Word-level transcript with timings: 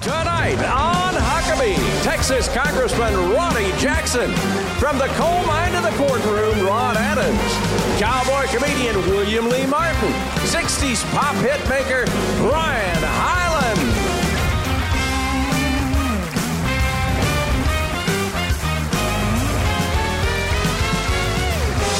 Tonight 0.00 0.56
on 0.64 1.12
Huckabee, 1.12 1.76
Texas 2.02 2.48
Congressman 2.48 3.12
Ronny 3.34 3.70
Jackson. 3.76 4.32
From 4.80 4.96
the 4.96 5.08
coal 5.20 5.44
mine 5.44 5.72
to 5.72 5.80
the 5.82 5.94
courtroom, 5.98 6.64
Ron 6.64 6.96
Adams. 6.96 8.00
Cowboy 8.00 8.46
comedian 8.48 8.96
William 9.10 9.50
Lee 9.50 9.66
Martin. 9.66 10.12
60s 10.48 11.04
pop 11.12 11.34
hit 11.44 11.60
maker 11.68 12.06
Brian 12.40 13.02
Hyland. 13.04 13.80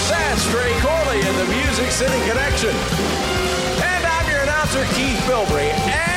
That's 0.08 0.50
Trey 0.50 0.72
Corley 0.80 1.20
in 1.20 1.36
the 1.36 1.52
Music 1.52 1.90
City 1.90 2.18
Connection. 2.30 2.70
And 3.84 4.06
I'm 4.06 4.30
your 4.30 4.40
announcer, 4.40 4.84
Keith 4.94 5.20
Bilbrey. 5.28 6.09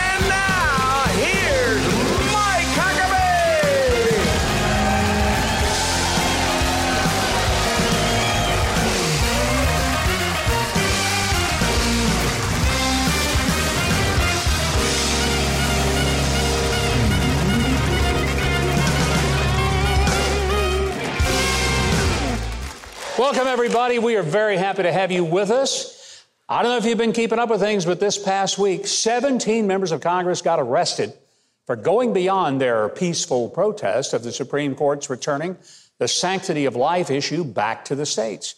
Welcome, 23.20 23.46
everybody. 23.46 24.00
We 24.00 24.16
are 24.16 24.24
very 24.24 24.58
happy 24.58 24.82
to 24.82 24.92
have 24.92 25.12
you 25.12 25.24
with 25.24 25.52
us. 25.52 26.26
I 26.50 26.64
don't 26.64 26.72
know 26.72 26.78
if 26.78 26.86
you've 26.86 26.98
been 26.98 27.14
keeping 27.14 27.38
up 27.38 27.48
with 27.48 27.60
things, 27.60 27.86
but 27.86 28.00
this 28.00 28.18
past 28.18 28.58
week, 28.58 28.88
17 28.88 29.68
members 29.68 29.92
of 29.92 30.02
Congress 30.02 30.42
got 30.42 30.60
arrested 30.60 31.14
for 31.68 31.76
going 31.76 32.12
beyond 32.12 32.59
their 32.59 32.89
peaceful 32.89 33.50
protest 33.50 34.14
of 34.14 34.23
the 34.23 34.31
Supreme 34.31 34.73
Court's 34.73 35.12
returning 35.12 35.58
the 36.00 36.08
sanctity 36.08 36.66
of 36.66 36.75
life 36.75 37.11
issue 37.11 37.44
back 37.44 37.86
to 37.86 37.95
the 37.95 38.08
states. 38.08 38.55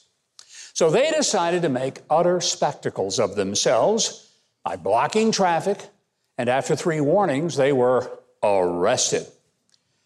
So 0.73 0.89
they 0.89 1.11
decided 1.11 1.63
to 1.63 1.69
make 1.69 1.99
utter 2.09 2.39
spectacles 2.39 3.19
of 3.19 3.35
themselves 3.35 4.31
by 4.63 4.77
blocking 4.77 5.33
traffic, 5.33 5.85
and 6.37 6.47
after 6.47 6.77
three 6.77 7.01
warnings, 7.01 7.57
they 7.57 7.73
were 7.73 8.09
arrested. 8.41 9.27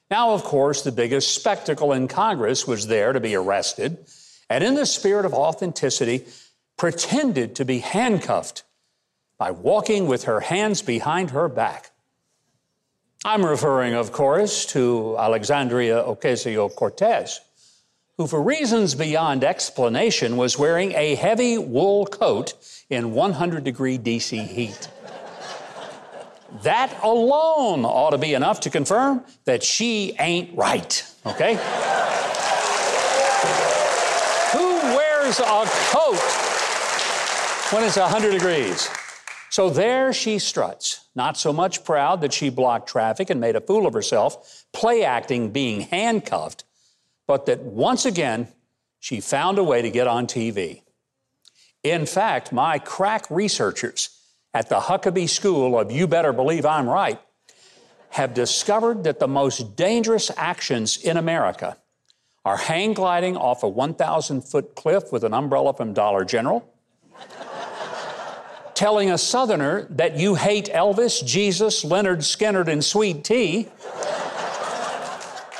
Now, 0.10 0.32
of 0.32 0.44
course, 0.44 0.82
the 0.82 0.92
biggest 0.92 1.36
spectacle 1.36 1.94
in 1.94 2.08
Congress 2.08 2.66
was 2.66 2.88
there 2.88 3.14
to 3.14 3.20
be 3.20 3.36
arrested, 3.36 4.00
and 4.50 4.64
in 4.64 4.76
the 4.76 4.86
spirit 4.86 5.26
of 5.26 5.34
authenticity, 5.34 6.26
pretended 6.78 7.56
to 7.56 7.66
be 7.66 7.80
handcuffed 7.80 8.64
by 9.38 9.52
walking 9.52 10.08
with 10.08 10.24
her 10.24 10.40
hands 10.40 10.82
behind 10.82 11.32
her 11.32 11.48
back. 11.48 11.92
I'm 13.26 13.46
referring, 13.46 13.94
of 13.94 14.12
course, 14.12 14.66
to 14.68 15.16
Alexandria 15.20 16.04
Ocasio 16.04 16.74
Cortez, 16.74 17.42
who, 18.18 18.28
for 18.28 18.42
reasons 18.42 18.96
beyond 18.96 19.44
explanation, 19.44 20.38
was 20.38 20.58
wearing 20.58 20.94
a 20.94 21.16
heavy 21.16 21.58
wool 21.58 22.06
coat 22.06 22.54
in 22.90 23.14
100 23.14 23.64
degree 23.64 23.98
DC 23.98 24.48
heat. 24.48 24.88
That 26.64 26.98
alone 27.04 27.86
ought 27.86 28.12
to 28.12 28.18
be 28.18 28.34
enough 28.34 28.62
to 28.62 28.70
confirm 28.70 29.24
that 29.46 29.64
she 29.64 30.16
ain't 30.18 30.58
right, 30.58 31.06
okay? 31.26 31.56
A 35.38 35.70
coat 35.92 36.20
when 37.72 37.84
it's 37.84 37.98
100 37.98 38.32
degrees? 38.32 38.90
So 39.52 39.70
there 39.70 40.12
she 40.14 40.40
struts, 40.40 41.08
not 41.14 41.38
so 41.38 41.54
much 41.54 41.84
proud 41.84 42.22
that 42.22 42.34
she 42.34 42.50
blocked 42.50 42.90
traffic 42.90 43.30
and 43.30 43.40
made 43.40 43.56
a 43.56 43.62
fool 43.62 43.86
of 43.86 43.94
herself, 43.94 44.66
play 44.74 45.04
acting 45.04 45.52
being 45.52 45.82
handcuffed, 45.82 46.64
but 47.28 47.46
that 47.46 47.60
once 47.62 48.06
again 48.06 48.48
she 49.00 49.20
found 49.20 49.60
a 49.60 49.64
way 49.64 49.82
to 49.82 49.92
get 49.92 50.08
on 50.08 50.26
TV. 50.26 50.82
In 51.84 52.06
fact, 52.06 52.52
my 52.52 52.80
crack 52.80 53.30
researchers 53.30 54.10
at 54.54 54.70
the 54.70 54.80
Huckabee 54.80 55.30
School 55.30 55.80
of 55.80 55.92
You 55.92 56.08
Better 56.08 56.34
Believe 56.34 56.66
I'm 56.66 56.90
Right 56.90 57.20
have 58.12 58.34
discovered 58.34 59.04
that 59.04 59.20
the 59.20 59.28
most 59.28 59.76
dangerous 59.76 60.32
actions 60.36 60.98
in 60.98 61.18
America 61.18 61.78
are 62.50 62.58
hang 62.58 62.94
gliding 62.94 63.38
off 63.38 63.62
a 63.62 63.68
1,000 63.68 64.42
foot 64.42 64.74
cliff 64.74 65.12
with 65.12 65.24
an 65.24 65.36
umbrella 65.36 65.72
from 65.72 65.94
Dollar 65.94 66.26
General, 66.26 66.68
telling 68.74 69.12
a 69.12 69.20
Southerner 69.20 69.86
that 69.92 70.18
you 70.18 70.34
hate 70.34 70.66
Elvis, 70.66 71.24
Jesus, 71.24 71.86
Lynyrd 71.86 72.24
Skynyrd, 72.24 72.68
and 72.68 72.84
sweet 72.84 73.24
tea, 73.24 73.68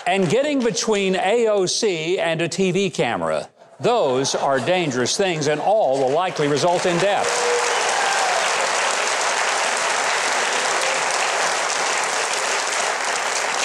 and 0.08 0.28
getting 0.32 0.64
between 0.64 1.14
AOC 1.14 2.18
and 2.18 2.42
a 2.42 2.50
TV 2.50 2.92
camera. 2.92 3.48
Those 3.80 4.34
are 4.34 4.60
dangerous 4.60 5.16
things, 5.16 5.46
and 5.46 5.62
all 5.62 6.00
will 6.00 6.12
likely 6.12 6.48
result 6.48 6.88
in 6.88 6.98
death. 6.98 7.79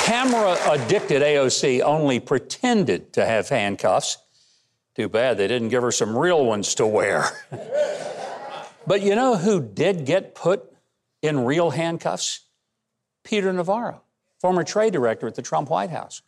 Camera 0.05 0.59
addicted 0.69 1.23
AOC 1.23 1.81
only 1.81 2.21
pretended 2.21 3.15
to 3.15 3.25
have 3.25 3.49
handcuffs. 3.49 4.19
Too 4.95 5.09
bad 5.09 5.39
they 5.39 5.49
didn't 5.49 5.71
give 5.71 5.83
her 5.83 5.91
some 5.91 6.15
real 6.15 6.45
ones 6.45 6.75
to 6.75 6.87
wear. 6.87 7.25
but 8.87 9.01
you 9.01 9.15
know 9.15 9.39
who 9.39 9.63
did 9.63 10.05
get 10.05 10.35
put 10.35 10.71
in 11.23 11.47
real 11.47 11.71
handcuffs? 11.71 12.41
Peter 13.25 13.51
Navarro, 13.51 14.03
former 14.39 14.63
trade 14.63 14.93
director 14.93 15.27
at 15.27 15.37
the 15.37 15.43
Trump 15.43 15.71
White 15.71 15.89
House. 15.89 16.21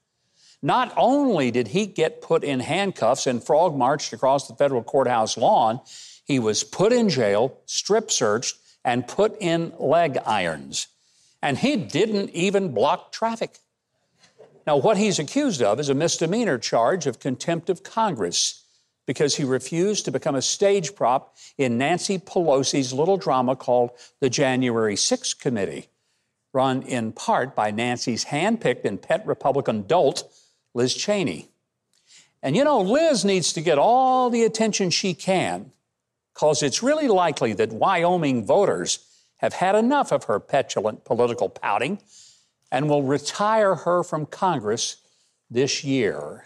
Not 0.63 0.95
only 0.97 1.51
did 1.51 1.69
he 1.69 1.85
get 1.85 2.23
put 2.23 2.45
in 2.45 2.61
handcuffs 2.61 3.27
and 3.27 3.45
frog 3.45 3.77
marched 3.77 4.15
across 4.15 4.49
the 4.49 4.55
federal 4.55 4.83
courthouse 4.83 5.37
lawn, 5.37 5.81
he 6.25 6.39
was 6.39 6.65
put 6.65 6.95
in 6.95 7.11
jail, 7.11 7.59
strip 7.67 8.11
searched, 8.11 8.57
and 8.87 9.07
put 9.07 9.37
in 9.39 9.75
leg 9.79 10.17
irons. 10.25 10.87
And 11.43 11.59
he 11.59 11.77
didn't 11.77 12.31
even 12.31 12.73
block 12.73 13.13
traffic. 13.13 13.59
Now, 14.67 14.77
what 14.77 14.97
he's 14.97 15.19
accused 15.19 15.63
of 15.63 15.79
is 15.79 15.89
a 15.89 15.95
misdemeanor 15.95 16.59
charge 16.59 17.07
of 17.07 17.21
contempt 17.21 17.71
of 17.71 17.85
Congress 17.85 18.65
because 19.07 19.37
he 19.37 19.45
refused 19.45 20.05
to 20.05 20.11
become 20.11 20.35
a 20.35 20.43
stage 20.43 20.97
prop 20.97 21.37
in 21.57 21.79
Nancy 21.79 22.19
Pelosi's 22.19 22.93
little 22.93 23.17
drama 23.17 23.55
called 23.55 23.91
the 24.21 24.29
January 24.29 24.97
6th 24.97 25.39
Committee, 25.39 25.87
run 26.53 26.83
in 26.83 27.13
part 27.13 27.55
by 27.55 27.71
Nancy's 27.71 28.25
handpicked 28.25 28.85
and 28.85 29.01
pet 29.01 29.25
Republican 29.25 29.83
dolt, 29.87 30.25
Liz 30.75 30.95
Cheney. 30.95 31.49
And 32.43 32.57
you 32.57 32.65
know, 32.65 32.81
Liz 32.81 33.25
needs 33.25 33.53
to 33.53 33.61
get 33.61 33.79
all 33.79 34.29
the 34.31 34.43
attention 34.43 34.91
she 34.91 35.15
can 35.15 35.71
because 36.35 36.63
it's 36.63 36.83
really 36.83 37.09
likely 37.09 37.53
that 37.55 37.73
Wyoming 37.73 38.45
voters 38.45 38.99
have 39.37 39.55
had 39.55 39.77
enough 39.77 40.13
of 40.13 40.25
her 40.25 40.41
petulant 40.41 41.05
political 41.05 41.49
pouting 41.49 42.01
and 42.71 42.89
will 42.89 43.03
retire 43.03 43.75
her 43.75 44.03
from 44.03 44.27
Congress 44.27 44.97
this 45.51 45.85
year. 45.85 46.45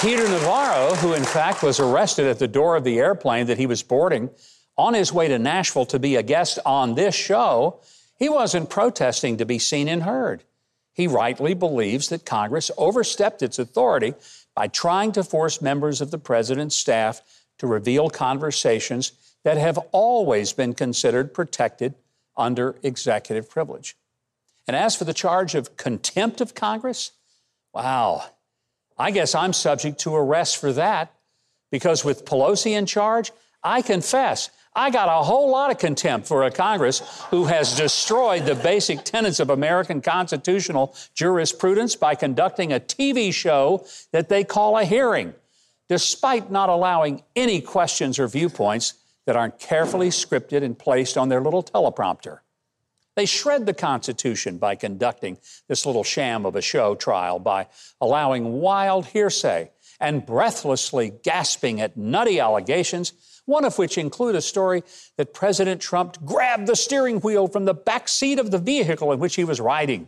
Peter 0.00 0.28
Navarro, 0.28 0.94
who 0.96 1.12
in 1.12 1.24
fact 1.24 1.62
was 1.62 1.80
arrested 1.80 2.26
at 2.26 2.38
the 2.38 2.46
door 2.46 2.76
of 2.76 2.84
the 2.84 3.00
airplane 3.00 3.46
that 3.46 3.58
he 3.58 3.66
was 3.66 3.82
boarding 3.82 4.30
on 4.76 4.94
his 4.94 5.12
way 5.12 5.26
to 5.26 5.40
Nashville 5.40 5.86
to 5.86 5.98
be 5.98 6.14
a 6.14 6.22
guest 6.22 6.60
on 6.64 6.94
this 6.94 7.16
show, 7.16 7.80
he 8.16 8.28
wasn't 8.28 8.70
protesting 8.70 9.36
to 9.36 9.44
be 9.44 9.58
seen 9.58 9.88
and 9.88 10.04
heard. 10.04 10.44
He 10.92 11.08
rightly 11.08 11.52
believes 11.52 12.08
that 12.08 12.24
Congress 12.24 12.70
overstepped 12.78 13.42
its 13.42 13.58
authority 13.58 14.14
by 14.54 14.68
trying 14.68 15.10
to 15.12 15.24
force 15.24 15.60
members 15.60 16.00
of 16.00 16.12
the 16.12 16.18
president's 16.18 16.76
staff 16.76 17.20
to 17.58 17.66
reveal 17.66 18.10
conversations 18.10 19.12
that 19.44 19.56
have 19.56 19.78
always 19.92 20.52
been 20.52 20.74
considered 20.74 21.34
protected 21.34 21.94
under 22.36 22.76
executive 22.82 23.50
privilege. 23.50 23.96
And 24.66 24.76
as 24.76 24.94
for 24.94 25.04
the 25.04 25.14
charge 25.14 25.54
of 25.54 25.76
contempt 25.76 26.40
of 26.40 26.54
Congress, 26.54 27.12
wow, 27.72 28.24
I 28.96 29.10
guess 29.10 29.34
I'm 29.34 29.52
subject 29.52 29.98
to 30.00 30.14
arrest 30.14 30.58
for 30.58 30.72
that 30.72 31.14
because 31.70 32.04
with 32.04 32.24
Pelosi 32.24 32.72
in 32.72 32.86
charge, 32.86 33.32
I 33.62 33.82
confess 33.82 34.50
I 34.78 34.90
got 34.90 35.08
a 35.08 35.24
whole 35.24 35.50
lot 35.50 35.72
of 35.72 35.78
contempt 35.78 36.28
for 36.28 36.44
a 36.44 36.52
Congress 36.52 37.00
who 37.30 37.46
has 37.46 37.74
destroyed 37.76 38.44
the 38.46 38.54
basic 38.54 39.02
tenets 39.02 39.40
of 39.40 39.50
American 39.50 40.00
constitutional 40.00 40.94
jurisprudence 41.14 41.96
by 41.96 42.14
conducting 42.14 42.72
a 42.72 42.78
TV 42.78 43.34
show 43.34 43.84
that 44.12 44.28
they 44.28 44.44
call 44.44 44.78
a 44.78 44.84
hearing, 44.84 45.34
despite 45.88 46.50
not 46.50 46.68
allowing 46.68 47.22
any 47.34 47.60
questions 47.60 48.18
or 48.18 48.28
viewpoints 48.28 48.94
that 49.26 49.36
aren't 49.36 49.58
carefully 49.58 50.08
scripted 50.08 50.62
and 50.62 50.78
placed 50.78 51.16
on 51.16 51.28
their 51.28 51.40
little 51.40 51.62
teleprompter. 51.62 52.40
They 53.16 53.26
shred 53.26 53.66
the 53.66 53.74
Constitution 53.74 54.58
by 54.58 54.76
conducting 54.76 55.38
this 55.66 55.84
little 55.84 56.04
sham 56.04 56.46
of 56.46 56.54
a 56.54 56.62
show 56.62 56.94
trial 56.94 57.38
by 57.38 57.66
allowing 58.00 58.60
wild 58.60 59.06
hearsay 59.06 59.70
and 60.00 60.24
breathlessly 60.24 61.12
gasping 61.24 61.80
at 61.80 61.96
nutty 61.96 62.38
allegations 62.38 63.12
one 63.48 63.64
of 63.64 63.78
which 63.78 63.96
include 63.96 64.34
a 64.34 64.42
story 64.42 64.84
that 65.16 65.32
President 65.32 65.80
Trump 65.80 66.22
grabbed 66.22 66.66
the 66.66 66.76
steering 66.76 67.18
wheel 67.20 67.48
from 67.48 67.64
the 67.64 67.72
back 67.72 68.06
seat 68.06 68.38
of 68.38 68.50
the 68.50 68.58
vehicle 68.58 69.10
in 69.10 69.18
which 69.18 69.36
he 69.36 69.44
was 69.44 69.58
riding, 69.58 70.06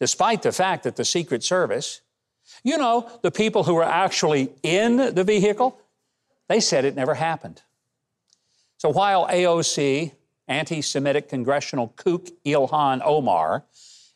despite 0.00 0.40
the 0.40 0.50
fact 0.50 0.84
that 0.84 0.96
the 0.96 1.04
Secret 1.04 1.44
Service, 1.44 2.00
you 2.62 2.76
know, 2.76 3.10
the 3.22 3.30
people 3.30 3.64
who 3.64 3.74
were 3.74 3.84
actually 3.84 4.52
in 4.62 5.14
the 5.14 5.24
vehicle, 5.24 5.78
they 6.48 6.60
said 6.60 6.84
it 6.84 6.94
never 6.94 7.14
happened. 7.14 7.62
So 8.78 8.88
while 8.88 9.26
AOC, 9.28 10.12
anti 10.48 10.82
Semitic 10.82 11.28
congressional 11.28 11.92
kook 11.96 12.28
Ilhan 12.44 13.02
Omar, 13.04 13.64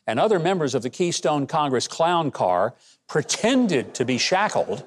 and 0.07 0.19
other 0.19 0.39
members 0.39 0.75
of 0.75 0.83
the 0.83 0.89
Keystone 0.89 1.47
Congress 1.47 1.87
clown 1.87 2.29
car 2.31 2.75
pretended 3.07 3.95
to 3.95 4.05
be 4.05 4.17
shackled, 4.17 4.83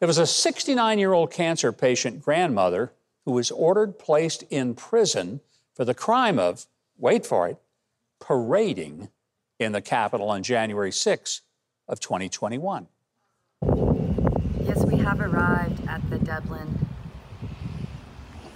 there 0.00 0.06
was 0.06 0.18
a 0.18 0.26
69 0.26 0.98
year 0.98 1.12
old 1.12 1.30
cancer 1.30 1.72
patient 1.72 2.22
grandmother 2.22 2.92
who 3.24 3.32
was 3.32 3.50
ordered 3.50 3.98
placed 3.98 4.42
in 4.50 4.74
prison 4.74 5.40
for 5.74 5.84
the 5.84 5.94
crime 5.94 6.38
of, 6.38 6.66
wait 6.98 7.26
for 7.26 7.48
it, 7.48 7.58
parading 8.20 9.08
in 9.58 9.72
the 9.72 9.80
Capitol 9.80 10.28
on 10.28 10.42
January 10.42 10.92
6 10.92 11.40
of 11.88 12.00
2021. 12.00 12.88
Yes, 14.60 14.84
we 14.84 14.96
have 14.96 15.20
arrived 15.20 15.86
at 15.88 16.08
the 16.10 16.18
Dublin 16.18 16.86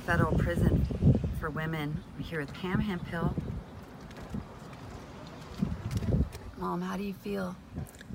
Federal 0.04 0.36
Prison 0.36 0.86
for 1.38 1.50
Women. 1.50 2.02
We're 2.18 2.24
here 2.24 2.40
with 2.40 2.52
Pam 2.54 2.80
Hemphill. 2.80 3.34
Mom, 6.58 6.82
how 6.82 6.96
do 6.96 7.02
you 7.02 7.14
feel? 7.14 7.56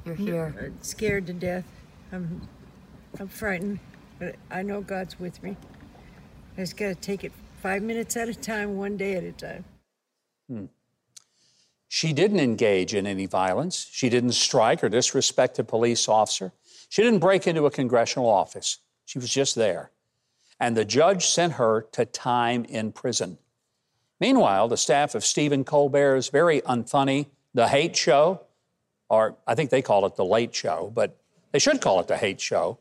You're 0.06 0.16
here. 0.16 0.74
Scared 0.82 1.26
to 1.28 1.34
death. 1.34 1.66
I'm 2.12 2.48
I'm 3.20 3.28
frightened, 3.28 3.80
but 4.20 4.36
I 4.52 4.62
know 4.62 4.82
God's 4.82 5.20
with 5.20 5.42
me. 5.42 5.56
I 6.58 6.62
just 6.62 6.78
got 6.78 6.88
to 6.90 6.96
take 6.96 7.24
it 7.24 7.32
five 7.62 7.82
minutes 7.82 8.16
at 8.16 8.30
a 8.30 8.36
time, 8.36 8.78
one 8.78 8.98
day 8.98 9.16
at 9.16 9.24
a 9.24 9.32
time. 9.32 9.66
Hmm. 10.48 10.66
She 11.88 12.14
didn't 12.14 12.40
engage 12.40 12.94
in 12.94 13.06
any 13.08 13.26
violence. 13.26 13.88
She 13.92 14.10
didn't 14.10 14.34
strike 14.34 14.84
or 14.84 14.90
disrespect 14.90 15.60
a 15.60 15.64
police 15.64 16.10
officer. 16.10 16.52
She 16.90 17.04
didn't 17.04 17.20
break 17.20 17.48
into 17.48 17.66
a 17.66 17.72
congressional 17.72 18.30
office. 18.30 18.80
She 19.06 19.20
was 19.20 19.30
just 19.30 19.56
there. 19.56 19.92
And 20.60 20.76
the 20.76 20.86
judge 20.86 21.28
sent 21.28 21.54
her 21.54 21.86
to 21.92 22.06
time 22.06 22.66
in 22.66 22.92
prison. 22.92 23.38
Meanwhile, 24.20 24.70
the 24.70 24.78
staff 24.78 25.14
of 25.16 25.26
Stephen 25.26 25.64
Colbert's 25.64 26.30
very 26.30 26.62
unfunny 26.62 27.28
The 27.54 27.68
Hate 27.68 27.96
Show, 27.96 28.42
or 29.10 29.36
I 29.46 29.56
think 29.56 29.70
they 29.70 29.82
call 29.82 30.06
it 30.06 30.16
The 30.16 30.26
Late 30.26 30.56
Show, 30.56 30.92
but 30.96 31.18
they 31.52 31.60
should 31.60 31.82
call 31.82 32.00
it 32.00 32.08
The 32.08 32.18
Hate 32.18 32.40
Show, 32.40 32.80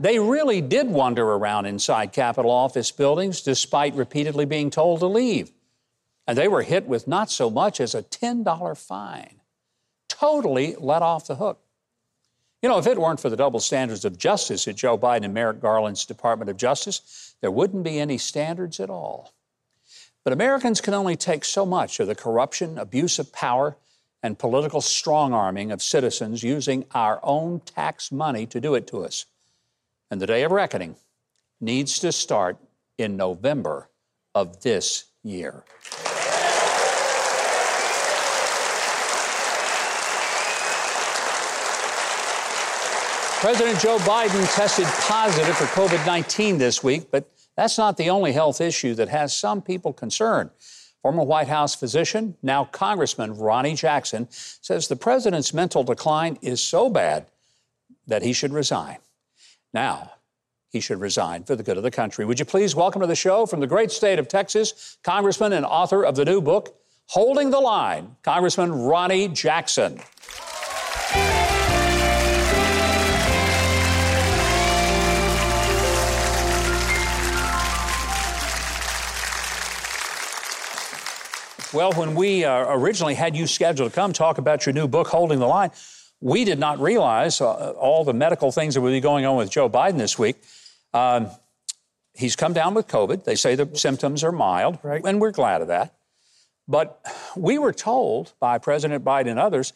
they 0.00 0.18
really 0.18 0.62
did 0.62 0.88
wander 0.88 1.24
around 1.24 1.66
inside 1.66 2.12
Capitol 2.12 2.50
office 2.50 2.90
buildings 2.90 3.42
despite 3.42 3.94
repeatedly 3.94 4.46
being 4.46 4.70
told 4.70 5.00
to 5.00 5.06
leave. 5.06 5.52
And 6.26 6.36
they 6.36 6.48
were 6.48 6.62
hit 6.62 6.86
with 6.86 7.08
not 7.08 7.30
so 7.30 7.50
much 7.50 7.80
as 7.80 7.94
a 7.94 8.02
$10 8.02 8.76
fine. 8.78 9.40
Totally 10.08 10.76
let 10.78 11.02
off 11.02 11.26
the 11.26 11.36
hook. 11.36 11.60
You 12.62 12.68
know, 12.68 12.78
if 12.78 12.86
it 12.86 12.98
weren't 12.98 13.20
for 13.20 13.30
the 13.30 13.36
double 13.36 13.60
standards 13.60 14.04
of 14.04 14.18
justice 14.18 14.68
at 14.68 14.76
Joe 14.76 14.98
Biden 14.98 15.24
and 15.24 15.34
Merrick 15.34 15.60
Garland's 15.60 16.04
Department 16.04 16.50
of 16.50 16.58
Justice, 16.58 17.34
there 17.40 17.50
wouldn't 17.50 17.84
be 17.84 17.98
any 17.98 18.18
standards 18.18 18.80
at 18.80 18.90
all. 18.90 19.32
But 20.24 20.34
Americans 20.34 20.82
can 20.82 20.92
only 20.92 21.16
take 21.16 21.44
so 21.44 21.64
much 21.64 21.98
of 22.00 22.06
the 22.06 22.14
corruption, 22.14 22.76
abuse 22.76 23.18
of 23.18 23.32
power, 23.32 23.76
and 24.22 24.38
political 24.38 24.82
strong 24.82 25.32
arming 25.32 25.72
of 25.72 25.82
citizens 25.82 26.42
using 26.42 26.84
our 26.92 27.18
own 27.22 27.60
tax 27.60 28.12
money 28.12 28.44
to 28.46 28.60
do 28.60 28.74
it 28.74 28.86
to 28.88 29.04
us. 29.04 29.24
And 30.10 30.20
the 30.20 30.26
day 30.26 30.42
of 30.42 30.52
reckoning 30.52 30.96
needs 31.60 31.98
to 32.00 32.12
start 32.12 32.58
in 32.98 33.16
November 33.16 33.88
of 34.34 34.60
this 34.60 35.06
year. 35.22 35.64
President 43.40 43.80
Joe 43.80 43.96
Biden 44.00 44.54
tested 44.54 44.84
positive 44.84 45.56
for 45.56 45.64
COVID 45.64 46.04
19 46.06 46.58
this 46.58 46.84
week, 46.84 47.10
but 47.10 47.26
that's 47.56 47.78
not 47.78 47.96
the 47.96 48.10
only 48.10 48.32
health 48.32 48.60
issue 48.60 48.92
that 48.96 49.08
has 49.08 49.34
some 49.34 49.62
people 49.62 49.94
concerned. 49.94 50.50
Former 51.00 51.24
White 51.24 51.48
House 51.48 51.74
physician, 51.74 52.36
now 52.42 52.66
Congressman 52.66 53.38
Ronny 53.38 53.74
Jackson, 53.74 54.28
says 54.30 54.88
the 54.88 54.94
president's 54.94 55.54
mental 55.54 55.82
decline 55.82 56.36
is 56.42 56.60
so 56.60 56.90
bad 56.90 57.28
that 58.06 58.22
he 58.22 58.34
should 58.34 58.52
resign. 58.52 58.98
Now, 59.72 60.12
he 60.68 60.80
should 60.80 61.00
resign 61.00 61.44
for 61.44 61.56
the 61.56 61.62
good 61.62 61.78
of 61.78 61.82
the 61.82 61.90
country. 61.90 62.26
Would 62.26 62.38
you 62.38 62.44
please 62.44 62.76
welcome 62.76 63.00
to 63.00 63.06
the 63.06 63.16
show 63.16 63.46
from 63.46 63.60
the 63.60 63.66
great 63.66 63.90
state 63.90 64.18
of 64.18 64.28
Texas, 64.28 64.98
Congressman 65.02 65.54
and 65.54 65.64
author 65.64 66.04
of 66.04 66.14
the 66.14 66.26
new 66.26 66.42
book, 66.42 66.76
Holding 67.06 67.50
the 67.50 67.60
Line, 67.60 68.16
Congressman 68.22 68.70
Ronny 68.70 69.28
Jackson. 69.28 69.98
Well, 81.72 81.92
when 81.92 82.16
we 82.16 82.44
uh, 82.44 82.66
originally 82.68 83.14
had 83.14 83.36
you 83.36 83.46
scheduled 83.46 83.92
to 83.92 83.94
come 83.94 84.12
talk 84.12 84.38
about 84.38 84.66
your 84.66 84.72
new 84.72 84.88
book, 84.88 85.06
Holding 85.06 85.38
the 85.38 85.46
Line, 85.46 85.70
we 86.20 86.44
did 86.44 86.58
not 86.58 86.80
realize 86.80 87.40
uh, 87.40 87.70
all 87.72 88.04
the 88.04 88.12
medical 88.12 88.50
things 88.50 88.74
that 88.74 88.80
would 88.80 88.90
be 88.90 89.00
going 89.00 89.24
on 89.24 89.36
with 89.36 89.50
Joe 89.50 89.70
Biden 89.70 89.96
this 89.96 90.18
week. 90.18 90.42
Um, 90.92 91.28
he's 92.12 92.34
come 92.34 92.52
down 92.52 92.74
with 92.74 92.88
COVID. 92.88 93.22
They 93.22 93.36
say 93.36 93.54
the 93.54 93.70
symptoms 93.74 94.24
are 94.24 94.32
mild, 94.32 94.80
right. 94.82 95.00
and 95.04 95.20
we're 95.20 95.30
glad 95.30 95.62
of 95.62 95.68
that. 95.68 95.94
But 96.66 97.00
we 97.36 97.56
were 97.56 97.72
told 97.72 98.32
by 98.40 98.58
President 98.58 99.04
Biden 99.04 99.28
and 99.28 99.38
others 99.38 99.72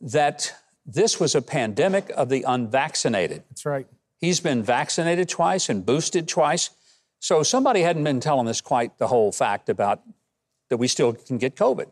that 0.00 0.54
this 0.86 1.18
was 1.18 1.34
a 1.34 1.42
pandemic 1.42 2.10
of 2.16 2.28
the 2.28 2.44
unvaccinated. 2.46 3.42
That's 3.50 3.66
right. 3.66 3.86
He's 4.18 4.38
been 4.38 4.62
vaccinated 4.62 5.28
twice 5.28 5.68
and 5.68 5.84
boosted 5.84 6.28
twice. 6.28 6.70
So 7.18 7.42
somebody 7.42 7.80
hadn't 7.80 8.04
been 8.04 8.20
telling 8.20 8.46
us 8.46 8.60
quite 8.60 8.98
the 8.98 9.08
whole 9.08 9.32
fact 9.32 9.68
about 9.68 10.02
that 10.70 10.78
we 10.78 10.88
still 10.88 11.12
can 11.12 11.38
get 11.38 11.54
COVID. 11.56 11.86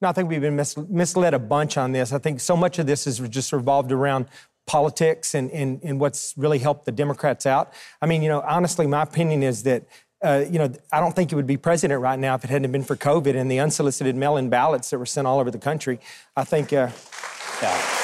No, 0.00 0.08
I 0.08 0.12
think 0.12 0.28
we've 0.28 0.40
been 0.40 0.56
mis- 0.56 0.76
misled 0.76 1.34
a 1.34 1.38
bunch 1.38 1.76
on 1.76 1.92
this. 1.92 2.12
I 2.12 2.18
think 2.18 2.40
so 2.40 2.56
much 2.56 2.78
of 2.78 2.86
this 2.86 3.06
is 3.06 3.18
just 3.28 3.52
revolved 3.52 3.90
around 3.90 4.26
politics 4.66 5.34
and, 5.34 5.50
and, 5.50 5.80
and 5.82 5.98
what's 5.98 6.34
really 6.36 6.58
helped 6.58 6.84
the 6.84 6.92
Democrats 6.92 7.46
out. 7.46 7.72
I 8.00 8.06
mean, 8.06 8.22
you 8.22 8.28
know, 8.28 8.40
honestly, 8.42 8.86
my 8.86 9.02
opinion 9.02 9.42
is 9.42 9.64
that 9.64 9.84
uh, 10.20 10.44
you 10.50 10.58
know, 10.58 10.72
I 10.90 10.98
don't 10.98 11.14
think 11.14 11.30
he 11.30 11.36
would 11.36 11.46
be 11.46 11.56
president 11.56 12.00
right 12.00 12.18
now 12.18 12.34
if 12.34 12.42
it 12.42 12.50
hadn't 12.50 12.72
been 12.72 12.82
for 12.82 12.96
COVID 12.96 13.36
and 13.36 13.48
the 13.48 13.60
unsolicited 13.60 14.16
mail-in 14.16 14.50
ballots 14.50 14.90
that 14.90 14.98
were 14.98 15.06
sent 15.06 15.28
all 15.28 15.38
over 15.38 15.50
the 15.50 15.58
country. 15.58 16.00
I 16.36 16.42
think, 16.42 16.72
uh, 16.72 16.90
yeah. 17.62 17.98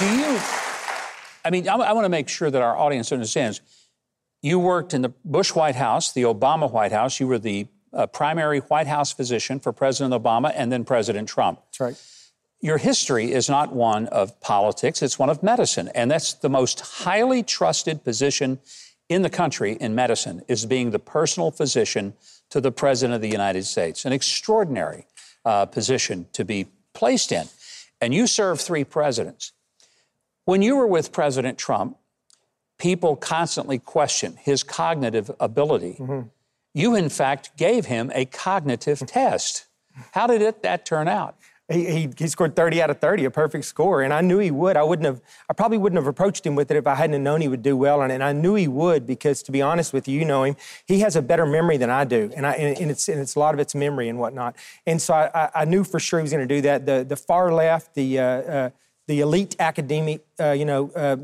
Do 0.00 0.16
you? 0.18 0.40
I 1.44 1.50
mean, 1.50 1.68
I, 1.68 1.76
I 1.76 1.92
want 1.92 2.04
to 2.04 2.08
make 2.08 2.28
sure 2.28 2.50
that 2.50 2.60
our 2.60 2.76
audience 2.76 3.12
understands. 3.12 3.60
You 4.46 4.60
worked 4.60 4.94
in 4.94 5.02
the 5.02 5.12
Bush 5.24 5.56
White 5.56 5.74
House, 5.74 6.12
the 6.12 6.22
Obama 6.22 6.70
White 6.70 6.92
House. 6.92 7.18
You 7.18 7.26
were 7.26 7.40
the 7.40 7.66
uh, 7.92 8.06
primary 8.06 8.60
White 8.60 8.86
House 8.86 9.12
physician 9.12 9.58
for 9.58 9.72
President 9.72 10.14
Obama 10.14 10.52
and 10.54 10.70
then 10.70 10.84
President 10.84 11.28
Trump. 11.28 11.58
That's 11.64 11.80
right. 11.80 12.02
Your 12.60 12.78
history 12.78 13.32
is 13.32 13.48
not 13.48 13.74
one 13.74 14.06
of 14.06 14.40
politics, 14.40 15.02
it's 15.02 15.18
one 15.18 15.30
of 15.30 15.42
medicine. 15.42 15.90
And 15.96 16.08
that's 16.08 16.32
the 16.32 16.48
most 16.48 16.78
highly 16.78 17.42
trusted 17.42 18.04
position 18.04 18.60
in 19.08 19.22
the 19.22 19.30
country 19.30 19.72
in 19.80 19.96
medicine 19.96 20.42
is 20.46 20.64
being 20.64 20.92
the 20.92 21.00
personal 21.00 21.50
physician 21.50 22.14
to 22.50 22.60
the 22.60 22.70
President 22.70 23.16
of 23.16 23.22
the 23.22 23.28
United 23.28 23.64
States. 23.64 24.04
An 24.04 24.12
extraordinary 24.12 25.08
uh, 25.44 25.66
position 25.66 26.28
to 26.34 26.44
be 26.44 26.66
placed 26.94 27.32
in. 27.32 27.48
And 28.00 28.14
you 28.14 28.28
served 28.28 28.60
three 28.60 28.84
presidents. 28.84 29.50
When 30.44 30.62
you 30.62 30.76
were 30.76 30.86
with 30.86 31.10
President 31.10 31.58
Trump, 31.58 31.96
people 32.78 33.16
constantly 33.16 33.78
question 33.78 34.36
his 34.40 34.62
cognitive 34.62 35.30
ability. 35.40 35.96
Mm-hmm. 35.98 36.28
You, 36.74 36.94
in 36.94 37.08
fact, 37.08 37.56
gave 37.56 37.86
him 37.86 38.10
a 38.14 38.26
cognitive 38.26 38.98
test. 39.06 39.66
How 40.12 40.26
did 40.26 40.42
it, 40.42 40.62
that 40.62 40.84
turn 40.84 41.08
out? 41.08 41.36
He, 41.68 41.84
he, 41.86 42.10
he, 42.16 42.28
scored 42.28 42.54
30 42.54 42.80
out 42.80 42.90
of 42.90 43.00
30, 43.00 43.24
a 43.24 43.30
perfect 43.30 43.64
score. 43.64 44.02
And 44.02 44.12
I 44.12 44.20
knew 44.20 44.38
he 44.38 44.52
would. 44.52 44.76
I 44.76 44.84
wouldn't 44.84 45.06
have, 45.06 45.20
I 45.50 45.52
probably 45.52 45.78
wouldn't 45.78 45.98
have 45.98 46.06
approached 46.06 46.46
him 46.46 46.54
with 46.54 46.70
it 46.70 46.76
if 46.76 46.86
I 46.86 46.94
hadn't 46.94 47.20
known 47.24 47.40
he 47.40 47.48
would 47.48 47.62
do 47.62 47.76
well. 47.76 48.02
And, 48.02 48.12
and 48.12 48.22
I 48.22 48.32
knew 48.32 48.54
he 48.54 48.68
would 48.68 49.04
because, 49.04 49.42
to 49.44 49.52
be 49.52 49.62
honest 49.62 49.92
with 49.92 50.06
you, 50.06 50.20
you 50.20 50.24
know 50.24 50.44
him, 50.44 50.54
he 50.86 51.00
has 51.00 51.16
a 51.16 51.22
better 51.22 51.44
memory 51.44 51.76
than 51.76 51.90
I 51.90 52.04
do. 52.04 52.30
And, 52.36 52.46
I, 52.46 52.52
and, 52.52 52.78
and 52.78 52.90
it's, 52.90 53.08
and 53.08 53.18
it's 53.20 53.34
a 53.34 53.40
lot 53.40 53.52
of 53.52 53.58
it's 53.58 53.74
memory 53.74 54.08
and 54.08 54.18
whatnot. 54.18 54.54
And 54.86 55.02
so 55.02 55.14
I, 55.14 55.50
I 55.54 55.64
knew 55.64 55.82
for 55.82 55.98
sure 55.98 56.20
he 56.20 56.22
was 56.22 56.30
going 56.30 56.46
to 56.46 56.54
do 56.54 56.60
that. 56.60 56.86
The, 56.86 57.04
the 57.08 57.16
far 57.16 57.52
left, 57.52 57.94
the, 57.94 58.20
uh, 58.20 58.24
uh, 58.24 58.70
the 59.08 59.20
elite 59.20 59.56
academic, 59.58 60.24
uh, 60.38 60.50
you 60.50 60.64
know, 60.64 60.90
uh, 60.94 61.16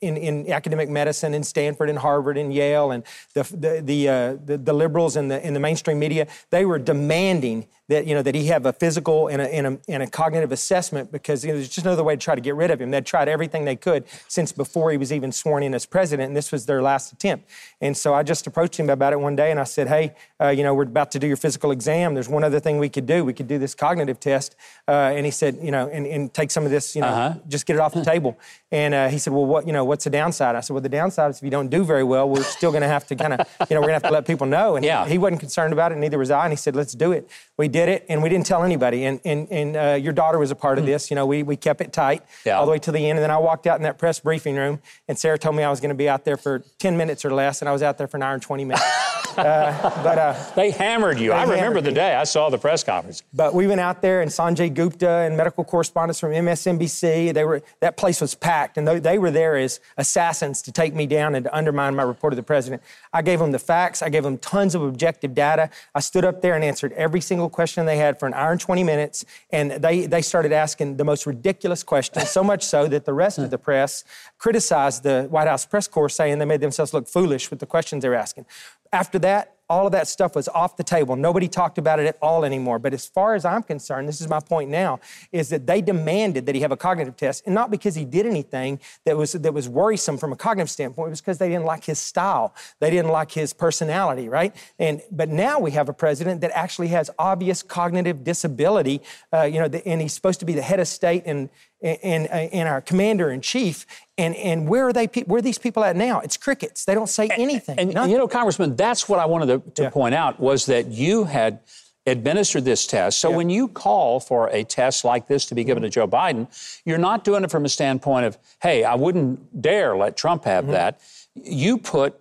in, 0.00 0.16
in 0.16 0.50
academic 0.50 0.88
medicine 0.88 1.34
in 1.34 1.42
Stanford 1.42 1.90
and 1.90 1.98
Harvard 1.98 2.36
and 2.36 2.52
Yale 2.52 2.90
and 2.90 3.02
the, 3.34 3.42
the, 3.42 3.82
the, 3.84 4.08
uh, 4.08 4.36
the, 4.44 4.58
the 4.58 4.72
liberals 4.72 5.16
in 5.16 5.28
the, 5.28 5.44
in 5.46 5.54
the 5.54 5.60
mainstream 5.60 5.98
media, 5.98 6.26
they 6.50 6.64
were 6.64 6.78
demanding 6.78 7.66
that 7.88 8.06
you 8.06 8.14
know 8.14 8.22
that 8.22 8.34
he 8.34 8.46
have 8.46 8.66
a 8.66 8.72
physical 8.72 9.28
and 9.28 9.40
a, 9.40 9.54
and 9.54 9.66
a, 9.66 9.78
and 9.88 10.02
a 10.02 10.06
cognitive 10.06 10.52
assessment 10.52 11.10
because 11.10 11.44
you 11.44 11.50
know, 11.50 11.56
there's 11.56 11.68
just 11.68 11.84
no 11.86 11.92
other 11.92 12.04
way 12.04 12.14
to 12.14 12.20
try 12.20 12.34
to 12.34 12.40
get 12.40 12.54
rid 12.54 12.70
of 12.70 12.80
him. 12.80 12.90
They'd 12.90 13.06
tried 13.06 13.28
everything 13.28 13.64
they 13.64 13.76
could 13.76 14.04
since 14.28 14.52
before 14.52 14.90
he 14.90 14.98
was 14.98 15.12
even 15.12 15.32
sworn 15.32 15.62
in 15.62 15.74
as 15.74 15.86
president, 15.86 16.28
and 16.28 16.36
this 16.36 16.52
was 16.52 16.66
their 16.66 16.82
last 16.82 17.12
attempt. 17.12 17.48
And 17.80 17.96
so 17.96 18.14
I 18.14 18.22
just 18.22 18.46
approached 18.46 18.78
him 18.78 18.90
about 18.90 19.12
it 19.12 19.20
one 19.20 19.36
day, 19.36 19.50
and 19.50 19.58
I 19.58 19.64
said, 19.64 19.88
"Hey, 19.88 20.14
uh, 20.40 20.48
you 20.48 20.62
know, 20.62 20.74
we're 20.74 20.82
about 20.82 21.10
to 21.12 21.18
do 21.18 21.26
your 21.26 21.36
physical 21.36 21.70
exam. 21.70 22.14
There's 22.14 22.28
one 22.28 22.44
other 22.44 22.60
thing 22.60 22.78
we 22.78 22.90
could 22.90 23.06
do. 23.06 23.24
We 23.24 23.32
could 23.32 23.48
do 23.48 23.58
this 23.58 23.74
cognitive 23.74 24.20
test." 24.20 24.54
Uh, 24.86 25.12
and 25.16 25.24
he 25.24 25.32
said, 25.32 25.58
"You 25.62 25.70
know, 25.70 25.88
and, 25.88 26.06
and 26.06 26.32
take 26.32 26.50
some 26.50 26.64
of 26.64 26.70
this, 26.70 26.94
you 26.94 27.00
know, 27.00 27.08
uh-huh. 27.08 27.38
just 27.48 27.64
get 27.64 27.76
it 27.76 27.80
off 27.80 27.94
the 27.94 28.04
table." 28.04 28.38
And 28.70 28.92
uh, 28.92 29.08
he 29.08 29.18
said, 29.18 29.32
"Well, 29.32 29.46
what 29.46 29.57
you 29.66 29.72
know, 29.72 29.84
what's 29.84 30.04
the 30.04 30.10
downside?" 30.10 30.56
I 30.56 30.60
said, 30.60 30.74
"Well, 30.74 30.82
the 30.82 30.88
downside 30.88 31.30
is 31.30 31.38
if 31.38 31.42
you 31.42 31.50
don't 31.50 31.68
do 31.68 31.84
very 31.84 32.04
well, 32.04 32.28
we're 32.28 32.42
still 32.42 32.70
going 32.70 32.82
to 32.82 32.88
have 32.88 33.06
to 33.08 33.16
kind 33.16 33.34
of, 33.34 33.48
you 33.68 33.74
know, 33.74 33.80
we're 33.80 33.88
going 33.88 34.00
to 34.00 34.06
have 34.06 34.10
to 34.10 34.10
let 34.10 34.26
people 34.26 34.46
know." 34.46 34.76
And 34.76 34.84
yeah. 34.84 35.04
he, 35.04 35.12
he 35.12 35.18
wasn't 35.18 35.40
concerned 35.40 35.72
about 35.72 35.92
it, 35.92 35.98
neither 35.98 36.18
was 36.18 36.30
I. 36.30 36.44
And 36.44 36.52
he 36.52 36.56
said, 36.56 36.76
"Let's 36.76 36.94
do 36.94 37.12
it." 37.12 37.28
We 37.58 37.66
did 37.66 37.88
it, 37.88 38.06
and 38.08 38.22
we 38.22 38.28
didn't 38.28 38.46
tell 38.46 38.62
anybody. 38.62 39.04
And, 39.04 39.20
and, 39.24 39.50
and 39.50 39.76
uh, 39.76 39.98
your 40.00 40.12
daughter 40.12 40.38
was 40.38 40.52
a 40.52 40.54
part 40.54 40.78
of 40.78 40.84
hmm. 40.84 40.90
this. 40.90 41.10
You 41.10 41.16
know, 41.16 41.26
we, 41.26 41.42
we 41.42 41.56
kept 41.56 41.80
it 41.80 41.92
tight 41.92 42.22
yeah. 42.46 42.56
all 42.56 42.66
the 42.66 42.70
way 42.70 42.78
to 42.78 42.92
the 42.92 43.00
end. 43.00 43.18
And 43.18 43.24
then 43.24 43.32
I 43.32 43.38
walked 43.38 43.66
out 43.66 43.78
in 43.78 43.82
that 43.82 43.98
press 43.98 44.20
briefing 44.20 44.54
room, 44.54 44.80
and 45.08 45.18
Sarah 45.18 45.38
told 45.38 45.56
me 45.56 45.64
I 45.64 45.70
was 45.70 45.80
going 45.80 45.88
to 45.90 45.96
be 45.96 46.08
out 46.08 46.24
there 46.24 46.36
for 46.36 46.60
10 46.78 46.96
minutes 46.96 47.24
or 47.24 47.32
less, 47.32 47.60
and 47.60 47.68
I 47.68 47.72
was 47.72 47.82
out 47.82 47.98
there 47.98 48.06
for 48.06 48.16
an 48.16 48.22
hour 48.22 48.34
and 48.34 48.42
20 48.42 48.64
minutes. 48.64 48.84
uh, 49.36 50.02
but 50.02 50.18
uh, 50.18 50.54
they 50.54 50.70
hammered 50.70 51.18
you. 51.18 51.30
They 51.30 51.36
I 51.36 51.42
remember 51.44 51.80
the 51.80 51.92
day 51.92 52.14
I 52.14 52.24
saw 52.24 52.48
the 52.50 52.58
press 52.58 52.84
conference. 52.84 53.22
But 53.32 53.54
we 53.54 53.66
went 53.66 53.80
out 53.80 54.02
there, 54.02 54.20
and 54.20 54.30
Sanjay 54.30 54.72
Gupta 54.72 55.08
and 55.08 55.36
medical 55.36 55.64
correspondents 55.64 56.20
from 56.20 56.32
MSNBC. 56.32 57.34
They 57.34 57.44
were 57.44 57.62
that 57.80 57.96
place 57.96 58.20
was 58.20 58.34
packed, 58.34 58.78
and 58.78 58.86
they, 58.86 58.98
they 58.98 59.18
were 59.18 59.30
there 59.30 59.47
as 59.56 59.80
assassins 59.96 60.62
to 60.62 60.72
take 60.72 60.94
me 60.94 61.06
down 61.06 61.34
and 61.34 61.44
to 61.44 61.56
undermine 61.56 61.94
my 61.94 62.02
report 62.02 62.32
of 62.32 62.36
the 62.36 62.42
president. 62.42 62.82
I 63.12 63.22
gave 63.22 63.38
them 63.38 63.52
the 63.52 63.58
facts. 63.58 64.02
I 64.02 64.08
gave 64.08 64.22
them 64.22 64.38
tons 64.38 64.74
of 64.74 64.82
objective 64.82 65.34
data. 65.34 65.70
I 65.94 66.00
stood 66.00 66.24
up 66.24 66.42
there 66.42 66.54
and 66.54 66.64
answered 66.64 66.92
every 66.92 67.20
single 67.20 67.48
question 67.48 67.86
they 67.86 67.96
had 67.96 68.18
for 68.18 68.26
an 68.26 68.34
hour 68.34 68.52
and 68.52 68.60
20 68.60 68.84
minutes, 68.84 69.24
and 69.50 69.72
they 69.72 70.06
they 70.06 70.22
started 70.22 70.52
asking 70.52 70.96
the 70.96 71.04
most 71.04 71.26
ridiculous 71.26 71.82
questions. 71.82 72.30
so 72.30 72.42
much 72.42 72.64
so 72.64 72.86
that 72.88 73.04
the 73.04 73.14
rest 73.14 73.38
of 73.38 73.50
the 73.50 73.58
press 73.58 74.04
criticized 74.38 75.02
the 75.02 75.26
White 75.30 75.48
House 75.48 75.66
press 75.66 75.88
corps, 75.88 76.08
saying 76.08 76.38
they 76.38 76.44
made 76.44 76.60
themselves 76.60 76.94
look 76.94 77.08
foolish 77.08 77.50
with 77.50 77.58
the 77.58 77.66
questions 77.66 78.02
they 78.02 78.08
were 78.08 78.14
asking. 78.14 78.46
After 78.92 79.18
that, 79.20 79.57
all 79.68 79.86
of 79.86 79.92
that 79.92 80.08
stuff 80.08 80.34
was 80.34 80.48
off 80.48 80.76
the 80.76 80.84
table. 80.84 81.14
Nobody 81.16 81.48
talked 81.48 81.78
about 81.78 82.00
it 82.00 82.06
at 82.06 82.16
all 82.22 82.44
anymore. 82.44 82.78
But 82.78 82.94
as 82.94 83.06
far 83.06 83.34
as 83.34 83.44
I'm 83.44 83.62
concerned, 83.62 84.08
this 84.08 84.20
is 84.20 84.28
my 84.28 84.40
point 84.40 84.70
now, 84.70 85.00
is 85.30 85.50
that 85.50 85.66
they 85.66 85.80
demanded 85.80 86.46
that 86.46 86.54
he 86.54 86.62
have 86.62 86.72
a 86.72 86.76
cognitive 86.76 87.16
test, 87.16 87.44
and 87.46 87.54
not 87.54 87.70
because 87.70 87.94
he 87.94 88.04
did 88.04 88.26
anything 88.26 88.80
that 89.04 89.16
was 89.16 89.32
that 89.32 89.52
was 89.52 89.68
worrisome 89.68 90.16
from 90.16 90.32
a 90.32 90.36
cognitive 90.36 90.70
standpoint. 90.70 91.08
It 91.08 91.10
was 91.10 91.20
because 91.20 91.38
they 91.38 91.48
didn't 91.48 91.66
like 91.66 91.84
his 91.84 91.98
style, 91.98 92.54
they 92.80 92.90
didn't 92.90 93.10
like 93.10 93.32
his 93.32 93.52
personality, 93.52 94.28
right? 94.28 94.54
And 94.78 95.02
but 95.10 95.28
now 95.28 95.58
we 95.58 95.72
have 95.72 95.88
a 95.88 95.94
president 95.94 96.40
that 96.40 96.50
actually 96.54 96.88
has 96.88 97.10
obvious 97.18 97.62
cognitive 97.62 98.24
disability. 98.24 99.02
Uh, 99.32 99.42
you 99.42 99.58
know, 99.58 99.66
and 99.84 100.00
he's 100.00 100.14
supposed 100.14 100.40
to 100.40 100.46
be 100.46 100.54
the 100.54 100.62
head 100.62 100.80
of 100.80 100.88
state 100.88 101.24
and 101.26 101.50
and, 101.82 102.26
and 102.28 102.68
our 102.68 102.80
commander 102.80 103.30
in 103.30 103.40
chief. 103.40 103.86
And, 104.16 104.34
and 104.36 104.68
where 104.68 104.88
are 104.88 104.92
they? 104.92 105.06
Where 105.26 105.38
are 105.38 105.42
these 105.42 105.58
people 105.58 105.84
at 105.84 105.94
now? 105.94 106.20
It's 106.20 106.36
crickets. 106.36 106.84
They 106.84 106.94
don't 106.94 107.08
say 107.08 107.28
anything. 107.32 107.78
And, 107.78 107.96
and 107.96 108.10
you 108.10 108.18
know, 108.18 108.26
Congressman, 108.26 108.74
that's 108.74 109.08
what 109.08 109.20
I 109.20 109.26
wanted 109.26 109.46
to, 109.46 109.70
to 109.74 109.82
yeah. 109.84 109.90
point 109.90 110.14
out 110.14 110.40
was 110.40 110.66
that 110.66 110.88
you 110.88 111.24
had 111.24 111.60
administered 112.04 112.64
this 112.64 112.86
test. 112.86 113.18
So 113.18 113.30
yeah. 113.30 113.36
when 113.36 113.50
you 113.50 113.68
call 113.68 114.18
for 114.18 114.48
a 114.48 114.64
test 114.64 115.04
like 115.04 115.28
this 115.28 115.46
to 115.46 115.54
be 115.54 115.62
given 115.62 115.82
mm-hmm. 115.82 115.90
to 115.90 115.94
Joe 115.94 116.08
Biden, 116.08 116.48
you're 116.84 116.98
not 116.98 117.22
doing 117.22 117.44
it 117.44 117.50
from 117.50 117.64
a 117.64 117.68
standpoint 117.68 118.26
of, 118.26 118.38
hey, 118.62 118.82
I 118.82 118.94
wouldn't 118.94 119.60
dare 119.60 119.96
let 119.96 120.16
Trump 120.16 120.44
have 120.44 120.64
mm-hmm. 120.64 120.72
that. 120.72 121.00
You 121.34 121.78
put 121.78 122.18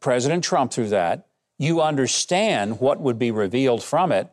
President 0.00 0.42
Trump 0.42 0.72
through 0.72 0.88
that. 0.88 1.26
You 1.58 1.82
understand 1.82 2.80
what 2.80 3.00
would 3.00 3.18
be 3.18 3.30
revealed 3.30 3.82
from 3.82 4.12
it. 4.12 4.28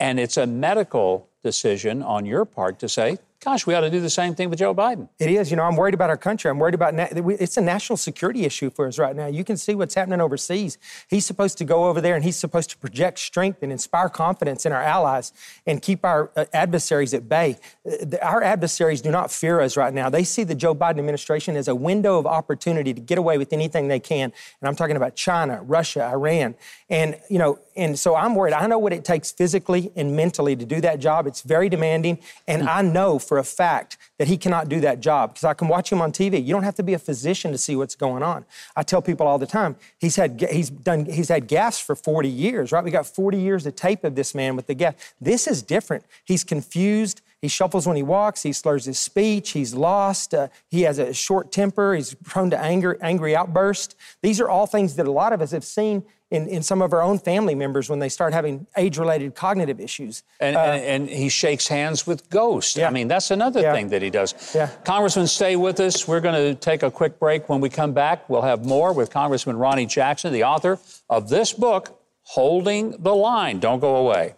And 0.00 0.18
it's 0.18 0.36
a 0.36 0.46
medical 0.46 1.28
decision 1.42 2.02
on 2.02 2.26
your 2.26 2.44
part 2.44 2.78
to 2.80 2.88
say, 2.88 3.18
gosh, 3.44 3.66
we 3.66 3.74
ought 3.74 3.82
to 3.82 3.90
do 3.90 4.00
the 4.00 4.10
same 4.10 4.34
thing 4.34 4.50
with 4.50 4.58
Joe 4.58 4.74
Biden. 4.74 5.08
It 5.18 5.30
is. 5.30 5.50
You 5.50 5.56
know, 5.56 5.62
I'm 5.62 5.76
worried 5.76 5.94
about 5.94 6.10
our 6.10 6.16
country. 6.16 6.50
I'm 6.50 6.58
worried 6.58 6.74
about 6.74 6.94
na- 6.94 7.06
it's 7.12 7.56
a 7.56 7.60
national 7.60 7.96
security 7.96 8.44
issue 8.44 8.68
for 8.68 8.86
us 8.86 8.98
right 8.98 9.14
now. 9.14 9.26
You 9.26 9.44
can 9.44 9.56
see 9.56 9.74
what's 9.74 9.94
happening 9.94 10.20
overseas. 10.20 10.76
He's 11.08 11.24
supposed 11.24 11.56
to 11.58 11.64
go 11.64 11.86
over 11.86 12.00
there 12.00 12.16
and 12.16 12.24
he's 12.24 12.36
supposed 12.36 12.70
to 12.70 12.78
project 12.78 13.20
strength 13.20 13.62
and 13.62 13.70
inspire 13.70 14.08
confidence 14.08 14.66
in 14.66 14.72
our 14.72 14.82
allies 14.82 15.32
and 15.66 15.80
keep 15.80 16.04
our 16.04 16.30
uh, 16.36 16.46
adversaries 16.52 17.14
at 17.14 17.28
bay. 17.28 17.56
Uh, 17.86 18.16
our 18.22 18.42
adversaries 18.42 19.00
do 19.00 19.10
not 19.10 19.30
fear 19.30 19.60
us 19.60 19.76
right 19.76 19.94
now. 19.94 20.10
They 20.10 20.24
see 20.24 20.42
the 20.42 20.56
Joe 20.56 20.74
Biden 20.74 20.98
administration 20.98 21.56
as 21.56 21.68
a 21.68 21.74
window 21.74 22.18
of 22.18 22.26
opportunity 22.26 22.92
to 22.92 23.00
get 23.00 23.18
away 23.18 23.38
with 23.38 23.52
anything 23.52 23.86
they 23.86 24.00
can. 24.00 24.32
And 24.60 24.68
I'm 24.68 24.74
talking 24.74 24.96
about 24.96 25.14
China, 25.14 25.62
Russia, 25.62 26.02
Iran. 26.02 26.56
And, 26.90 27.20
you 27.30 27.38
know, 27.38 27.60
and 27.76 27.96
so 27.96 28.16
I'm 28.16 28.34
worried. 28.34 28.54
I 28.54 28.66
know 28.66 28.78
what 28.78 28.92
it 28.92 29.04
takes 29.04 29.30
physically 29.30 29.92
and 29.94 30.16
mentally 30.16 30.56
to 30.56 30.64
do 30.64 30.80
that 30.80 30.98
job. 30.98 31.28
It's 31.28 31.42
very 31.42 31.68
demanding. 31.68 32.18
And 32.48 32.68
I 32.68 32.82
know 32.82 33.20
for 33.28 33.38
a 33.38 33.44
fact 33.44 33.98
that 34.18 34.26
he 34.26 34.36
cannot 34.36 34.68
do 34.68 34.80
that 34.80 35.00
job 35.00 35.34
because 35.34 35.44
I 35.44 35.54
can 35.54 35.68
watch 35.68 35.92
him 35.92 36.00
on 36.00 36.10
TV. 36.10 36.44
You 36.44 36.52
don't 36.52 36.62
have 36.62 36.74
to 36.76 36.82
be 36.82 36.94
a 36.94 36.98
physician 36.98 37.52
to 37.52 37.58
see 37.58 37.76
what's 37.76 37.94
going 37.94 38.22
on. 38.22 38.44
I 38.74 38.82
tell 38.82 39.02
people 39.02 39.26
all 39.26 39.38
the 39.38 39.46
time, 39.46 39.76
he's 39.98 40.16
had 40.16 40.40
he's 40.50 40.70
done 40.70 41.04
he's 41.04 41.28
had 41.28 41.48
gaffes 41.48 41.82
for 41.82 41.94
40 41.94 42.28
years, 42.28 42.72
right? 42.72 42.82
We 42.82 42.90
got 42.90 43.06
40 43.06 43.38
years 43.38 43.66
of 43.66 43.76
tape 43.76 44.02
of 44.04 44.14
this 44.14 44.34
man 44.34 44.56
with 44.56 44.66
the 44.66 44.74
gaff. 44.74 45.14
This 45.20 45.46
is 45.46 45.62
different. 45.62 46.04
He's 46.24 46.42
confused. 46.42 47.20
He 47.40 47.48
shuffles 47.48 47.86
when 47.86 47.96
he 47.96 48.02
walks. 48.02 48.42
He 48.42 48.52
slurs 48.52 48.86
his 48.86 48.98
speech. 48.98 49.50
He's 49.50 49.72
lost. 49.72 50.34
Uh, 50.34 50.48
he 50.68 50.82
has 50.82 50.98
a 50.98 51.14
short 51.14 51.52
temper. 51.52 51.94
He's 51.94 52.14
prone 52.14 52.50
to 52.50 52.58
anger, 52.58 52.98
angry 53.00 53.36
outbursts. 53.36 53.94
These 54.22 54.40
are 54.40 54.48
all 54.48 54.66
things 54.66 54.96
that 54.96 55.06
a 55.06 55.12
lot 55.12 55.32
of 55.32 55.40
us 55.40 55.52
have 55.52 55.64
seen 55.64 56.02
in, 56.30 56.46
in 56.48 56.62
some 56.62 56.82
of 56.82 56.92
our 56.92 57.02
own 57.02 57.18
family 57.18 57.54
members 57.54 57.88
when 57.88 57.98
they 57.98 58.08
start 58.08 58.32
having 58.32 58.66
age 58.76 58.98
related 58.98 59.34
cognitive 59.34 59.80
issues. 59.80 60.22
And, 60.40 60.56
uh, 60.56 60.60
and, 60.60 61.08
and, 61.08 61.08
he 61.08 61.28
shakes 61.28 61.68
hands 61.68 62.06
with 62.06 62.28
ghosts. 62.28 62.76
Yeah. 62.76 62.88
I 62.88 62.90
mean, 62.90 63.08
that's 63.08 63.30
another 63.30 63.60
yeah. 63.60 63.72
thing 63.72 63.88
that 63.88 64.02
he 64.02 64.10
does. 64.10 64.54
Yeah. 64.54 64.70
Congressman, 64.84 65.26
stay 65.26 65.56
with 65.56 65.80
us. 65.80 66.06
We're 66.06 66.20
going 66.20 66.34
to 66.34 66.54
take 66.54 66.82
a 66.82 66.90
quick 66.90 67.18
break. 67.18 67.48
When 67.48 67.60
we 67.60 67.70
come 67.70 67.92
back, 67.92 68.28
we'll 68.28 68.42
have 68.42 68.64
more 68.64 68.92
with 68.92 69.10
Congressman 69.10 69.56
Ronny 69.56 69.86
Jackson, 69.86 70.32
the 70.32 70.44
author 70.44 70.78
of 71.08 71.28
this 71.28 71.52
book, 71.52 71.98
Holding 72.22 72.90
the 72.98 73.14
Line. 73.14 73.58
Don't 73.58 73.80
go 73.80 73.96
away. 73.96 74.34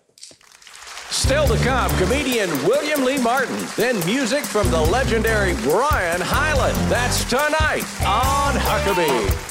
Still 1.10 1.48
to 1.48 1.56
come, 1.64 1.90
comedian 1.98 2.48
William 2.64 3.04
Lee 3.04 3.18
Martin. 3.18 3.58
Then 3.76 3.98
music 4.06 4.44
from 4.44 4.70
the 4.70 4.80
legendary 4.80 5.54
Brian 5.64 6.20
Hyland. 6.20 6.76
That's 6.88 7.24
tonight 7.24 7.82
on 8.06 8.54
Huckabee. 8.54 9.49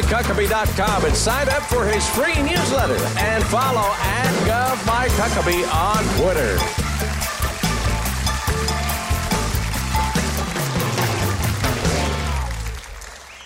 Go 0.00 0.16
MikeHuckabee.com 0.16 1.04
and 1.04 1.14
sign 1.14 1.48
up 1.50 1.62
for 1.64 1.84
his 1.84 2.08
free 2.08 2.34
newsletter 2.42 2.96
and 3.18 3.44
follow 3.44 3.92
at 3.98 4.32
GovMikeHuckabee 4.46 5.66
on 5.74 6.04
Twitter. 6.16 6.58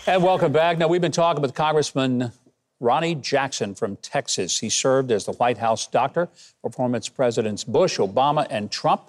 And 0.06 0.23
welcome 0.23 0.52
back. 0.52 0.78
Now, 0.78 0.87
we've 0.87 1.00
been 1.00 1.11
talking 1.11 1.42
with 1.42 1.54
Congressman 1.54 2.30
Ronny 2.78 3.16
Jackson 3.16 3.75
from 3.75 3.96
Texas. 3.96 4.61
He 4.61 4.70
served 4.70 5.11
as 5.11 5.25
the 5.25 5.32
White 5.32 5.58
House 5.58 5.87
doctor 5.88 6.28
for 6.62 7.00
Presidents 7.16 7.64
Bush, 7.64 7.99
Obama, 7.99 8.46
and 8.49 8.70
Trump. 8.70 9.02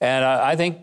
And 0.00 0.24
uh, 0.24 0.42
I 0.44 0.54
think 0.54 0.78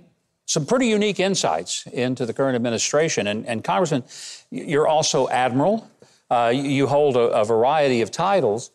some 0.47 0.65
pretty 0.65 0.87
unique 0.87 1.19
insights 1.19 1.85
into 1.87 2.25
the 2.25 2.33
current 2.33 2.55
administration. 2.55 3.27
And, 3.27 3.45
and 3.45 3.63
Congressman, 3.63 4.03
you're 4.49 4.87
also 4.87 5.27
admiral. 5.27 5.87
Uh, 6.29 6.51
you 6.53 6.87
hold 6.87 7.15
a, 7.15 7.29
a, 7.29 7.45
variety 7.45 8.01
of 8.01 8.11
titles. 8.11 8.71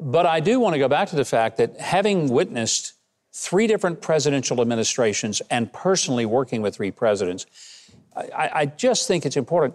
But 0.00 0.24
I 0.24 0.40
do 0.40 0.60
want 0.60 0.74
to 0.74 0.78
go 0.78 0.88
back 0.88 1.08
to 1.08 1.16
the 1.16 1.24
fact 1.24 1.56
that 1.56 1.78
having 1.78 2.28
witnessed 2.28 2.94
three 3.32 3.66
different 3.66 4.00
presidential 4.00 4.60
administrations 4.60 5.42
and 5.50 5.72
personally 5.72 6.26
working 6.26 6.62
with 6.62 6.76
three 6.76 6.92
presidents, 6.92 7.46
I, 8.16 8.50
I 8.54 8.66
just 8.66 9.08
think 9.08 9.26
it's 9.26 9.36
important. 9.36 9.74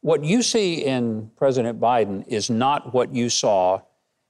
What 0.00 0.24
you 0.24 0.42
see 0.42 0.84
in 0.84 1.30
President 1.36 1.80
Biden 1.80 2.26
is 2.26 2.50
not 2.50 2.92
what 2.92 3.14
you 3.14 3.28
saw 3.28 3.82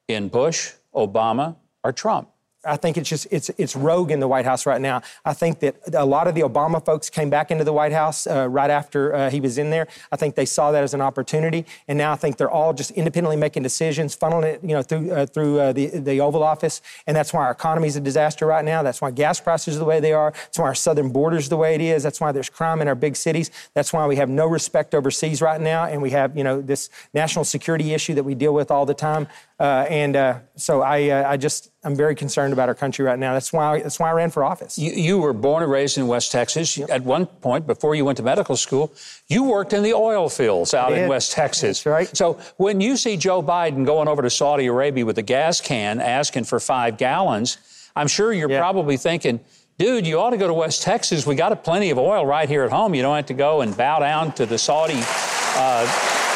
in 0.09 0.29
Bush, 0.29 0.73
Obama, 0.95 1.57
or 1.85 1.93
Trump. 1.93 2.29
I 2.67 2.77
think 2.77 2.97
it's 2.97 3.09
just 3.09 3.27
it's 3.31 3.51
it's 3.57 3.77
rogue 3.77 4.11
in 4.11 4.21
the 4.21 4.29
White 4.29 4.45
House 4.45 4.67
right 4.67 4.81
now. 4.81 5.03
I 5.25 5.33
think 5.33 5.61
that 5.61 5.77
a 5.95 6.05
lot 6.05 6.27
of 6.27 6.35
the 6.35 6.43
Obama 6.43 6.85
folks 6.85 7.09
came 7.09 7.31
back 7.31 7.51
into 7.51 7.65
the 7.65 7.73
White 7.73 7.93
House 7.93 8.27
uh, 8.27 8.49
right 8.49 8.71
after 8.71 9.15
uh, 9.15 9.31
he 9.31 9.41
was 9.41 9.59
in 9.59 9.71
there. 9.71 9.87
I 10.13 10.17
think 10.17 10.35
they 10.35 10.45
saw 10.45 10.73
that 10.73 10.83
as 10.83 10.95
an 10.95 11.01
opportunity, 11.01 11.65
and 11.89 11.97
now 11.97 12.13
I 12.13 12.17
think 12.17 12.37
they're 12.37 12.51
all 12.51 12.73
just 12.73 12.91
independently 12.93 13.37
making 13.37 13.63
decisions, 13.63 14.17
funneling 14.17 14.45
it, 14.45 14.61
you 14.63 14.75
know, 14.75 14.83
through 14.83 15.13
uh, 15.13 15.27
through 15.27 15.61
uh, 15.61 15.73
the 15.73 15.87
the 15.99 16.21
Oval 16.21 16.43
Office, 16.43 16.83
and 17.07 17.17
that's 17.17 17.33
why 17.33 17.45
our 17.45 17.53
economy 17.53 17.89
is 17.89 17.97
a 17.97 18.01
disaster 18.01 18.47
right 18.47 18.65
now. 18.65 18.83
That's 18.83 19.01
why 19.01 19.11
gas 19.11 19.41
prices 19.41 19.77
are 19.77 19.79
the 19.79 19.85
way 19.85 20.01
they 20.01 20.13
are. 20.13 20.33
That's 20.33 20.59
why 20.59 20.67
our 20.67 20.75
southern 20.75 21.11
border 21.11 21.37
is 21.37 21.49
the 21.49 21.57
way 21.57 21.75
it 21.75 21.81
is. 21.81 22.03
That's 22.03 22.21
why 22.21 22.33
there's 22.33 22.51
crime 22.51 22.81
in 22.81 22.89
our 22.89 22.95
big 22.95 23.17
cities. 23.17 23.51
That's 23.75 23.93
why 23.93 24.07
we 24.07 24.17
have 24.17 24.29
no 24.29 24.47
respect 24.47 24.95
overseas 24.95 25.41
right 25.41 25.61
now, 25.61 25.85
and 25.85 26.03
we 26.03 26.11
have 26.11 26.37
you 26.37 26.45
know 26.45 26.61
this 26.61 26.91
national 27.15 27.45
security 27.45 27.95
issue 27.95 28.15
that 28.15 28.25
we 28.25 28.35
deal 28.35 28.55
with 28.55 28.71
all 28.71 28.87
the 28.87 28.95
time. 28.95 29.29
Uh, 29.59 29.87
and 29.89 30.17
uh, 30.17 30.39
so 30.57 30.83
I, 30.83 31.09
uh, 31.09 31.31
I 31.31 31.39
just, 31.39 31.71
I'm 31.83 31.97
very 31.97 32.15
concerned 32.15 32.53
about 32.53 32.69
our 32.69 32.75
country 32.75 33.07
right 33.07 33.19
now. 33.19 33.33
That's 33.33 33.55
why, 33.55 33.81
that's 33.81 33.99
why 33.99 34.11
I 34.11 34.13
ran 34.13 34.31
for 34.31 34.45
office. 34.45 34.77
You, 34.77 34.93
you 34.93 35.19
were 35.19 35.33
born 35.33 35.63
and 35.63 35.73
raised 35.73 35.97
in 35.97 36.07
West 36.07 36.31
Texas. 36.31 36.77
Yep. 36.77 36.91
At 36.91 37.03
one 37.05 37.25
point, 37.25 37.67
before 37.67 37.95
you 37.95 38.05
went 38.05 38.19
to 38.19 38.23
medical 38.23 38.57
school, 38.59 38.93
you 39.29 39.45
worked 39.45 39.73
in 39.73 39.83
the 39.83 39.95
oil 39.95 40.29
fields 40.29 40.75
out 40.75 40.93
in 40.93 41.09
West 41.09 41.33
Texas. 41.33 41.83
That's 41.83 41.87
right. 41.87 42.15
So 42.15 42.39
when 42.59 42.83
you 42.83 42.99
see 42.99 43.17
Joe 43.17 43.43
Biden 43.43 43.87
going 43.87 44.09
over 44.09 44.21
to 44.21 44.29
Saudi 44.29 44.67
Arabia 44.67 45.07
with 45.07 45.17
a 45.17 45.23
gas 45.23 45.63
can 45.63 46.01
asking 46.01 46.45
for 46.45 46.61
five 46.61 46.99
gallons, 46.99 47.57
I'm 47.97 48.09
sure 48.09 48.35
you're 48.35 48.51
yep. 48.51 48.61
probably 48.61 48.99
thinking, 48.99 49.41
dude, 49.79 50.07
you 50.07 50.21
ought 50.21 50.31
to 50.31 50.37
go 50.37 50.49
to 50.49 50.55
West 50.55 50.83
Texas. 50.83 51.27
We 51.27 51.35
got 51.35 51.65
plenty 51.65 51.89
of 51.89 51.97
oil 51.97 52.27
right 52.27 52.47
here 52.49 52.65
at 52.65 52.71
home. 52.71 52.95
You 52.95 53.01
don't 53.01 53.17
have 53.17 53.27
to 53.27 53.35
go 53.35 53.63
and 53.63 53.75
bow 53.75 54.01
down 54.01 54.33
to 54.33 54.45
the 54.45 54.59
Saudi 54.59 55.01
uh, 55.01 55.87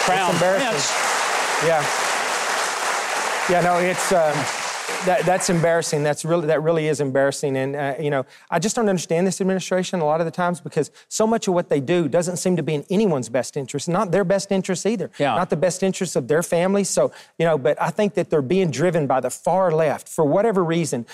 crown 0.07 0.33
prince. 0.37 0.91
Yeah. 1.67 1.85
Yeah, 3.50 3.62
no, 3.62 3.78
it's 3.78 4.12
uh, 4.12 4.33
that, 5.07 5.26
that's 5.26 5.50
embarrassing. 5.50 6.04
That's 6.04 6.25
really 6.25 6.47
that 6.47 6.62
really 6.62 6.87
is 6.87 7.00
embarrassing. 7.00 7.57
And 7.57 7.75
uh, 7.75 7.95
you 7.99 8.09
know, 8.09 8.25
I 8.49 8.61
just 8.61 8.76
don't 8.76 8.88
understand 8.88 9.26
this 9.26 9.40
administration 9.40 9.99
a 9.99 10.04
lot 10.04 10.21
of 10.21 10.25
the 10.25 10.30
times 10.30 10.61
because 10.61 10.92
so 11.09 11.26
much 11.26 11.49
of 11.49 11.54
what 11.54 11.69
they 11.69 11.80
do 11.80 12.09
doesn't 12.09 12.37
seem 12.37 12.54
to 12.57 12.62
be 12.62 12.75
in 12.75 12.85
anyone's 12.90 13.28
best 13.28 13.57
interest, 13.57 13.88
not 13.88 14.12
their 14.12 14.23
best 14.23 14.52
interest 14.52 14.87
either, 14.87 15.11
yeah. 15.19 15.35
not 15.35 15.50
the 15.50 15.57
best 15.57 15.83
interest 15.83 16.14
of 16.14 16.28
their 16.28 16.45
families. 16.45 16.88
So 16.88 17.11
you 17.40 17.45
know, 17.45 17.59
but 17.59 17.80
I 17.83 17.90
think 17.90 18.14
that 18.14 18.30
they're 18.30 18.40
being 18.40 18.71
driven 18.71 19.09
by 19.09 19.19
the 19.19 19.30
far 19.30 19.73
left 19.73 20.09
for 20.09 20.25
whatever 20.25 20.62
reason. 20.62 21.04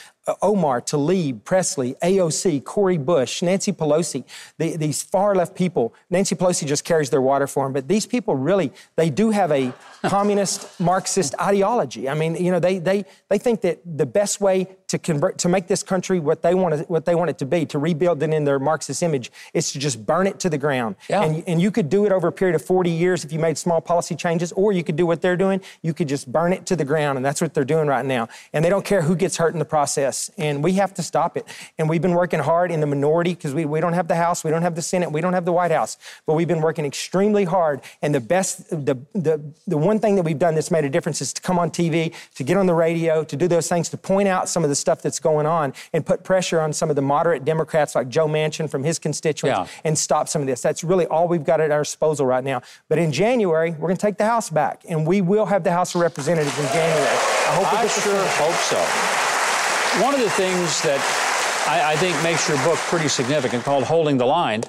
Omar, 0.43 0.81
Tlaib, 0.81 1.45
Presley, 1.45 1.95
AOC, 2.03 2.65
Cori 2.65 2.99
Bush, 2.99 3.43
Nancy 3.43 3.73
Pelosi, 3.73 4.25
the, 4.59 4.77
these 4.77 5.03
far 5.03 5.35
left 5.35 5.55
people. 5.55 5.95
Nancy 6.11 6.35
Pelosi 6.35 6.67
just 6.67 6.85
carries 6.85 7.11
their 7.11 7.23
water 7.23 7.47
for 7.47 7.65
them, 7.65 7.73
but 7.73 7.87
these 7.87 8.07
people 8.07 8.35
really, 8.35 8.73
they 8.97 9.09
do 9.09 9.31
have 9.31 9.53
a 9.53 9.73
communist 10.05 10.81
Marxist 10.81 11.35
ideology. 11.41 12.09
I 12.09 12.15
mean, 12.15 12.35
you 12.35 12.51
know, 12.51 12.59
they, 12.59 12.79
they, 12.79 13.05
they 13.29 13.39
think 13.39 13.61
that 13.61 13.81
the 13.85 14.07
best 14.07 14.41
way 14.41 14.69
to 14.89 14.99
convert 14.99 15.39
to 15.39 15.49
make 15.49 15.67
this 15.67 15.83
country 15.83 16.21
what 16.21 16.43
they 16.43 16.55
want 16.55 16.75
it, 16.75 16.91
what 16.91 17.05
they 17.05 17.15
want 17.15 17.31
it 17.31 17.39
to 17.39 17.47
be, 17.47 17.67
to 17.67 17.79
rebuild 17.79 18.23
it 18.23 18.33
in 18.33 18.45
their 18.45 18.59
Marxist 18.59 19.03
image, 19.03 19.33
is 19.53 19.73
to 19.73 19.79
just 19.79 20.07
burn 20.07 20.27
it 20.27 20.39
to 20.41 20.51
the 20.51 20.59
ground. 20.59 20.97
Yeah. 21.09 21.25
And, 21.25 21.45
and 21.47 21.61
you 21.61 21.71
could 21.71 21.89
do 21.89 22.07
it 22.07 22.13
over 22.13 22.29
a 22.29 22.33
period 22.33 22.55
of 22.55 22.63
40 22.63 22.91
years 22.91 23.25
if 23.25 23.33
you 23.33 23.39
made 23.39 23.59
small 23.59 23.81
policy 23.81 24.15
changes, 24.15 24.53
or 24.53 24.73
you 24.73 24.85
could 24.85 24.97
do 24.97 25.07
what 25.07 25.23
they're 25.23 25.37
doing. 25.37 25.61
You 25.83 25.95
could 25.95 26.09
just 26.09 26.31
burn 26.31 26.53
it 26.53 26.67
to 26.67 26.77
the 26.77 26.85
ground, 26.85 27.17
and 27.17 27.25
that's 27.25 27.41
what 27.41 27.55
they're 27.55 27.65
doing 27.65 27.89
right 27.89 28.05
now. 28.05 28.29
And 28.53 28.65
they 28.65 28.69
don't 28.69 28.85
care 28.85 29.03
who 29.03 29.17
gets 29.17 29.37
hurt 29.37 29.53
in 29.53 29.59
the 29.59 29.65
process. 29.65 30.31
And 30.39 30.63
we 30.63 30.75
have 30.75 30.95
to 30.95 31.03
stop 31.03 31.37
it. 31.37 31.47
And 31.79 31.89
we've 31.89 32.03
been 32.03 32.15
working 32.15 32.41
hard 32.41 32.71
in 32.71 32.81
the 32.81 32.87
minority 32.87 33.35
because 33.35 33.55
we, 33.55 33.65
we 33.65 33.81
don't 33.81 33.95
have 33.95 34.09
the 34.09 34.17
House, 34.17 34.45
we 34.45 34.51
don't 34.51 34.63
have 34.63 34.75
the 34.75 34.83
Senate, 34.83 35.11
we 35.11 35.21
don't 35.21 35.33
have 35.33 35.45
the 35.45 35.53
White 35.53 35.71
House, 35.71 35.99
but 36.27 36.35
we've 36.35 36.49
been 36.49 36.61
working 36.61 36.85
extremely 36.85 37.45
hard. 37.45 37.81
And 38.03 38.15
the 38.15 38.21
best, 38.21 38.69
the 38.71 38.97
the 39.15 39.41
the 39.67 39.77
one 39.77 39.99
thing 39.99 40.15
that 40.17 40.23
we've 40.23 40.39
done 40.39 40.55
that's 40.55 40.71
made 40.71 40.85
a 40.85 40.91
difference 40.91 41.21
is 41.21 41.33
to 41.33 41.43
come 41.43 41.59
on 41.59 41.71
TV, 41.71 42.15
to 42.37 42.45
get 42.45 42.57
on 42.57 42.67
the 42.67 42.75
radio, 42.75 43.25
to 43.25 43.37
do 43.37 43.49
those 43.49 43.69
things, 43.69 43.89
to 43.91 43.97
point 43.97 44.29
out 44.29 44.49
some 44.49 44.63
of 44.63 44.71
the 44.71 44.76
stuff 44.77 45.03
that's 45.03 45.19
going 45.19 45.47
on 45.47 45.73
and 45.93 46.05
put 46.05 46.23
pressure 46.25 46.61
on 46.61 46.73
some 46.73 46.91
of 46.91 46.97
the 46.97 47.03
moderate 47.03 47.45
Democrats 47.45 47.95
like 47.95 48.09
Joe 48.09 48.27
Manchin 48.27 48.71
from 48.71 48.85
his 48.85 48.99
constituents 48.99 49.59
yeah. 49.59 49.81
and 49.85 49.99
stop 49.99 50.29
some 50.29 50.43
of 50.43 50.47
this. 50.47 50.63
That's 50.63 50.85
really 50.85 51.07
all 51.07 51.29
we've 51.29 51.45
got 51.45 51.61
at 51.61 51.71
our 51.71 51.83
disposal 51.83 52.27
right 52.27 52.45
now. 52.45 52.63
But 52.89 52.99
in 52.99 53.13
January, 53.13 53.71
we're 53.73 53.89
going 53.89 53.97
to 53.97 54.07
take 54.07 54.19
the 54.19 54.27
House 54.27 54.51
back, 54.51 54.83
and 54.89 55.07
we 55.07 55.21
will 55.21 55.47
have 55.47 55.65
the 55.65 55.73
House 55.73 55.95
of 55.95 56.01
Representatives 56.01 56.59
in 56.59 56.67
January. 56.67 57.07
I 57.07 57.55
hope 57.55 57.73
I 57.73 57.87
sure 57.87 58.27
hope 58.37 58.55
so. 58.55 60.03
One 60.05 60.15
of 60.15 60.21
the 60.21 60.31
things 60.31 60.83
that 60.83 61.01
I, 61.69 61.93
I 61.93 61.97
think 61.97 62.21
makes 62.23 62.49
your 62.49 62.59
book 62.65 62.77
pretty 62.77 63.09
significant, 63.09 63.65
called 63.65 63.85
"Holding 63.85 64.19
the 64.19 64.27
Line." 64.27 64.63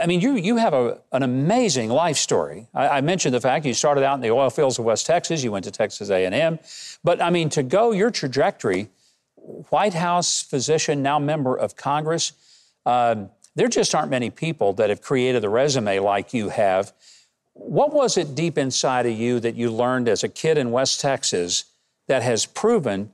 I 0.00 0.06
mean, 0.06 0.20
you, 0.20 0.36
you 0.36 0.56
have 0.56 0.74
a, 0.74 1.00
an 1.12 1.22
amazing 1.22 1.88
life 1.88 2.16
story. 2.16 2.66
I, 2.74 2.88
I, 2.88 3.00
mentioned 3.00 3.34
the 3.34 3.40
fact 3.40 3.64
you 3.64 3.72
started 3.72 4.04
out 4.04 4.14
in 4.14 4.20
the 4.20 4.30
oil 4.30 4.50
fields 4.50 4.78
of 4.78 4.84
West 4.84 5.06
Texas. 5.06 5.42
You 5.42 5.52
went 5.52 5.64
to 5.64 5.70
Texas 5.70 6.10
A&M. 6.10 6.58
But, 7.02 7.22
I 7.22 7.30
mean, 7.30 7.48
to 7.50 7.62
go 7.62 7.92
your 7.92 8.10
trajectory, 8.10 8.90
White 9.70 9.94
House 9.94 10.42
physician, 10.42 11.02
now 11.02 11.18
member 11.18 11.56
of 11.56 11.76
Congress, 11.76 12.32
uh, 12.84 13.24
there 13.54 13.68
just 13.68 13.94
aren't 13.94 14.10
many 14.10 14.30
people 14.30 14.72
that 14.74 14.90
have 14.90 15.02
created 15.02 15.44
a 15.44 15.48
resume 15.48 15.98
like 15.98 16.34
you 16.34 16.50
have. 16.50 16.92
What 17.54 17.92
was 17.92 18.16
it 18.16 18.34
deep 18.34 18.56
inside 18.56 19.06
of 19.06 19.12
you 19.12 19.40
that 19.40 19.56
you 19.56 19.70
learned 19.70 20.08
as 20.08 20.22
a 20.22 20.28
kid 20.28 20.58
in 20.58 20.70
West 20.70 21.00
Texas 21.00 21.64
that 22.06 22.22
has 22.22 22.46
proven 22.46 23.12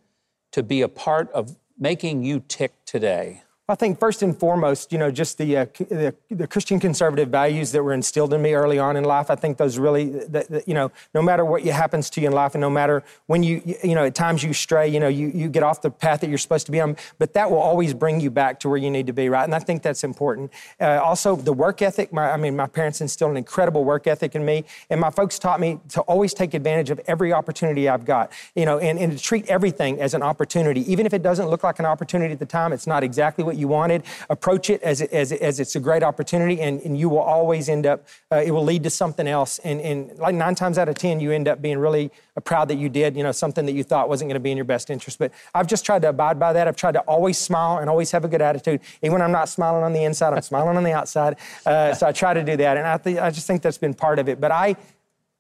to 0.52 0.62
be 0.62 0.82
a 0.82 0.88
part 0.88 1.30
of 1.32 1.56
making 1.78 2.24
you 2.24 2.42
tick 2.46 2.72
today? 2.84 3.42
I 3.66 3.74
think 3.74 3.98
first 3.98 4.22
and 4.22 4.36
foremost, 4.36 4.92
you 4.92 4.98
know, 4.98 5.10
just 5.10 5.38
the, 5.38 5.56
uh, 5.56 5.64
the, 5.78 6.14
the 6.28 6.46
Christian 6.46 6.78
conservative 6.78 7.30
values 7.30 7.72
that 7.72 7.82
were 7.82 7.94
instilled 7.94 8.34
in 8.34 8.42
me 8.42 8.52
early 8.52 8.78
on 8.78 8.94
in 8.94 9.04
life. 9.04 9.30
I 9.30 9.36
think 9.36 9.56
those 9.56 9.78
really, 9.78 10.10
that, 10.10 10.50
that, 10.50 10.68
you 10.68 10.74
know, 10.74 10.92
no 11.14 11.22
matter 11.22 11.46
what 11.46 11.62
happens 11.62 12.10
to 12.10 12.20
you 12.20 12.26
in 12.26 12.34
life, 12.34 12.54
and 12.54 12.60
no 12.60 12.68
matter 12.68 13.02
when 13.24 13.42
you, 13.42 13.62
you 13.82 13.94
know, 13.94 14.04
at 14.04 14.14
times 14.14 14.42
you 14.42 14.52
stray, 14.52 14.86
you 14.88 15.00
know, 15.00 15.08
you, 15.08 15.28
you 15.34 15.48
get 15.48 15.62
off 15.62 15.80
the 15.80 15.90
path 15.90 16.20
that 16.20 16.28
you're 16.28 16.36
supposed 16.36 16.66
to 16.66 16.72
be 16.72 16.78
on, 16.78 16.94
but 17.18 17.32
that 17.32 17.50
will 17.50 17.58
always 17.58 17.94
bring 17.94 18.20
you 18.20 18.30
back 18.30 18.60
to 18.60 18.68
where 18.68 18.76
you 18.76 18.90
need 18.90 19.06
to 19.06 19.14
be, 19.14 19.30
right? 19.30 19.44
And 19.44 19.54
I 19.54 19.60
think 19.60 19.82
that's 19.82 20.04
important. 20.04 20.52
Uh, 20.78 21.00
also, 21.02 21.34
the 21.34 21.54
work 21.54 21.80
ethic. 21.80 22.12
My, 22.12 22.32
I 22.32 22.36
mean, 22.36 22.56
my 22.56 22.66
parents 22.66 23.00
instilled 23.00 23.30
an 23.30 23.38
incredible 23.38 23.82
work 23.82 24.06
ethic 24.06 24.34
in 24.34 24.44
me, 24.44 24.64
and 24.90 25.00
my 25.00 25.08
folks 25.08 25.38
taught 25.38 25.58
me 25.58 25.80
to 25.88 26.02
always 26.02 26.34
take 26.34 26.52
advantage 26.52 26.90
of 26.90 27.00
every 27.06 27.32
opportunity 27.32 27.88
I've 27.88 28.04
got, 28.04 28.30
you 28.54 28.66
know, 28.66 28.78
and, 28.78 28.98
and 28.98 29.12
to 29.12 29.18
treat 29.18 29.48
everything 29.48 30.02
as 30.02 30.12
an 30.12 30.22
opportunity, 30.22 30.82
even 30.92 31.06
if 31.06 31.14
it 31.14 31.22
doesn't 31.22 31.48
look 31.48 31.64
like 31.64 31.78
an 31.78 31.86
opportunity 31.86 32.34
at 32.34 32.38
the 32.38 32.44
time. 32.44 32.70
It's 32.74 32.86
not 32.86 33.02
exactly 33.02 33.42
what 33.42 33.53
you 33.56 33.68
wanted 33.68 34.02
approach 34.30 34.70
it 34.70 34.82
as, 34.82 35.00
as, 35.00 35.32
as 35.32 35.60
it's 35.60 35.76
a 35.76 35.80
great 35.80 36.02
opportunity, 36.02 36.60
and, 36.60 36.80
and 36.82 36.98
you 36.98 37.08
will 37.08 37.18
always 37.18 37.68
end 37.68 37.86
up, 37.86 38.06
uh, 38.32 38.36
it 38.36 38.50
will 38.50 38.64
lead 38.64 38.82
to 38.84 38.90
something 38.90 39.26
else. 39.26 39.58
And, 39.60 39.80
and 39.80 40.18
like 40.18 40.34
nine 40.34 40.54
times 40.54 40.78
out 40.78 40.88
of 40.88 40.96
10, 40.96 41.20
you 41.20 41.32
end 41.32 41.48
up 41.48 41.62
being 41.62 41.78
really 41.78 42.10
uh, 42.36 42.40
proud 42.40 42.68
that 42.68 42.76
you 42.76 42.88
did, 42.88 43.16
you 43.16 43.22
know, 43.22 43.32
something 43.32 43.66
that 43.66 43.72
you 43.72 43.84
thought 43.84 44.08
wasn't 44.08 44.28
going 44.28 44.34
to 44.34 44.40
be 44.40 44.50
in 44.50 44.56
your 44.56 44.64
best 44.64 44.90
interest. 44.90 45.18
But 45.18 45.32
I've 45.54 45.66
just 45.66 45.84
tried 45.84 46.02
to 46.02 46.08
abide 46.08 46.38
by 46.38 46.52
that. 46.52 46.68
I've 46.68 46.76
tried 46.76 46.92
to 46.92 47.00
always 47.00 47.38
smile 47.38 47.78
and 47.78 47.90
always 47.90 48.10
have 48.10 48.24
a 48.24 48.28
good 48.28 48.42
attitude. 48.42 48.80
Even 49.02 49.12
when 49.12 49.22
I'm 49.22 49.32
not 49.32 49.48
smiling 49.48 49.82
on 49.82 49.92
the 49.92 50.04
inside, 50.04 50.32
I'm 50.32 50.42
smiling 50.42 50.76
on 50.76 50.84
the 50.84 50.92
outside. 50.92 51.36
Uh, 51.64 51.94
so 51.94 52.06
I 52.06 52.12
try 52.12 52.34
to 52.34 52.42
do 52.42 52.56
that. 52.56 52.76
And 52.76 52.86
I, 52.86 52.98
th- 52.98 53.18
I 53.18 53.30
just 53.30 53.46
think 53.46 53.62
that's 53.62 53.78
been 53.78 53.94
part 53.94 54.18
of 54.18 54.28
it. 54.28 54.40
But 54.40 54.50
I, 54.50 54.76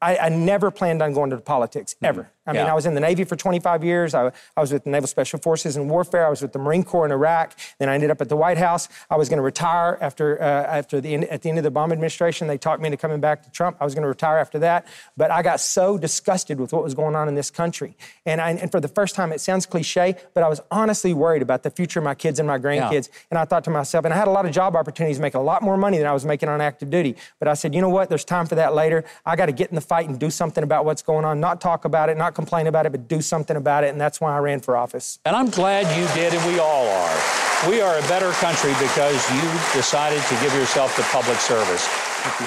I, 0.00 0.16
I, 0.18 0.28
never 0.28 0.70
planned 0.70 1.00
on 1.02 1.14
going 1.14 1.30
to 1.30 1.38
politics 1.38 1.96
ever. 2.02 2.30
I 2.46 2.52
mean, 2.52 2.62
yeah. 2.62 2.70
I 2.70 2.74
was 2.74 2.86
in 2.86 2.94
the 2.94 3.00
Navy 3.00 3.24
for 3.24 3.36
25 3.36 3.84
years. 3.84 4.14
I, 4.14 4.30
I, 4.56 4.60
was 4.60 4.72
with 4.72 4.84
the 4.84 4.90
Naval 4.90 5.06
Special 5.06 5.38
Forces 5.38 5.76
in 5.76 5.88
warfare. 5.88 6.26
I 6.26 6.30
was 6.30 6.42
with 6.42 6.52
the 6.52 6.58
Marine 6.58 6.84
Corps 6.84 7.06
in 7.06 7.12
Iraq. 7.12 7.56
Then 7.78 7.88
I 7.88 7.94
ended 7.94 8.10
up 8.10 8.20
at 8.20 8.28
the 8.28 8.36
White 8.36 8.58
House. 8.58 8.88
I 9.08 9.16
was 9.16 9.28
going 9.28 9.38
to 9.38 9.42
retire 9.42 9.98
after 10.00 10.40
uh, 10.40 10.44
after 10.44 11.00
the 11.00 11.14
end, 11.14 11.24
at 11.24 11.42
the 11.42 11.48
end 11.48 11.58
of 11.58 11.64
the 11.64 11.70
Obama 11.70 11.92
administration. 11.92 12.46
They 12.46 12.58
talked 12.58 12.82
me 12.82 12.86
into 12.86 12.98
coming 12.98 13.20
back 13.20 13.42
to 13.44 13.50
Trump. 13.50 13.76
I 13.80 13.84
was 13.84 13.94
going 13.94 14.02
to 14.02 14.08
retire 14.08 14.38
after 14.38 14.58
that, 14.60 14.86
but 15.16 15.30
I 15.30 15.42
got 15.42 15.60
so 15.60 15.96
disgusted 15.98 16.60
with 16.60 16.72
what 16.72 16.82
was 16.82 16.94
going 16.94 17.16
on 17.16 17.28
in 17.28 17.34
this 17.34 17.50
country. 17.50 17.96
And, 18.26 18.40
I, 18.40 18.50
and 18.50 18.70
for 18.70 18.80
the 18.80 18.88
first 18.88 19.14
time, 19.14 19.32
it 19.32 19.40
sounds 19.40 19.66
cliche, 19.66 20.16
but 20.34 20.42
I 20.42 20.48
was 20.48 20.60
honestly 20.70 21.14
worried 21.14 21.42
about 21.42 21.62
the 21.62 21.70
future 21.70 22.00
of 22.00 22.04
my 22.04 22.14
kids 22.14 22.38
and 22.38 22.46
my 22.46 22.58
grandkids. 22.58 23.08
Yeah. 23.08 23.18
And 23.30 23.38
I 23.38 23.44
thought 23.44 23.64
to 23.64 23.70
myself, 23.70 24.04
and 24.04 24.12
I 24.12 24.16
had 24.16 24.28
a 24.28 24.30
lot 24.30 24.46
of 24.46 24.52
job 24.52 24.76
opportunities, 24.76 25.18
making 25.18 25.40
a 25.40 25.44
lot 25.44 25.62
more 25.62 25.76
money 25.76 25.98
than 25.98 26.06
I 26.06 26.12
was 26.12 26.24
making 26.24 26.48
on 26.48 26.60
active 26.60 26.90
duty. 26.90 27.16
But 27.38 27.48
I 27.48 27.54
said, 27.54 27.74
you 27.74 27.80
know 27.80 27.88
what? 27.88 28.08
There's 28.08 28.24
time 28.24 28.46
for 28.46 28.54
that 28.56 28.74
later. 28.74 29.04
I 29.24 29.36
got 29.36 29.46
to 29.46 29.52
get 29.52 29.70
in 29.70 29.74
the 29.74 29.80
fight 29.80 30.08
and 30.08 30.18
do 30.18 30.30
something 30.30 30.62
about 30.62 30.84
what's 30.84 31.02
going 31.02 31.24
on. 31.24 31.40
Not 31.40 31.60
talk 31.60 31.84
about 31.84 32.08
it, 32.08 32.16
not 32.16 32.33
complain 32.34 32.66
about 32.66 32.86
it, 32.86 32.92
but 32.92 33.08
do 33.08 33.20
something 33.20 33.56
about 33.56 33.84
it, 33.84 33.88
and 33.88 34.00
that's 34.00 34.20
why 34.20 34.34
I 34.34 34.38
ran 34.38 34.60
for 34.60 34.76
office. 34.76 35.18
And 35.24 35.34
I'm 35.34 35.50
glad 35.50 35.86
you 35.96 36.06
did, 36.14 36.34
and 36.34 36.52
we 36.52 36.58
all 36.58 36.86
are. 36.88 37.68
We 37.68 37.80
are 37.80 37.96
a 37.96 38.02
better 38.02 38.30
country 38.32 38.72
because 38.80 39.30
you 39.32 39.42
decided 39.72 40.22
to 40.22 40.34
give 40.42 40.54
yourself 40.54 40.94
to 40.96 41.02
public 41.04 41.38
service. 41.38 41.88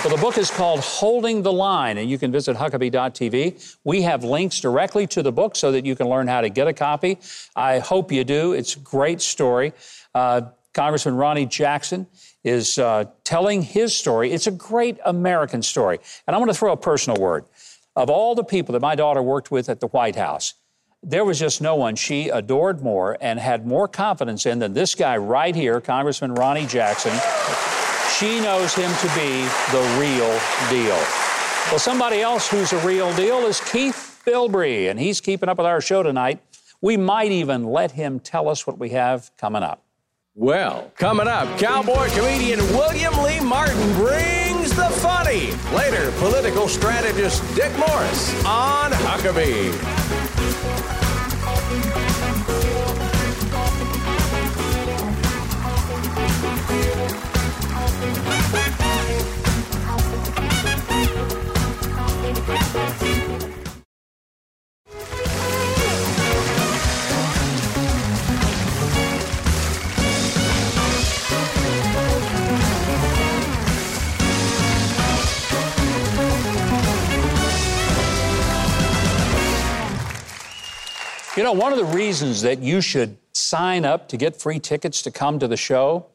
Well, 0.04 0.16
the 0.16 0.22
book 0.22 0.38
is 0.38 0.50
called 0.50 0.80
Holding 0.80 1.44
the 1.44 1.54
Line, 1.54 1.98
and 1.98 2.10
you 2.10 2.18
can 2.18 2.32
visit 2.32 2.58
Huckabee.tv. 2.58 3.78
We 3.84 4.02
have 4.02 4.24
links 4.24 4.60
directly 4.60 5.06
to 5.08 5.22
the 5.22 5.32
book 5.32 5.56
so 5.56 5.72
that 5.72 5.86
you 5.86 5.96
can 5.96 6.10
learn 6.10 6.28
how 6.28 6.42
to 6.42 6.50
get 6.50 6.68
a 6.68 6.74
copy. 6.74 7.20
I 7.56 7.80
hope 7.80 8.12
you 8.12 8.24
do. 8.24 8.54
It's 8.54 8.76
a 8.76 8.80
great 8.80 9.22
story. 9.22 9.74
Uh, 10.16 10.42
Congressman 10.74 11.16
Ronny 11.16 11.46
Jackson 11.46 12.08
is 12.44 12.78
uh, 12.80 13.06
telling 13.24 13.62
his 13.62 13.96
story. 13.96 14.32
It's 14.32 14.48
a 14.48 14.52
great 14.52 14.98
American 15.06 15.62
story. 15.62 16.00
And 16.26 16.36
I'm 16.36 16.40
going 16.40 16.54
to 16.54 16.58
throw 16.58 16.72
a 16.72 16.78
personal 16.78 17.20
word. 17.20 17.46
Of 17.98 18.12
all 18.12 18.36
the 18.36 18.44
people 18.44 18.74
that 18.74 18.80
my 18.80 18.94
daughter 18.94 19.24
worked 19.24 19.50
with 19.50 19.70
at 19.70 19.80
the 19.80 19.88
White 19.88 20.16
House, 20.16 20.54
there 21.02 21.26
was 21.26 21.40
just 21.40 21.64
no 21.64 21.74
one 21.74 21.96
she 21.96 22.30
adored 22.30 22.84
more 22.84 23.18
and 23.20 23.40
had 23.40 23.66
more 23.66 23.88
confidence 23.88 24.46
in 24.46 24.60
than 24.60 24.74
this 24.74 24.94
guy 24.94 25.18
right 25.18 25.56
here, 25.56 25.82
Congressman 25.82 26.36
Ronny 26.36 26.68
Jackson. 26.68 27.12
She 28.20 28.40
knows 28.40 28.76
him 28.76 28.92
to 28.98 29.08
be 29.16 29.42
the 29.72 29.98
real 30.00 30.40
deal. 30.70 30.96
Well, 31.72 31.80
somebody 31.80 32.22
else 32.22 32.48
who's 32.48 32.72
a 32.72 32.86
real 32.86 33.12
deal 33.16 33.40
is 33.40 33.60
Keith 33.62 34.22
Bilbrey, 34.28 34.92
and 34.92 35.00
he's 35.00 35.20
keeping 35.20 35.50
up 35.50 35.58
with 35.58 35.66
our 35.66 35.82
show 35.82 36.04
tonight 36.04 36.40
We 36.82 36.98
might 36.98 37.32
even 37.32 37.66
let 37.66 37.94
him 37.94 38.20
tell 38.20 38.48
us 38.48 38.68
what 38.68 38.78
we 38.78 38.90
have 38.90 39.32
coming 39.40 39.64
up. 39.64 39.82
Well, 40.36 40.92
coming 40.98 41.28
up, 41.28 41.58
cowboy 41.58 42.10
comedian 42.10 42.60
William 42.60 43.24
Lee 43.24 43.40
Martin 43.40 43.94
brings 43.96 44.47
the 44.78 44.90
funny. 45.02 45.52
Later, 45.76 46.12
political 46.20 46.68
strategist 46.68 47.44
Dick 47.56 47.76
Morris 47.80 48.46
on 48.46 48.92
Huckabee. 48.92 50.17
You 81.38 81.44
know, 81.44 81.54
one 81.54 81.72
of 81.72 81.78
the 81.78 81.86
reasons 81.86 82.42
that 82.42 82.64
you 82.64 82.82
should 82.82 83.16
sign 83.32 83.86
up 83.86 84.10
to 84.10 84.18
get 84.18 84.42
free 84.42 84.58
tickets 84.58 85.04
to 85.04 85.12
come 85.12 85.38
to 85.38 85.48
the 85.48 85.56
show 85.56 86.08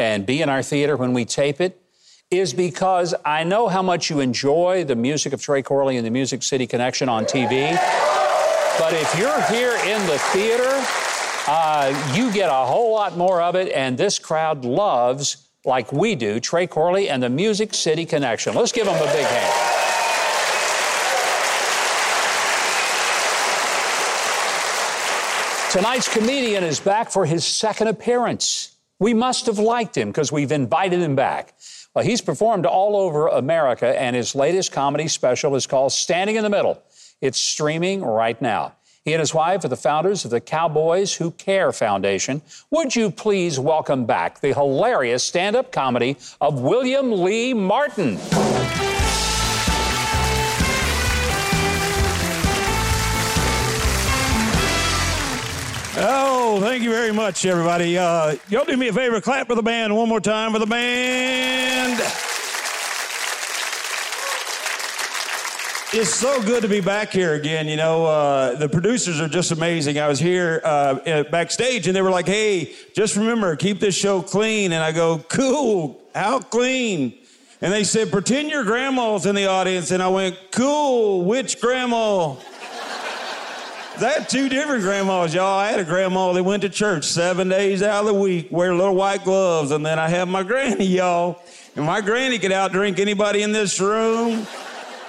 and 0.00 0.26
be 0.26 0.42
in 0.42 0.48
our 0.48 0.64
theater 0.64 0.96
when 0.96 1.12
we 1.12 1.24
tape 1.24 1.60
it 1.60 1.80
is 2.28 2.52
because 2.52 3.14
I 3.24 3.44
know 3.44 3.68
how 3.68 3.82
much 3.82 4.10
you 4.10 4.18
enjoy 4.18 4.82
the 4.82 4.96
music 4.96 5.32
of 5.32 5.40
Trey 5.40 5.62
Corley 5.62 5.96
and 5.96 6.04
the 6.04 6.10
Music 6.10 6.42
City 6.42 6.66
Connection 6.66 7.08
on 7.08 7.24
TV. 7.24 7.70
But 8.80 8.94
if 8.94 9.16
you're 9.16 9.42
here 9.42 9.76
in 9.86 10.04
the 10.08 10.18
theater, 10.32 10.84
uh, 11.46 12.12
you 12.12 12.32
get 12.32 12.50
a 12.50 12.66
whole 12.66 12.92
lot 12.92 13.16
more 13.16 13.40
of 13.40 13.54
it, 13.54 13.70
and 13.70 13.96
this 13.96 14.18
crowd 14.18 14.64
loves, 14.64 15.46
like 15.64 15.92
we 15.92 16.16
do, 16.16 16.40
Trey 16.40 16.66
Corley 16.66 17.08
and 17.08 17.22
the 17.22 17.30
Music 17.30 17.74
City 17.74 18.04
Connection. 18.04 18.56
Let's 18.56 18.72
give 18.72 18.86
them 18.86 18.96
a 18.96 19.12
big 19.12 19.24
hand. 19.24 19.83
Tonight's 25.74 26.06
comedian 26.06 26.62
is 26.62 26.78
back 26.78 27.10
for 27.10 27.26
his 27.26 27.44
second 27.44 27.88
appearance. 27.88 28.76
We 29.00 29.12
must 29.12 29.46
have 29.46 29.58
liked 29.58 29.96
him 29.96 30.10
because 30.10 30.30
we've 30.30 30.52
invited 30.52 31.00
him 31.00 31.16
back. 31.16 31.52
Well, 31.92 32.04
he's 32.04 32.20
performed 32.20 32.64
all 32.64 32.94
over 32.94 33.26
America, 33.26 34.00
and 34.00 34.14
his 34.14 34.36
latest 34.36 34.70
comedy 34.70 35.08
special 35.08 35.56
is 35.56 35.66
called 35.66 35.90
Standing 35.90 36.36
in 36.36 36.44
the 36.44 36.48
Middle. 36.48 36.80
It's 37.20 37.40
streaming 37.40 38.04
right 38.04 38.40
now. 38.40 38.76
He 39.04 39.14
and 39.14 39.18
his 39.18 39.34
wife 39.34 39.64
are 39.64 39.68
the 39.68 39.74
founders 39.74 40.24
of 40.24 40.30
the 40.30 40.40
Cowboys 40.40 41.16
Who 41.16 41.32
Care 41.32 41.72
Foundation. 41.72 42.42
Would 42.70 42.94
you 42.94 43.10
please 43.10 43.58
welcome 43.58 44.06
back 44.06 44.42
the 44.42 44.54
hilarious 44.54 45.24
stand 45.24 45.56
up 45.56 45.72
comedy 45.72 46.16
of 46.40 46.60
William 46.60 47.10
Lee 47.10 47.52
Martin? 47.52 48.20
Oh, 55.96 56.58
thank 56.60 56.82
you 56.82 56.90
very 56.90 57.12
much, 57.12 57.46
everybody. 57.46 57.96
Uh, 57.96 58.34
y'all 58.48 58.64
do 58.64 58.76
me 58.76 58.88
a 58.88 58.92
favor, 58.92 59.20
clap 59.20 59.46
for 59.46 59.54
the 59.54 59.62
band 59.62 59.94
one 59.94 60.08
more 60.08 60.20
time 60.20 60.52
for 60.52 60.58
the 60.58 60.66
band. 60.66 62.00
It's 65.92 66.12
so 66.12 66.42
good 66.42 66.62
to 66.62 66.68
be 66.68 66.80
back 66.80 67.12
here 67.12 67.34
again. 67.34 67.68
You 67.68 67.76
know, 67.76 68.06
uh, 68.06 68.56
the 68.56 68.68
producers 68.68 69.20
are 69.20 69.28
just 69.28 69.52
amazing. 69.52 70.00
I 70.00 70.08
was 70.08 70.18
here 70.18 70.60
uh, 70.64 71.22
backstage 71.30 71.86
and 71.86 71.94
they 71.94 72.02
were 72.02 72.10
like, 72.10 72.26
hey, 72.26 72.74
just 72.96 73.14
remember, 73.14 73.54
keep 73.54 73.78
this 73.78 73.94
show 73.94 74.20
clean. 74.20 74.72
And 74.72 74.82
I 74.82 74.90
go, 74.90 75.18
cool, 75.28 76.02
how 76.12 76.40
clean? 76.40 77.16
And 77.60 77.72
they 77.72 77.84
said, 77.84 78.10
pretend 78.10 78.50
your 78.50 78.64
grandma's 78.64 79.26
in 79.26 79.36
the 79.36 79.46
audience. 79.46 79.92
And 79.92 80.02
I 80.02 80.08
went, 80.08 80.36
cool, 80.50 81.24
which 81.24 81.60
grandma? 81.60 82.34
Had 83.98 84.28
two 84.28 84.48
different 84.48 84.82
grandmas, 84.82 85.32
y'all. 85.32 85.58
I 85.58 85.70
had 85.70 85.78
a 85.78 85.84
grandma 85.84 86.32
that 86.32 86.42
went 86.42 86.62
to 86.62 86.68
church 86.68 87.04
seven 87.04 87.48
days 87.48 87.80
out 87.80 88.00
of 88.00 88.06
the 88.06 88.14
week, 88.14 88.48
wear 88.50 88.74
little 88.74 88.94
white 88.94 89.22
gloves, 89.22 89.70
and 89.70 89.86
then 89.86 90.00
I 90.00 90.08
had 90.08 90.28
my 90.28 90.42
granny, 90.42 90.84
y'all. 90.84 91.40
And 91.76 91.86
my 91.86 92.00
granny 92.00 92.38
could 92.40 92.50
outdrink 92.50 92.98
anybody 92.98 93.42
in 93.42 93.52
this 93.52 93.80
room. 93.80 94.46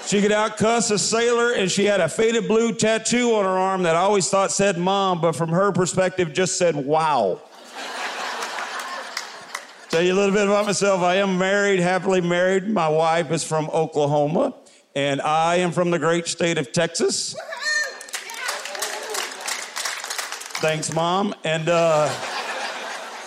She 0.06 0.22
could 0.22 0.32
outcuss 0.32 0.92
a 0.92 1.00
sailor, 1.00 1.52
and 1.54 1.70
she 1.70 1.86
had 1.86 2.00
a 2.00 2.08
faded 2.08 2.48
blue 2.48 2.74
tattoo 2.74 3.34
on 3.34 3.44
her 3.44 3.58
arm 3.58 3.84
that 3.84 3.96
I 3.96 4.00
always 4.00 4.30
thought 4.30 4.52
said 4.52 4.78
mom, 4.78 5.20
but 5.20 5.36
from 5.36 5.50
her 5.50 5.72
perspective 5.72 6.32
just 6.32 6.58
said 6.58 6.76
wow. 6.76 7.42
Tell 9.90 10.04
you 10.04 10.14
a 10.14 10.16
little 10.16 10.34
bit 10.34 10.46
about 10.46 10.68
myself. 10.68 11.02
I 11.02 11.16
am 11.16 11.40
married, 11.40 11.80
happily 11.80 12.22
married. 12.22 12.70
My 12.70 12.88
wife 12.88 13.32
is 13.32 13.44
from 13.44 13.68
Oklahoma, 13.72 14.54
and 14.96 15.22
I 15.22 15.56
am 15.56 15.72
from 15.72 15.90
the 15.90 16.00
great 16.00 16.28
state 16.28 16.60
of 16.60 16.72
Texas. 16.72 17.36
Thanks, 20.66 20.92
Mom. 20.92 21.36
And 21.44 21.70
uh, 21.70 22.12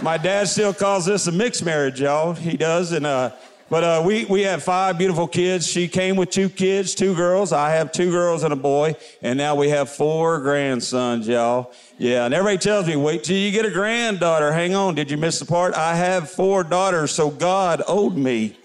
my 0.02 0.18
dad 0.18 0.48
still 0.48 0.74
calls 0.74 1.06
this 1.06 1.28
a 1.28 1.32
mixed 1.32 1.64
marriage, 1.64 2.00
y'all. 2.00 2.34
He 2.34 2.56
does. 2.56 2.90
And 2.90 3.06
uh, 3.06 3.30
but 3.70 3.84
uh, 3.84 4.02
we 4.04 4.24
we 4.24 4.42
have 4.42 4.64
five 4.64 4.98
beautiful 4.98 5.28
kids. 5.28 5.64
She 5.64 5.86
came 5.86 6.16
with 6.16 6.30
two 6.30 6.48
kids, 6.48 6.96
two 6.96 7.14
girls. 7.14 7.52
I 7.52 7.70
have 7.70 7.92
two 7.92 8.10
girls 8.10 8.42
and 8.42 8.52
a 8.52 8.56
boy, 8.56 8.96
and 9.22 9.38
now 9.38 9.54
we 9.54 9.68
have 9.68 9.88
four 9.88 10.40
grandsons, 10.40 11.28
y'all. 11.28 11.72
Yeah, 11.96 12.24
and 12.24 12.34
everybody 12.34 12.58
tells 12.58 12.88
me, 12.88 12.96
wait 12.96 13.22
till 13.22 13.36
you 13.36 13.52
get 13.52 13.64
a 13.64 13.70
granddaughter. 13.70 14.50
Hang 14.52 14.74
on, 14.74 14.96
did 14.96 15.08
you 15.08 15.16
miss 15.16 15.38
the 15.38 15.46
part? 15.46 15.74
I 15.74 15.94
have 15.94 16.28
four 16.28 16.64
daughters, 16.64 17.12
so 17.12 17.30
God 17.30 17.84
owed 17.86 18.16
me. 18.16 18.56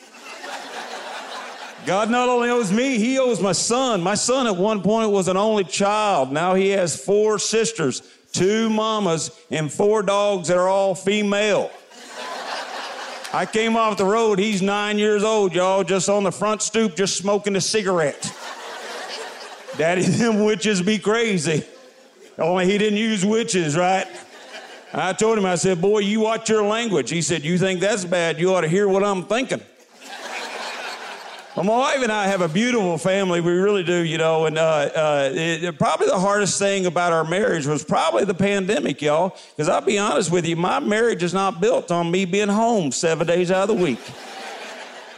God 1.86 2.10
not 2.10 2.28
only 2.28 2.50
owes 2.50 2.72
me, 2.72 2.98
he 2.98 3.20
owes 3.20 3.40
my 3.40 3.52
son. 3.52 4.02
My 4.02 4.16
son 4.16 4.48
at 4.48 4.56
one 4.56 4.82
point 4.82 5.12
was 5.12 5.28
an 5.28 5.38
only 5.38 5.64
child. 5.64 6.32
Now 6.32 6.56
he 6.56 6.70
has 6.70 7.00
four 7.00 7.38
sisters 7.38 8.02
two 8.34 8.70
mamas, 8.70 9.32
and 9.50 9.72
four 9.72 10.04
dogs 10.04 10.50
that 10.50 10.58
are 10.58 10.68
all 10.68 10.94
female. 10.96 11.72
I 13.32 13.48
came 13.48 13.76
off 13.76 13.98
the 13.98 14.06
road. 14.06 14.38
He's 14.38 14.62
nine 14.62 15.00
years 15.00 15.24
old, 15.24 15.56
y'all, 15.56 15.84
just 15.84 16.10
on 16.10 16.24
the 16.24 16.32
front 16.32 16.62
stoop, 16.62 16.96
just 16.96 17.18
smoking 17.18 17.56
a 17.56 17.62
cigarette. 17.62 18.32
Daddy, 19.78 20.02
them 20.04 20.44
witches 20.44 20.82
be 20.82 21.00
crazy. 21.00 21.66
Only 22.38 22.66
he 22.66 22.78
didn't 22.78 23.00
use 23.00 23.26
witches, 23.26 23.78
right? 23.78 24.08
I 24.94 25.14
told 25.14 25.40
him, 25.40 25.46
I 25.46 25.56
said, 25.56 25.82
Boy, 25.82 26.00
you 26.00 26.20
watch 26.20 26.50
your 26.50 26.64
language. 26.64 27.10
He 27.10 27.22
said, 27.22 27.44
You 27.44 27.58
think 27.58 27.80
that's 27.80 28.06
bad? 28.06 28.40
You 28.40 28.54
ought 28.54 28.62
to 28.62 28.68
hear 28.68 28.88
what 28.88 29.04
I'm 29.04 29.24
thinking. 29.24 29.62
Well, 31.56 31.66
my 31.66 31.78
wife 31.78 32.02
and 32.02 32.12
I 32.12 32.26
have 32.26 32.42
a 32.42 32.48
beautiful 32.48 32.98
family. 32.98 33.40
We 33.40 33.52
really 33.52 33.84
do, 33.84 34.04
you 34.04 34.18
know. 34.18 34.48
And 34.48 34.58
uh, 34.58 34.90
uh, 34.96 35.30
it, 35.32 35.78
probably 35.78 36.08
the 36.08 36.18
hardest 36.18 36.58
thing 36.58 36.88
about 36.88 37.14
our 37.14 37.24
marriage 37.24 37.68
was 37.68 37.84
probably 37.84 38.26
the 38.26 38.34
pandemic, 38.34 39.04
y'all. 39.04 39.38
Because 39.52 39.70
I'll 39.70 39.82
be 39.82 40.00
honest 40.00 40.32
with 40.32 40.48
you, 40.48 40.56
my 40.56 40.80
marriage 40.80 41.22
is 41.22 41.32
not 41.32 41.62
built 41.62 41.92
on 41.92 42.10
me 42.10 42.26
being 42.26 42.48
home 42.48 42.92
seven 42.92 43.28
days 43.28 43.52
out 43.52 43.70
of 43.70 43.78
the 43.78 43.84
week. 43.84 44.00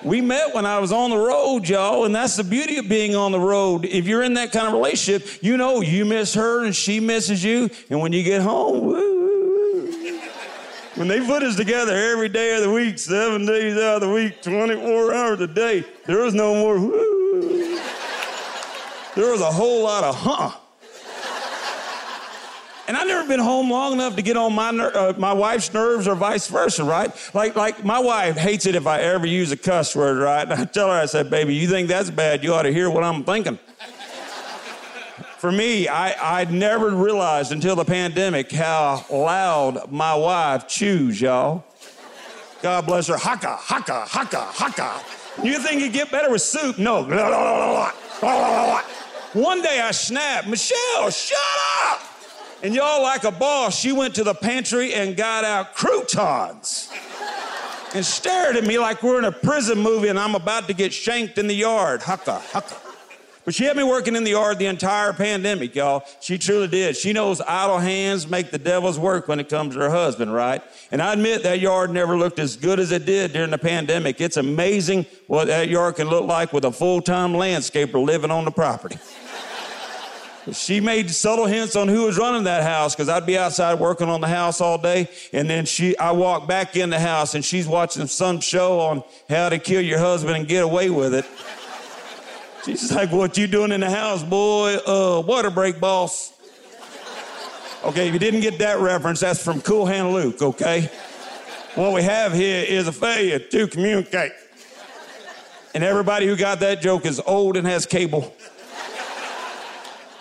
We 0.04 0.20
met 0.20 0.54
when 0.54 0.66
I 0.66 0.80
was 0.80 0.92
on 0.92 1.10
the 1.10 1.18
road, 1.18 1.70
y'all, 1.70 2.04
and 2.04 2.14
that's 2.14 2.36
the 2.36 2.44
beauty 2.44 2.80
of 2.80 2.90
being 2.90 3.16
on 3.16 3.32
the 3.32 3.40
road. 3.40 3.86
If 3.86 4.06
you're 4.06 4.22
in 4.22 4.34
that 4.34 4.52
kind 4.52 4.68
of 4.68 4.74
relationship, 4.74 5.42
you 5.42 5.56
know 5.56 5.80
you 5.80 6.04
miss 6.04 6.34
her 6.34 6.66
and 6.66 6.76
she 6.76 7.00
misses 7.00 7.46
you, 7.46 7.70
and 7.90 8.02
when 8.02 8.12
you 8.12 8.24
get 8.24 8.42
home, 8.42 8.86
woo, 8.86 9.25
when 10.96 11.08
they 11.08 11.20
put 11.26 11.44
us 11.44 11.56
together 11.56 11.94
every 11.94 12.30
day 12.30 12.56
of 12.56 12.64
the 12.64 12.72
week, 12.72 12.98
seven 12.98 13.46
days 13.46 13.78
out 13.78 13.96
of 13.96 14.02
the 14.02 14.10
week, 14.10 14.42
24 14.42 15.14
hours 15.14 15.42
a 15.42 15.48
day, 15.48 15.84
there 16.06 16.20
was 16.20 16.34
no 16.34 16.56
more 16.56 16.80
whoo. 16.80 17.80
There 19.16 19.32
was 19.32 19.42
a 19.42 19.52
whole 19.52 19.84
lot 19.84 20.04
of 20.04 20.16
huh. 20.16 20.52
And 22.88 22.96
I've 22.96 23.08
never 23.08 23.28
been 23.28 23.40
home 23.40 23.72
long 23.72 23.94
enough 23.94 24.16
to 24.16 24.22
get 24.22 24.38
on 24.38 24.54
my 24.54 24.70
uh, 24.70 25.14
my 25.18 25.34
wife's 25.34 25.74
nerves 25.74 26.08
or 26.08 26.14
vice 26.14 26.48
versa, 26.48 26.84
right? 26.84 27.12
Like 27.34 27.56
like 27.56 27.84
my 27.84 27.98
wife 27.98 28.38
hates 28.38 28.68
it 28.68 28.76
if 28.76 28.86
I 28.86 29.02
ever 29.02 29.26
use 29.26 29.52
a 29.52 29.58
cuss 29.58 29.96
word, 29.96 30.20
right? 30.20 30.44
And 30.44 30.54
I 30.54 30.66
tell 30.66 30.90
her, 30.90 30.94
I 30.94 31.08
said, 31.08 31.32
"Baby, 31.32 31.56
you 31.56 31.68
think 31.68 31.88
that's 31.88 32.12
bad? 32.12 32.44
You 32.44 32.54
ought 32.54 32.62
to 32.64 32.72
hear 32.72 32.90
what 32.90 33.04
I'm 33.04 33.24
thinking." 33.24 33.58
For 35.38 35.52
me, 35.52 35.88
I, 35.88 36.42
I 36.42 36.46
never 36.46 36.90
realized 36.92 37.52
until 37.52 37.76
the 37.76 37.86
pandemic 37.86 38.52
how 38.52 39.06
loud 39.12 39.92
my 39.92 40.16
wife 40.16 40.68
chews, 40.68 41.20
y'all. 41.20 41.64
God 42.62 42.86
bless 42.86 43.08
her. 43.08 43.18
Haka, 43.18 43.58
haka, 43.58 44.06
haka, 44.08 44.42
haka. 44.42 45.02
You 45.44 45.60
think 45.60 45.82
you 45.82 45.90
get 45.90 46.10
better 46.12 46.32
with 46.32 46.42
soup? 46.42 46.80
No. 46.80 47.04
One 49.34 49.62
day 49.62 49.82
I 49.82 49.92
snapped, 49.92 50.48
Michelle, 50.48 51.10
shut 51.10 51.38
up! 51.92 52.02
And 52.64 52.74
y'all, 52.74 53.04
like 53.04 53.26
a 53.26 53.32
boss, 53.32 53.78
she 53.78 53.92
went 53.92 54.16
to 54.16 54.24
the 54.24 54.34
pantry 54.34 54.94
and 54.94 55.18
got 55.18 55.44
out 55.44 55.76
croutons 55.76 56.90
and 57.94 58.06
stared 58.06 58.56
at 58.56 58.66
me 58.66 58.80
like 58.80 59.04
we're 59.04 59.20
in 59.20 59.26
a 59.26 59.32
prison 59.32 59.78
movie 59.78 60.08
and 60.08 60.18
I'm 60.18 60.36
about 60.36 60.68
to 60.68 60.74
get 60.74 60.94
shanked 60.94 61.38
in 61.38 61.48
the 61.48 61.54
yard. 61.54 62.02
Haka, 62.02 62.40
haka. 62.52 62.85
But 63.46 63.54
she 63.54 63.66
had 63.66 63.78
me 63.78 63.84
working 63.84 64.16
in 64.16 64.24
the 64.24 64.32
yard 64.32 64.58
the 64.58 64.66
entire 64.66 65.14
pandemic, 65.14 65.76
y'all. 65.76 66.04
She 66.20 66.40
truly 66.40 66.68
did. 66.68 66.98
She 66.98 67.14
knows 67.14 67.40
idle 67.42 67.78
hands 67.78 68.28
make 68.28 68.50
the 68.50 68.58
devil's 68.58 68.98
work 68.98 69.28
when 69.28 69.40
it 69.40 69.50
comes 69.50 69.76
to 69.76 69.82
her 69.82 69.90
husband, 69.92 70.34
right? 70.34 70.64
And 70.92 71.00
I 71.00 71.14
admit 71.14 71.44
that 71.44 71.60
yard 71.60 71.92
never 71.92 72.18
looked 72.18 72.40
as 72.40 72.58
good 72.58 72.80
as 72.80 72.92
it 72.92 73.06
did 73.06 73.34
during 73.34 73.52
the 73.52 73.60
pandemic. 73.60 74.20
It's 74.20 74.38
amazing 74.38 75.06
what 75.28 75.46
that 75.46 75.70
yard 75.70 75.98
can 75.98 76.10
look 76.10 76.26
like 76.26 76.54
with 76.54 76.66
a 76.66 76.72
full-time 76.72 77.34
landscaper 77.34 78.04
living 78.04 78.32
on 78.32 78.46
the 78.46 78.52
property. 78.52 78.98
she 80.52 80.80
made 80.80 81.12
subtle 81.12 81.46
hints 81.46 81.76
on 81.76 81.88
who 81.88 82.08
was 82.08 82.18
running 82.18 82.46
that 82.46 82.64
house 82.64 82.96
because 82.96 83.10
I'd 83.10 83.28
be 83.28 83.38
outside 83.38 83.80
working 83.80 84.10
on 84.10 84.22
the 84.22 84.28
house 84.28 84.60
all 84.60 84.80
day, 84.80 85.08
and 85.34 85.48
then 85.48 85.66
she, 85.66 85.96
I 86.00 86.14
walk 86.14 86.48
back 86.48 86.76
in 86.76 86.90
the 86.90 87.00
house 87.00 87.36
and 87.36 87.46
she's 87.46 87.68
watching 87.68 88.08
some 88.08 88.40
show 88.40 88.80
on 88.80 89.04
how 89.30 89.50
to 89.50 89.60
kill 89.60 89.82
your 89.82 90.00
husband 90.00 90.36
and 90.36 90.48
get 90.48 90.64
away 90.64 90.90
with 90.90 91.14
it. 91.14 91.26
She's 92.66 92.92
like, 92.92 93.12
What 93.12 93.38
you 93.38 93.46
doing 93.46 93.72
in 93.72 93.82
the 93.82 93.90
house, 93.92 94.24
boy? 94.24 94.78
Uh, 94.78 95.22
water 95.22 95.52
break, 95.52 95.80
boss. 95.80 96.34
Okay, 97.84 98.08
if 98.08 98.14
you 98.14 98.20
didn't 98.20 98.42
get 98.42 98.58
that 98.58 98.80
reference, 98.80 99.20
that's 99.20 99.44
from 99.44 99.62
Cool 99.62 99.86
Hand 99.86 100.12
Luke, 100.12 100.42
okay? 100.42 100.90
What 101.76 101.94
we 101.94 102.02
have 102.02 102.34
here 102.34 102.66
is 102.68 102.88
a 102.88 102.92
failure 102.92 103.38
to 103.38 103.68
communicate. 103.68 104.32
And 105.76 105.84
everybody 105.84 106.26
who 106.26 106.36
got 106.36 106.60
that 106.62 106.82
joke 106.82 107.06
is 107.06 107.22
old 107.28 107.56
and 107.56 107.68
has 107.68 107.86
cable. 107.86 108.34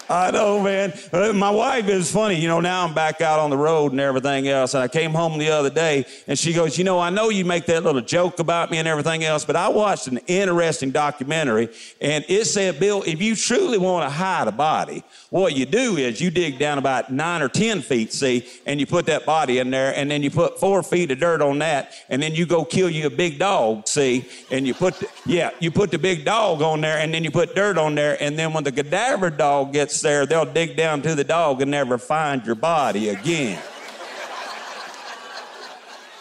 I 0.08 0.30
know, 0.30 0.60
man. 0.60 0.92
Uh, 1.12 1.32
my 1.32 1.50
wife 1.50 1.88
is 1.88 2.12
funny. 2.12 2.34
You 2.34 2.48
know, 2.48 2.60
now 2.60 2.84
I'm 2.84 2.92
back 2.92 3.20
out 3.20 3.38
on 3.38 3.50
the 3.50 3.56
road 3.56 3.92
and 3.92 4.00
everything 4.00 4.48
else. 4.48 4.74
And 4.74 4.82
I 4.82 4.88
came 4.88 5.12
home 5.12 5.38
the 5.38 5.50
other 5.50 5.70
day 5.70 6.04
and 6.26 6.38
she 6.38 6.52
goes, 6.52 6.76
You 6.76 6.84
know, 6.84 6.98
I 6.98 7.10
know 7.10 7.30
you 7.30 7.44
make 7.44 7.66
that 7.66 7.84
little 7.84 8.02
joke 8.02 8.38
about 8.38 8.70
me 8.70 8.78
and 8.78 8.86
everything 8.86 9.24
else, 9.24 9.44
but 9.44 9.56
I 9.56 9.68
watched 9.68 10.06
an 10.08 10.18
interesting 10.26 10.90
documentary 10.90 11.70
and 12.00 12.24
it 12.28 12.44
said, 12.46 12.78
Bill, 12.78 13.02
if 13.06 13.22
you 13.22 13.34
truly 13.34 13.78
want 13.78 14.04
to 14.04 14.10
hide 14.10 14.46
a 14.46 14.52
body, 14.52 15.04
what 15.30 15.56
you 15.56 15.64
do 15.64 15.96
is 15.96 16.20
you 16.20 16.30
dig 16.30 16.58
down 16.58 16.78
about 16.78 17.10
nine 17.10 17.40
or 17.40 17.48
10 17.48 17.80
feet, 17.80 18.12
see, 18.12 18.46
and 18.66 18.78
you 18.78 18.86
put 18.86 19.06
that 19.06 19.24
body 19.24 19.58
in 19.58 19.70
there 19.70 19.94
and 19.94 20.10
then 20.10 20.22
you 20.22 20.30
put 20.30 20.60
four 20.60 20.82
feet 20.82 21.10
of 21.10 21.18
dirt 21.18 21.40
on 21.40 21.58
that 21.60 21.92
and 22.08 22.22
then 22.22 22.34
you 22.34 22.46
go 22.46 22.64
kill 22.64 22.90
you 22.90 23.06
a 23.06 23.10
big 23.10 23.38
dog, 23.38 23.88
see, 23.88 24.28
and 24.50 24.66
you 24.66 24.74
put, 24.74 24.94
the, 24.94 25.08
yeah, 25.24 25.50
you 25.60 25.70
put 25.70 25.90
the 25.90 25.98
big 25.98 26.24
dog 26.24 26.60
on 26.60 26.82
there 26.82 26.98
and 26.98 27.14
then 27.14 27.24
you 27.24 27.30
put 27.30 27.54
dirt 27.54 27.78
on 27.78 27.94
there 27.94 28.22
and 28.22 28.38
then 28.38 28.52
when 28.52 28.64
the 28.64 28.72
cadaver 28.72 29.30
dog 29.30 29.72
gets 29.72 29.93
there, 30.00 30.26
they'll 30.26 30.44
dig 30.44 30.76
down 30.76 31.02
to 31.02 31.14
the 31.14 31.24
dog 31.24 31.62
and 31.62 31.70
never 31.70 31.98
find 31.98 32.44
your 32.44 32.54
body 32.54 33.08
again. 33.08 33.60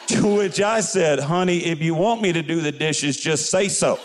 to 0.07 0.35
which 0.35 0.61
I 0.61 0.81
said, 0.81 1.19
honey, 1.19 1.59
if 1.59 1.81
you 1.81 1.95
want 1.95 2.21
me 2.21 2.33
to 2.33 2.41
do 2.41 2.61
the 2.61 2.71
dishes, 2.71 3.17
just 3.17 3.49
say 3.49 3.69
so. 3.69 3.99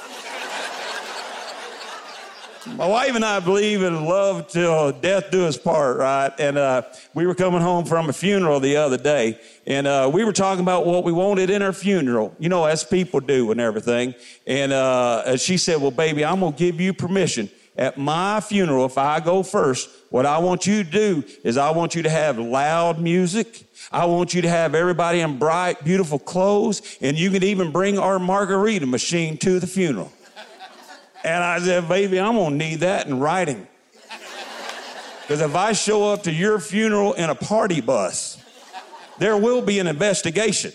My 2.77 2.87
wife 2.87 3.15
and 3.15 3.25
I 3.25 3.41
believe 3.41 3.83
in 3.83 4.05
love 4.05 4.49
till 4.49 4.93
death 4.93 5.31
do 5.31 5.47
us 5.47 5.57
part, 5.57 5.97
right? 5.97 6.33
And 6.39 6.59
uh, 6.59 6.83
we 7.15 7.27
were 7.27 7.35
coming 7.35 7.61
home 7.61 7.85
from 7.87 8.09
a 8.09 8.13
funeral 8.13 8.61
the 8.61 8.77
other 8.77 8.99
day, 8.99 9.41
and 9.67 9.87
uh, 9.87 10.11
we 10.13 10.23
were 10.23 10.33
talking 10.33 10.61
about 10.61 10.85
what 10.87 11.03
we 11.03 11.11
wanted 11.11 11.51
in 11.51 11.63
our 11.63 11.73
funeral, 11.73 12.35
you 12.39 12.49
know, 12.49 12.67
as 12.67 12.85
people 12.85 13.21
do 13.21 13.51
and 13.51 13.61
everything. 13.61 14.15
And 14.47 14.73
uh, 14.73 15.37
she 15.39 15.57
said, 15.57 15.81
Well, 15.81 15.91
baby, 15.91 16.25
I'm 16.25 16.41
going 16.41 16.53
to 16.53 16.59
give 16.59 16.81
you 16.81 16.93
permission 16.93 17.49
at 17.79 17.97
my 17.97 18.41
funeral, 18.41 18.85
if 18.85 18.99
I 18.99 19.21
go 19.21 19.45
first, 19.45 19.89
what 20.11 20.27
I 20.27 20.39
want 20.39 20.67
you 20.67 20.83
to 20.83 20.91
do 20.91 21.25
is 21.45 21.57
I 21.57 21.71
want 21.71 21.95
you 21.95 22.03
to 22.03 22.11
have 22.11 22.37
loud 22.37 22.99
music. 22.99 23.65
I 23.93 24.05
want 24.07 24.35
you 24.35 24.43
to 24.43 24.49
have 24.49 24.75
everybody 24.75 25.21
in 25.21 25.39
bright, 25.39 25.85
beautiful 25.85 26.19
clothes, 26.19 26.99
and 27.01 27.17
you 27.17 27.31
can 27.31 27.45
even 27.45 27.71
bring 27.71 27.97
our 27.97 28.19
margarita 28.19 28.85
machine 28.85 29.39
to 29.39 29.61
the 29.61 29.69
funeral. 29.69 30.13
And 31.23 31.43
I 31.43 31.61
said, 31.61 31.89
baby, 31.89 32.19
I'm 32.19 32.35
gonna 32.35 32.57
need 32.57 32.81
that 32.81 33.07
in 33.07 33.21
writing. 33.21 33.69
Because 35.23 35.41
if 35.41 35.55
I 35.55 35.73
show 35.73 36.13
up 36.13 36.25
to 36.25 36.33
your 36.33 36.59
funeral 36.59 37.13
in 37.13 37.31
a 37.31 37.35
party 37.35 37.81
bus, 37.81 38.43
there 39.19 39.37
will 39.37 39.63
be 39.63 39.79
an 39.79 39.87
investigation. 39.87 40.73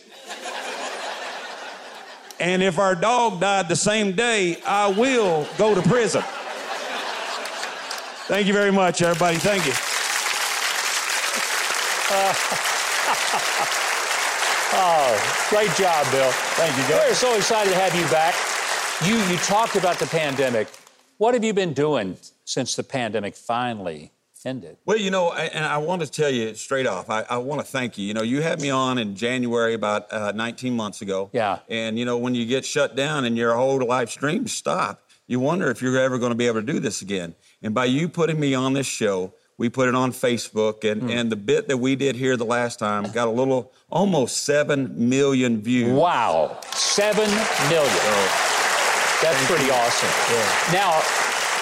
And 2.39 2.63
if 2.63 2.79
our 2.79 2.95
dog 2.95 3.41
died 3.41 3.67
the 3.67 3.75
same 3.75 4.15
day, 4.15 4.61
I 4.65 4.87
will 4.87 5.47
go 5.57 5.75
to 5.75 5.81
prison. 5.81 6.23
Thank 8.27 8.47
you 8.47 8.53
very 8.53 8.71
much, 8.71 9.01
everybody. 9.01 9.35
Thank 9.35 9.65
you. 9.65 9.73
Uh, 12.09 12.33
oh, 14.79 15.45
great 15.49 15.69
job, 15.75 16.09
Bill. 16.09 16.31
Thank 16.55 16.73
you, 16.77 16.83
guys. 16.83 17.09
We're 17.09 17.15
so 17.15 17.35
excited 17.35 17.71
to 17.71 17.75
have 17.75 17.93
you 17.93 18.07
back. 18.07 18.33
You, 19.05 19.17
you 19.29 19.35
talked 19.39 19.75
about 19.75 19.99
the 19.99 20.05
pandemic. 20.05 20.69
What 21.17 21.33
have 21.33 21.43
you 21.43 21.53
been 21.53 21.73
doing 21.73 22.15
since 22.45 22.77
the 22.77 22.83
pandemic 22.83 23.35
finally 23.35 24.13
ended? 24.45 24.77
Well, 24.85 24.97
you 24.97 25.11
know, 25.11 25.33
and 25.33 25.65
I 25.65 25.79
want 25.79 26.01
to 26.01 26.09
tell 26.09 26.29
you 26.29 26.55
straight 26.55 26.87
off, 26.87 27.09
I, 27.09 27.23
I 27.29 27.39
want 27.39 27.59
to 27.59 27.67
thank 27.67 27.97
you. 27.97 28.05
You 28.05 28.13
know, 28.13 28.21
you 28.21 28.41
had 28.41 28.61
me 28.61 28.69
on 28.69 28.99
in 28.99 29.17
January 29.17 29.73
about 29.73 30.09
uh, 30.13 30.31
19 30.31 30.73
months 30.75 31.01
ago. 31.01 31.29
Yeah. 31.33 31.59
And, 31.67 31.99
you 31.99 32.05
know, 32.05 32.17
when 32.17 32.35
you 32.35 32.45
get 32.45 32.65
shut 32.65 32.95
down 32.95 33.25
and 33.25 33.37
your 33.37 33.53
whole 33.55 33.85
life 33.85 34.11
streams 34.11 34.53
stop, 34.53 35.01
you 35.27 35.39
wonder 35.39 35.69
if 35.69 35.81
you're 35.81 35.97
ever 35.97 36.17
going 36.17 36.31
to 36.31 36.35
be 36.35 36.47
able 36.47 36.61
to 36.61 36.73
do 36.73 36.79
this 36.79 37.01
again. 37.01 37.35
And 37.61 37.73
by 37.73 37.85
you 37.85 38.09
putting 38.09 38.39
me 38.39 38.53
on 38.53 38.73
this 38.73 38.87
show, 38.87 39.33
we 39.57 39.69
put 39.69 39.87
it 39.87 39.95
on 39.95 40.11
Facebook, 40.11 40.89
and, 40.89 41.03
mm. 41.03 41.11
and 41.11 41.31
the 41.31 41.35
bit 41.35 41.67
that 41.67 41.77
we 41.77 41.95
did 41.95 42.15
here 42.15 42.35
the 42.35 42.45
last 42.45 42.79
time 42.79 43.03
got 43.11 43.27
a 43.27 43.31
little, 43.31 43.71
almost 43.89 44.43
7 44.45 44.93
million 44.97 45.61
views. 45.61 45.91
Wow, 45.91 46.59
7 46.71 47.15
million. 47.69 48.17
That's 49.21 49.45
pretty 49.45 49.69
awesome. 49.69 50.09
Yeah. 50.33 50.73
Now, 50.73 51.01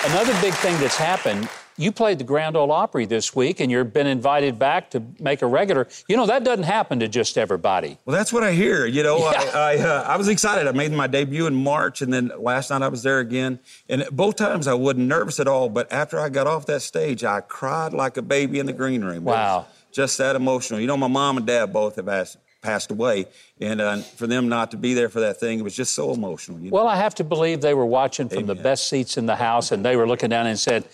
another 0.09 0.33
big 0.41 0.53
thing 0.55 0.79
that's 0.79 0.97
happened 0.97 1.49
you 1.81 1.91
played 1.91 2.19
the 2.19 2.23
Grand 2.23 2.55
Ole 2.55 2.71
Opry 2.71 3.05
this 3.05 3.35
week 3.35 3.59
and 3.59 3.71
you've 3.71 3.93
been 3.93 4.07
invited 4.07 4.59
back 4.59 4.91
to 4.91 5.03
make 5.19 5.41
a 5.41 5.47
regular. 5.47 5.87
You 6.07 6.17
know, 6.17 6.25
that 6.27 6.43
doesn't 6.43 6.63
happen 6.63 6.99
to 6.99 7.07
just 7.07 7.37
everybody. 7.37 7.97
Well, 8.05 8.15
that's 8.15 8.31
what 8.31 8.43
I 8.43 8.51
hear. 8.51 8.85
You 8.85 9.03
know, 9.03 9.17
yeah. 9.17 9.51
I, 9.53 9.59
I, 9.59 9.77
uh, 9.77 10.03
I, 10.07 10.17
was 10.17 10.27
excited. 10.27 10.67
I 10.67 10.71
made 10.71 10.91
my 10.91 11.07
debut 11.07 11.47
in 11.47 11.55
March 11.55 12.01
and 12.01 12.13
then 12.13 12.31
last 12.37 12.69
night 12.69 12.81
I 12.81 12.87
was 12.87 13.03
there 13.03 13.19
again. 13.19 13.59
And 13.89 14.05
both 14.11 14.35
times 14.35 14.67
I 14.67 14.73
wasn't 14.73 15.07
nervous 15.07 15.39
at 15.39 15.47
all. 15.47 15.69
But 15.69 15.91
after 15.91 16.19
I 16.19 16.29
got 16.29 16.47
off 16.47 16.65
that 16.67 16.81
stage, 16.81 17.23
I 17.23 17.41
cried 17.41 17.93
like 17.93 18.17
a 18.17 18.21
baby 18.21 18.59
in 18.59 18.65
the 18.65 18.73
green 18.73 19.03
room. 19.03 19.23
Wow. 19.23 19.65
Just 19.91 20.17
that 20.19 20.35
emotional. 20.35 20.79
You 20.79 20.87
know, 20.87 20.97
my 20.97 21.07
mom 21.07 21.37
and 21.37 21.45
dad 21.45 21.73
both 21.73 21.95
have 21.95 22.07
asked 22.07 22.37
passed 22.61 22.91
away. 22.91 23.25
And 23.59 23.81
uh, 23.81 23.97
for 23.97 24.27
them 24.27 24.47
not 24.47 24.71
to 24.71 24.77
be 24.77 24.93
there 24.93 25.09
for 25.09 25.21
that 25.21 25.39
thing, 25.39 25.59
it 25.59 25.63
was 25.63 25.75
just 25.75 25.93
so 25.93 26.13
emotional. 26.13 26.59
You 26.59 26.69
know? 26.69 26.75
Well, 26.75 26.87
I 26.87 26.95
have 26.95 27.15
to 27.15 27.23
believe 27.23 27.61
they 27.61 27.73
were 27.73 27.85
watching 27.85 28.29
from 28.29 28.43
Amen. 28.43 28.55
the 28.55 28.61
best 28.61 28.87
seats 28.87 29.17
in 29.17 29.25
the 29.25 29.35
house 29.35 29.71
and 29.71 29.83
they 29.83 29.95
were 29.95 30.07
looking 30.07 30.29
down 30.29 30.47
and 30.47 30.59
said, 30.59 30.85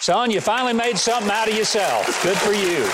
Son, 0.00 0.30
you 0.30 0.40
finally 0.40 0.72
made 0.72 0.98
something 0.98 1.30
out 1.30 1.48
of 1.48 1.56
yourself. 1.56 2.06
Good 2.22 2.36
for 2.38 2.52
you. 2.52 2.88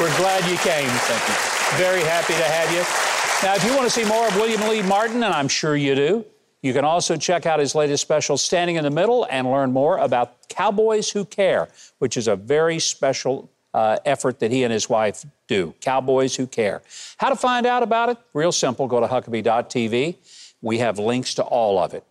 We're 0.00 0.16
glad 0.16 0.44
you 0.50 0.56
came. 0.58 0.88
Thank 0.88 1.28
you. 1.28 1.78
Very 1.78 2.02
happy 2.02 2.32
to 2.32 2.42
have 2.42 2.70
you. 2.72 2.82
Now, 3.46 3.54
if 3.54 3.64
you 3.64 3.74
want 3.76 3.84
to 3.84 3.90
see 3.90 4.04
more 4.04 4.26
of 4.26 4.34
William 4.36 4.68
Lee 4.68 4.82
Martin, 4.82 5.22
and 5.22 5.32
I'm 5.32 5.48
sure 5.48 5.76
you 5.76 5.94
do, 5.94 6.24
you 6.62 6.72
can 6.72 6.84
also 6.84 7.16
check 7.16 7.46
out 7.46 7.60
his 7.60 7.74
latest 7.74 8.02
special, 8.02 8.36
Standing 8.36 8.76
in 8.76 8.84
the 8.84 8.90
Middle, 8.90 9.26
and 9.30 9.50
learn 9.50 9.72
more 9.72 9.98
about 9.98 10.48
Cowboys 10.48 11.10
Who 11.10 11.24
Care, 11.24 11.68
which 11.98 12.16
is 12.16 12.26
a 12.26 12.34
very 12.34 12.78
special 12.78 13.50
uh, 13.74 13.98
effort 14.04 14.40
that 14.40 14.50
he 14.50 14.64
and 14.64 14.72
his 14.72 14.88
wife 14.88 15.24
do. 15.46 15.74
Cowboys 15.80 16.34
Who 16.36 16.46
Care. 16.46 16.82
How 17.18 17.28
to 17.28 17.36
find 17.36 17.66
out 17.66 17.82
about 17.82 18.08
it? 18.08 18.16
Real 18.32 18.52
simple. 18.52 18.86
Go 18.86 19.00
to 19.00 19.06
Huckabee.tv. 19.06 20.16
We 20.62 20.78
have 20.78 20.98
links 20.98 21.34
to 21.34 21.42
all 21.42 21.78
of 21.78 21.92
it. 21.92 22.02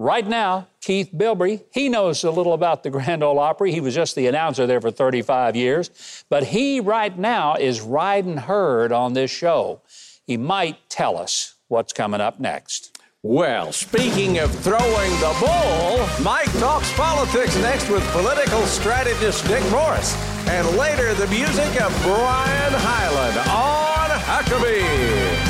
Right 0.00 0.26
now, 0.26 0.68
Keith 0.80 1.10
Bilbrey, 1.12 1.64
he 1.72 1.88
knows 1.88 2.22
a 2.22 2.30
little 2.30 2.52
about 2.52 2.84
the 2.84 2.90
Grand 2.90 3.24
Ole 3.24 3.40
Opry. 3.40 3.72
He 3.72 3.80
was 3.80 3.96
just 3.96 4.14
the 4.14 4.28
announcer 4.28 4.64
there 4.64 4.80
for 4.80 4.92
35 4.92 5.56
years. 5.56 6.24
But 6.28 6.44
he, 6.44 6.78
right 6.78 7.18
now, 7.18 7.56
is 7.56 7.80
riding 7.80 8.36
herd 8.36 8.92
on 8.92 9.14
this 9.14 9.32
show. 9.32 9.82
He 10.24 10.36
might 10.36 10.88
tell 10.88 11.16
us 11.16 11.56
what's 11.66 11.92
coming 11.92 12.20
up 12.20 12.38
next. 12.38 12.96
Well, 13.24 13.72
speaking 13.72 14.38
of 14.38 14.54
throwing 14.54 15.10
the 15.18 15.36
ball, 15.40 16.08
Mike 16.22 16.52
talks 16.60 16.92
politics 16.92 17.56
next 17.56 17.90
with 17.90 18.08
political 18.12 18.62
strategist 18.66 19.44
Dick 19.48 19.68
Morris. 19.72 20.14
And 20.46 20.68
later, 20.76 21.12
the 21.14 21.26
music 21.26 21.80
of 21.82 21.92
Brian 22.04 22.72
Hyland 22.72 23.38
on 23.48 24.10
Huckabee. 24.20 25.47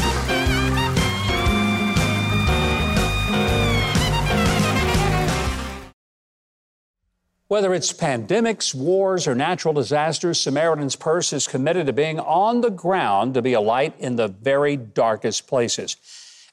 Whether 7.49 7.73
it's 7.73 7.95
pandemics, 7.95 8.75
wars, 8.75 9.27
or 9.27 9.35
natural 9.35 9.73
disasters, 9.73 10.39
Samaritan's 10.39 10.97
Purse 10.97 11.33
is 11.33 11.49
committed 11.49 11.87
to 11.87 11.95
being 11.95 12.21
on 12.21 12.61
the 12.61 12.71
ground 12.71 13.33
to 13.33 13.43
be 13.43 13.55
a 13.55 13.61
light 13.61 13.95
in 13.99 14.17
the 14.17 14.29
very 14.29 14.77
darkest 14.77 15.47
places. 15.47 15.97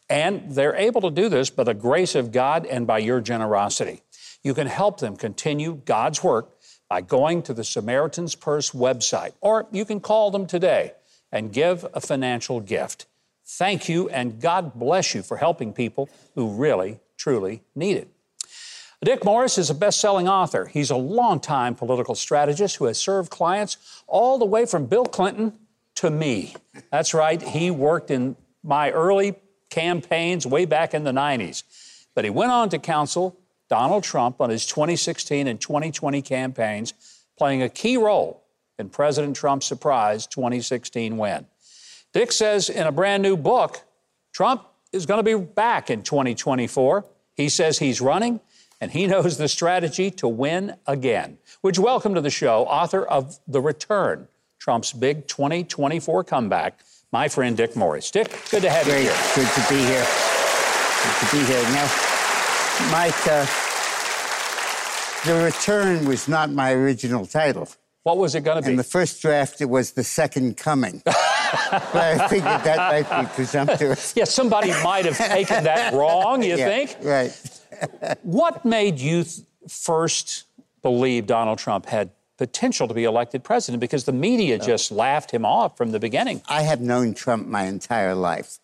And 0.10 0.52
they're 0.52 0.76
able 0.76 1.02
to 1.02 1.12
do 1.12 1.28
this 1.28 1.50
by 1.50 1.66
the 1.66 1.74
grace 1.74 2.16
of 2.16 2.32
God 2.32 2.66
and 2.66 2.88
by 2.88 3.00
your 3.00 3.20
generosity. 3.20 4.04
You 4.42 4.54
can 4.54 4.68
help 4.68 5.02
them 5.02 5.18
continue 5.18 5.82
God's 5.84 6.24
work 6.24 6.56
by 6.88 7.02
going 7.02 7.42
to 7.42 7.54
the 7.54 7.66
Samaritan's 7.66 8.36
Purse 8.36 8.72
website, 8.72 9.34
or 9.42 9.68
you 9.74 9.84
can 9.84 10.00
call 10.00 10.32
them 10.32 10.48
today 10.48 10.94
and 11.30 11.52
give 11.52 11.86
a 11.94 12.00
financial 12.00 12.62
gift. 12.62 13.06
Thank 13.46 13.90
you, 13.90 14.08
and 14.10 14.40
God 14.40 14.74
bless 14.76 15.14
you 15.14 15.24
for 15.24 15.36
helping 15.36 15.74
people 15.74 16.08
who 16.36 16.56
really, 16.56 17.02
truly 17.18 17.64
need 17.76 17.98
it. 17.98 18.15
Dick 19.06 19.24
Morris 19.24 19.60
is 19.60 19.70
a 19.70 19.76
best 19.76 20.02
selling 20.02 20.28
author. 20.28 20.66
He's 20.66 20.90
a 20.90 20.96
longtime 20.96 21.76
political 21.76 22.16
strategist 22.16 22.78
who 22.78 22.86
has 22.86 22.98
served 22.98 23.30
clients 23.30 23.78
all 24.08 24.40
the 24.40 24.46
way 24.46 24.66
from 24.66 24.88
Bill 24.88 25.06
Clinton 25.06 25.54
to 25.94 26.10
me. 26.10 26.56
That's 26.92 27.14
right, 27.14 27.40
he 27.40 27.70
worked 27.70 28.10
in 28.10 28.36
my 28.64 28.90
early 28.90 29.36
campaigns 29.70 30.48
way 30.48 30.66
back 30.66 30.96
in 30.96 31.04
the 31.04 31.12
90s. 31.12 31.62
But 32.16 32.24
he 32.24 32.32
went 32.32 32.52
on 32.52 32.70
to 32.70 32.80
counsel 32.80 33.38
Donald 33.70 34.04
Trump 34.04 34.42
on 34.42 34.50
his 34.50 34.66
2016 34.66 35.48
and 35.48 35.62
2020 35.62 36.24
campaigns, 36.24 36.96
playing 37.38 37.62
a 37.62 37.70
key 37.70 37.98
role 37.98 38.44
in 38.80 38.90
President 38.90 39.36
Trump's 39.36 39.68
surprise 39.68 40.26
2016 40.26 41.16
win. 41.16 41.46
Dick 42.12 42.32
says 42.32 42.70
in 42.70 42.88
a 42.88 42.92
brand 42.92 43.22
new 43.22 43.38
book, 43.38 43.82
Trump 44.34 44.66
is 44.92 45.06
going 45.06 45.24
to 45.24 45.38
be 45.38 45.46
back 45.46 45.92
in 45.92 46.02
2024. 46.02 47.06
He 47.36 47.50
says 47.50 47.78
he's 47.78 48.02
running 48.02 48.42
and 48.86 48.92
he 48.92 49.08
knows 49.08 49.38
the 49.40 49.48
strategy 49.48 50.12
to 50.12 50.28
win 50.28 50.76
again. 50.86 51.40
Which, 51.62 51.80
welcome 51.80 52.14
to 52.14 52.22
the 52.22 52.30
show 52.30 52.66
author 52.66 53.04
of 53.04 53.40
The 53.48 53.60
Return, 53.60 54.28
Trump's 54.60 54.94
big 54.94 55.28
2024 55.28 56.24
comeback, 56.24 56.82
my 57.12 57.28
friend 57.28 57.58
Dick 57.58 57.76
Morris. 57.76 58.12
Dick, 58.12 58.28
good 58.52 58.62
to 58.62 58.70
have 58.70 58.86
Great. 58.86 59.06
you 59.06 59.10
here. 59.10 59.18
Good 59.34 59.48
to 59.48 59.70
be 59.74 59.80
here. 59.80 60.06
Good 61.02 61.18
to 61.20 61.36
be 61.36 61.44
here. 61.52 61.64
Now, 61.74 61.90
Mike, 62.92 63.28
uh, 63.28 63.48
The 65.26 65.44
Return 65.44 66.06
was 66.06 66.28
not 66.28 66.52
my 66.52 66.72
original 66.72 67.26
title. 67.26 67.68
What 68.04 68.20
was 68.20 68.36
it 68.36 68.42
going 68.42 68.58
to 68.58 68.62
be? 68.62 68.70
In 68.70 68.78
the 68.78 68.84
first 68.84 69.20
draft, 69.20 69.62
it 69.62 69.66
was 69.66 69.94
The 69.94 70.04
Second 70.04 70.58
Coming. 70.58 71.02
but 71.06 71.96
I 71.96 72.28
figured 72.28 72.44
that 72.44 73.08
might 73.08 73.22
be 73.24 73.28
presumptuous. 73.34 74.14
yeah, 74.16 74.26
somebody 74.26 74.70
might 74.84 75.06
have 75.06 75.18
taken 75.18 75.64
that 75.64 75.92
wrong, 75.96 76.44
you 76.44 76.50
Yeah, 76.58 76.68
think? 76.68 76.98
Right. 77.02 77.62
What 78.24 78.66
made 78.66 79.00
you 79.00 79.24
th- 79.24 79.46
first 79.68 80.46
believe 80.82 81.26
Donald 81.26 81.58
Trump 81.58 81.86
had 81.86 82.12
potential 82.38 82.88
to 82.88 82.94
be 82.94 83.04
elected 83.04 83.44
president? 83.44 83.82
Because 83.82 84.06
the 84.06 84.14
media 84.14 84.58
just 84.58 84.92
laughed 84.92 85.32
him 85.32 85.46
off 85.46 85.78
from 85.78 85.92
the 85.92 86.00
beginning. 86.00 86.42
I 86.48 86.62
have 86.64 86.82
known 86.82 87.14
Trump 87.14 87.48
my 87.48 87.64
entire 87.66 88.16
life. 88.16 88.60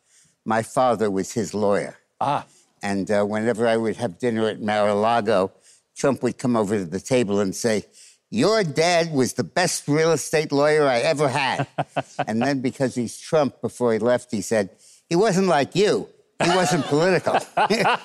My 0.45 0.63
father 0.63 1.10
was 1.10 1.34
his 1.34 1.54
lawyer. 1.54 1.97
Ah. 2.19 2.45
And 2.82 3.10
uh, 3.12 3.24
whenever 3.24 3.67
I 3.67 3.78
would 3.78 3.97
have 3.97 4.17
dinner 4.17 4.47
at 4.47 4.62
Mar-a-Lago, 4.62 5.52
Trump 5.95 6.24
would 6.24 6.38
come 6.38 6.56
over 6.56 6.78
to 6.78 6.86
the 6.86 7.00
table 7.00 7.39
and 7.39 7.56
say, 7.56 7.86
Your 8.30 8.63
dad 8.63 9.12
was 9.12 9.34
the 9.34 9.43
best 9.43 9.88
real 9.88 10.12
estate 10.12 10.52
lawyer 10.52 10.88
I 10.88 11.00
ever 11.00 11.28
had. 11.28 11.67
and 12.28 12.41
then 12.41 12.62
because 12.62 12.95
he's 12.95 13.19
Trump, 13.19 13.62
before 13.62 13.93
he 13.93 14.00
left, 14.00 14.32
he 14.32 14.41
said, 14.41 14.69
He 15.10 15.15
wasn't 15.15 15.47
like 15.47 15.76
you. 15.76 16.08
He 16.43 16.49
wasn't 16.56 16.86
political. 16.86 17.38
I 17.58 17.97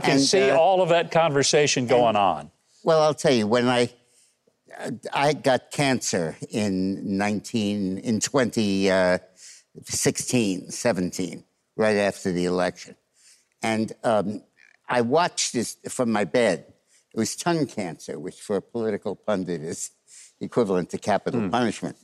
can 0.00 0.12
And, 0.12 0.20
see 0.20 0.50
uh, 0.50 0.56
all 0.56 0.80
of 0.82 0.88
that 0.90 1.10
conversation 1.10 1.86
going 1.86 2.16
on. 2.16 2.50
Well, 2.84 3.00
I'll 3.02 3.14
tell 3.14 3.32
you, 3.32 3.46
when 3.46 3.68
I 3.68 3.90
I 5.12 5.32
got 5.32 5.70
cancer 5.70 6.36
in 6.50 7.16
19 7.18 7.98
in 7.98 8.20
2016, 8.20 10.70
17, 10.70 11.44
right 11.76 11.96
after 11.96 12.32
the 12.32 12.44
election, 12.44 12.94
and 13.62 13.92
um, 14.04 14.42
I 14.88 15.00
watched 15.02 15.52
this 15.52 15.76
from 15.88 16.10
my 16.12 16.24
bed. 16.24 16.64
It 17.14 17.18
was 17.18 17.34
tongue 17.36 17.66
cancer, 17.66 18.18
which 18.18 18.40
for 18.40 18.56
a 18.56 18.62
political 18.62 19.16
pundit 19.16 19.62
is 19.62 19.90
equivalent 20.40 20.90
to 20.90 20.98
capital 20.98 21.48
punishment. 21.50 21.96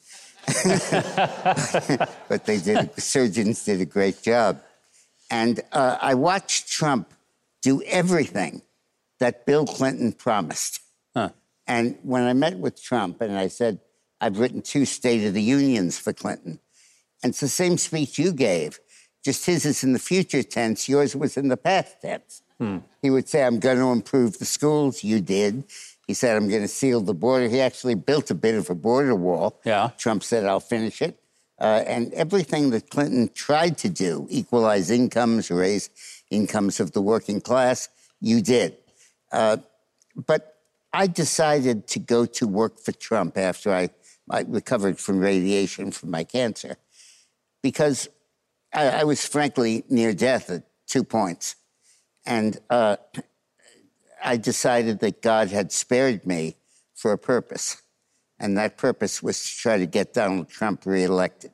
but 2.28 2.44
they 2.44 2.58
did. 2.58 2.90
Surgeons 3.00 3.64
did 3.64 3.80
a 3.80 3.86
great 3.86 4.20
job, 4.22 4.60
and 5.30 5.60
uh, 5.72 5.98
I 6.00 6.14
watched 6.14 6.68
Trump 6.68 7.12
do 7.62 7.82
everything 7.82 8.62
that 9.20 9.46
Bill 9.46 9.66
Clinton 9.66 10.12
promised. 10.12 10.80
And 11.66 11.96
when 12.02 12.24
I 12.24 12.34
met 12.34 12.58
with 12.58 12.82
Trump 12.82 13.22
and 13.22 13.38
I 13.38 13.48
said, 13.48 13.80
I've 14.20 14.38
written 14.38 14.60
two 14.60 14.84
State 14.84 15.26
of 15.26 15.32
the 15.32 15.42
Unions 15.42 15.98
for 15.98 16.12
Clinton, 16.12 16.60
and 17.22 17.30
it's 17.30 17.40
the 17.40 17.48
same 17.48 17.78
speech 17.78 18.18
you 18.18 18.32
gave, 18.32 18.78
just 19.24 19.46
his 19.46 19.64
is 19.64 19.82
in 19.82 19.94
the 19.94 19.98
future 19.98 20.42
tense, 20.42 20.88
yours 20.90 21.16
was 21.16 21.38
in 21.38 21.48
the 21.48 21.56
past 21.56 22.02
tense. 22.02 22.42
He 23.00 23.10
would 23.10 23.28
say, 23.28 23.44
I'm 23.44 23.58
going 23.60 23.78
to 23.78 23.92
improve 23.92 24.38
the 24.38 24.44
schools. 24.44 25.02
You 25.02 25.20
did. 25.20 25.64
He 26.06 26.12
said, 26.14 26.36
I'm 26.36 26.48
going 26.48 26.62
to 26.62 26.68
seal 26.68 27.00
the 27.00 27.14
border. 27.14 27.48
He 27.48 27.60
actually 27.60 27.94
built 27.94 28.30
a 28.30 28.34
bit 28.34 28.54
of 28.54 28.68
a 28.68 28.74
border 28.74 29.14
wall. 29.14 29.58
Yeah. 29.64 29.90
Trump 29.96 30.22
said, 30.22 30.44
I'll 30.44 30.60
finish 30.60 31.00
it. 31.00 31.18
Uh, 31.64 31.82
and 31.86 32.12
everything 32.12 32.68
that 32.68 32.90
Clinton 32.90 33.30
tried 33.32 33.78
to 33.78 33.88
do, 33.88 34.26
equalize 34.28 34.90
incomes, 34.90 35.50
raise 35.50 35.88
incomes 36.30 36.78
of 36.78 36.92
the 36.92 37.00
working 37.00 37.40
class, 37.40 37.88
you 38.20 38.42
did. 38.42 38.76
Uh, 39.32 39.56
but 40.14 40.58
I 40.92 41.06
decided 41.06 41.86
to 41.88 41.98
go 41.98 42.26
to 42.26 42.46
work 42.46 42.78
for 42.78 42.92
Trump 42.92 43.38
after 43.38 43.72
I, 43.72 43.88
I 44.28 44.44
recovered 44.46 44.98
from 44.98 45.20
radiation 45.20 45.90
from 45.90 46.10
my 46.10 46.24
cancer 46.24 46.76
because 47.62 48.10
I, 48.74 49.00
I 49.00 49.04
was 49.04 49.26
frankly 49.26 49.84
near 49.88 50.12
death 50.12 50.50
at 50.50 50.64
two 50.86 51.02
points. 51.02 51.56
And 52.26 52.58
uh, 52.68 52.96
I 54.22 54.36
decided 54.36 55.00
that 55.00 55.22
God 55.22 55.48
had 55.48 55.72
spared 55.72 56.26
me 56.26 56.56
for 56.94 57.12
a 57.12 57.18
purpose. 57.18 57.80
And 58.38 58.58
that 58.58 58.76
purpose 58.76 59.22
was 59.22 59.42
to 59.42 59.56
try 59.56 59.78
to 59.78 59.86
get 59.86 60.12
Donald 60.12 60.50
Trump 60.50 60.84
reelected. 60.84 61.52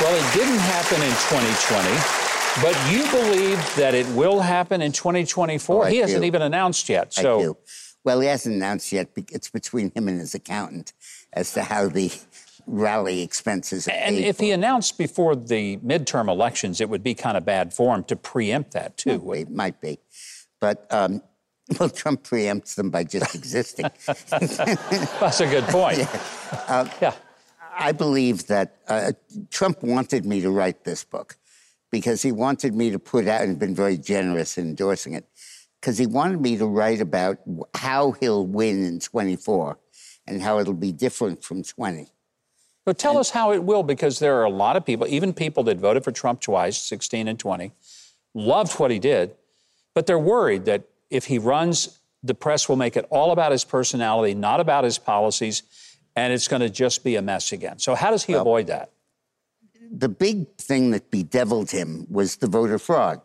Well, 0.00 0.14
it 0.16 0.34
didn't 0.34 0.58
happen 0.60 1.02
in 1.02 1.10
2020, 1.10 2.62
but 2.62 2.74
you 2.90 3.02
believe 3.10 3.58
that 3.76 3.94
it 3.94 4.06
will 4.16 4.40
happen 4.40 4.80
in 4.80 4.92
2024. 4.92 5.84
Oh, 5.84 5.88
he 5.88 5.98
hasn't 5.98 6.22
do. 6.22 6.26
even 6.26 6.40
announced 6.40 6.88
yet. 6.88 7.14
I 7.18 7.22
So 7.22 7.40
do. 7.42 7.56
Well, 8.02 8.20
he 8.20 8.28
hasn't 8.28 8.54
announced 8.56 8.90
yet. 8.92 9.08
It's 9.14 9.50
between 9.50 9.92
him 9.94 10.08
and 10.08 10.18
his 10.18 10.34
accountant 10.34 10.94
as 11.34 11.52
to 11.52 11.64
how 11.64 11.88
the 11.88 12.10
rally 12.66 13.20
expenses 13.20 13.88
are 13.88 13.90
And 13.90 14.16
if 14.16 14.38
for. 14.38 14.44
he 14.44 14.52
announced 14.52 14.96
before 14.96 15.36
the 15.36 15.76
midterm 15.78 16.28
elections, 16.28 16.80
it 16.80 16.88
would 16.88 17.02
be 17.02 17.14
kind 17.14 17.36
of 17.36 17.44
bad 17.44 17.74
form 17.74 18.04
to 18.04 18.16
preempt 18.16 18.72
that, 18.72 18.96
too. 18.96 19.18
Well, 19.18 19.38
it 19.38 19.50
might 19.50 19.82
be. 19.82 19.98
But, 20.60 20.86
um, 20.90 21.22
well, 21.78 21.90
Trump 21.90 22.22
preempts 22.22 22.74
them 22.74 22.88
by 22.88 23.04
just 23.04 23.34
existing. 23.34 23.90
That's 24.06 25.40
a 25.40 25.46
good 25.46 25.64
point. 25.64 25.98
yeah. 27.02 27.12
I 27.80 27.92
believe 27.92 28.46
that 28.48 28.76
uh, 28.88 29.12
Trump 29.50 29.82
wanted 29.82 30.26
me 30.26 30.42
to 30.42 30.50
write 30.50 30.84
this 30.84 31.02
book 31.02 31.36
because 31.90 32.20
he 32.20 32.30
wanted 32.30 32.74
me 32.74 32.90
to 32.90 32.98
put 32.98 33.26
out 33.26 33.40
and 33.40 33.58
been 33.58 33.74
very 33.74 33.96
generous 33.96 34.58
in 34.58 34.68
endorsing 34.68 35.14
it 35.14 35.24
because 35.80 35.96
he 35.96 36.06
wanted 36.06 36.42
me 36.42 36.58
to 36.58 36.66
write 36.66 37.00
about 37.00 37.38
how 37.74 38.12
he'll 38.12 38.46
win 38.46 38.84
in 38.84 39.00
24 39.00 39.78
and 40.26 40.42
how 40.42 40.58
it'll 40.58 40.74
be 40.74 40.92
different 40.92 41.42
from 41.42 41.62
20. 41.62 42.08
But 42.84 42.98
tell 42.98 43.16
us 43.16 43.30
how 43.30 43.52
it 43.52 43.64
will, 43.64 43.82
because 43.82 44.18
there 44.18 44.36
are 44.36 44.44
a 44.44 44.50
lot 44.50 44.76
of 44.76 44.84
people, 44.84 45.06
even 45.08 45.32
people 45.32 45.62
that 45.64 45.78
voted 45.78 46.04
for 46.04 46.12
Trump 46.12 46.40
twice, 46.40 46.80
16 46.82 47.28
and 47.28 47.38
20, 47.38 47.72
loved 48.34 48.78
what 48.78 48.90
he 48.90 48.98
did, 48.98 49.34
but 49.94 50.06
they're 50.06 50.18
worried 50.18 50.66
that 50.66 50.84
if 51.08 51.26
he 51.26 51.38
runs, 51.38 51.98
the 52.22 52.34
press 52.34 52.68
will 52.68 52.76
make 52.76 52.96
it 52.96 53.06
all 53.10 53.32
about 53.32 53.52
his 53.52 53.64
personality, 53.64 54.34
not 54.34 54.60
about 54.60 54.84
his 54.84 54.98
policies, 54.98 55.62
and 56.20 56.32
it's 56.32 56.48
going 56.48 56.60
to 56.60 56.70
just 56.70 57.02
be 57.04 57.16
a 57.16 57.22
mess 57.22 57.52
again. 57.52 57.78
So, 57.78 57.94
how 57.94 58.10
does 58.10 58.24
he 58.24 58.34
avoid 58.34 58.66
that? 58.68 58.92
the 59.90 60.08
big 60.08 60.56
thing 60.56 60.92
that 60.92 61.10
bedeviled 61.10 61.70
him 61.70 62.06
was 62.08 62.36
the 62.36 62.46
voter 62.46 62.78
fraud 62.78 63.20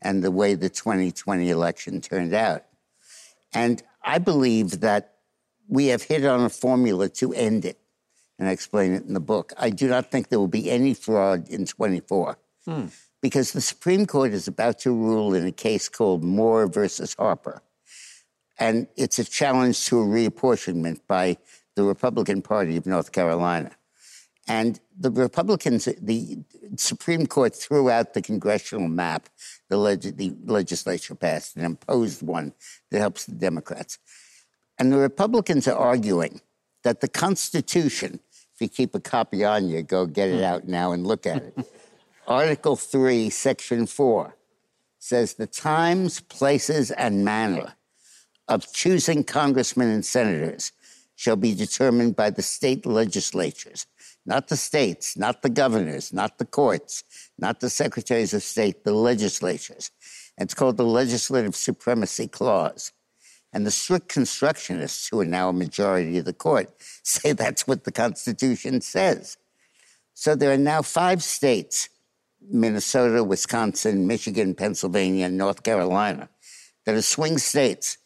and 0.00 0.24
the 0.24 0.30
way 0.30 0.54
the 0.54 0.70
2020 0.70 1.50
election 1.50 2.00
turned 2.00 2.32
out. 2.32 2.64
And 3.52 3.82
I 4.02 4.18
believe 4.18 4.80
that 4.80 5.14
we 5.68 5.86
have 5.86 6.02
hit 6.02 6.24
on 6.24 6.44
a 6.44 6.48
formula 6.48 7.08
to 7.10 7.32
end 7.34 7.64
it. 7.64 7.78
And 8.38 8.48
I 8.48 8.52
explain 8.52 8.92
it 8.92 9.04
in 9.04 9.14
the 9.14 9.20
book. 9.20 9.52
I 9.58 9.70
do 9.70 9.88
not 9.88 10.10
think 10.10 10.28
there 10.28 10.38
will 10.38 10.48
be 10.48 10.70
any 10.70 10.94
fraud 10.94 11.48
in 11.48 11.66
24 11.66 12.38
hmm. 12.64 12.86
because 13.20 13.52
the 13.52 13.60
Supreme 13.60 14.06
Court 14.06 14.32
is 14.32 14.48
about 14.48 14.78
to 14.80 14.92
rule 14.92 15.34
in 15.34 15.46
a 15.46 15.52
case 15.52 15.88
called 15.88 16.22
Moore 16.22 16.66
versus 16.66 17.14
Harper. 17.18 17.62
And 18.58 18.88
it's 18.96 19.18
a 19.18 19.24
challenge 19.24 19.84
to 19.86 20.00
a 20.00 20.04
reapportionment 20.04 21.00
by 21.06 21.36
the 21.76 21.84
Republican 21.84 22.42
Party 22.42 22.76
of 22.76 22.86
North 22.86 23.12
Carolina. 23.12 23.70
And 24.48 24.80
the 24.98 25.10
Republicans, 25.10 25.88
the 26.00 26.38
Supreme 26.76 27.26
Court 27.26 27.54
threw 27.54 27.90
out 27.90 28.14
the 28.14 28.22
congressional 28.22 28.88
map 28.88 29.28
the, 29.68 29.76
leg- 29.76 30.16
the 30.16 30.34
legislature 30.44 31.14
passed 31.14 31.56
and 31.56 31.64
imposed 31.64 32.22
one 32.22 32.54
that 32.90 32.98
helps 32.98 33.26
the 33.26 33.34
Democrats. 33.34 33.98
And 34.78 34.92
the 34.92 34.98
Republicans 34.98 35.66
are 35.66 35.76
arguing 35.76 36.40
that 36.84 37.00
the 37.00 37.08
Constitution, 37.08 38.20
if 38.54 38.60
you 38.60 38.68
keep 38.68 38.94
a 38.94 39.00
copy 39.00 39.44
on 39.44 39.68
you, 39.68 39.82
go 39.82 40.06
get 40.06 40.28
it 40.28 40.42
out 40.42 40.68
now 40.68 40.92
and 40.92 41.06
look 41.06 41.26
at 41.26 41.42
it. 41.42 41.58
Article 42.28 42.76
3, 42.76 43.30
Section 43.30 43.86
4 43.86 44.36
says 44.98 45.34
the 45.34 45.46
times, 45.46 46.20
places, 46.20 46.90
and 46.90 47.24
manner 47.24 47.74
of 48.48 48.72
choosing 48.72 49.24
congressmen 49.24 49.88
and 49.88 50.04
senators 50.04 50.72
shall 51.16 51.36
be 51.36 51.54
determined 51.54 52.14
by 52.14 52.30
the 52.30 52.42
state 52.42 52.86
legislatures, 52.86 53.86
not 54.24 54.48
the 54.48 54.56
states, 54.56 55.16
not 55.16 55.42
the 55.42 55.50
governors, 55.50 56.12
not 56.12 56.38
the 56.38 56.44
courts, 56.44 57.02
not 57.38 57.60
the 57.60 57.70
secretaries 57.70 58.34
of 58.34 58.42
state, 58.42 58.84
the 58.84 58.92
legislatures. 58.92 59.90
It's 60.38 60.54
called 60.54 60.76
the 60.76 60.84
Legislative 60.84 61.56
Supremacy 61.56 62.28
Clause. 62.28 62.92
And 63.52 63.64
the 63.64 63.70
strict 63.70 64.14
constructionists, 64.14 65.08
who 65.10 65.20
are 65.20 65.24
now 65.24 65.48
a 65.48 65.52
majority 65.52 66.18
of 66.18 66.26
the 66.26 66.34
court, 66.34 66.68
say 67.02 67.32
that's 67.32 67.66
what 67.66 67.84
the 67.84 67.92
Constitution 67.92 68.82
says. 68.82 69.38
So 70.12 70.34
there 70.34 70.52
are 70.52 70.58
now 70.58 70.82
five 70.82 71.22
states 71.22 71.88
Minnesota, 72.48 73.24
Wisconsin, 73.24 74.06
Michigan, 74.06 74.54
Pennsylvania, 74.54 75.26
and 75.26 75.38
North 75.38 75.62
Carolina 75.62 76.28
that 76.84 76.94
are 76.94 77.02
swing 77.02 77.38
states 77.38 77.98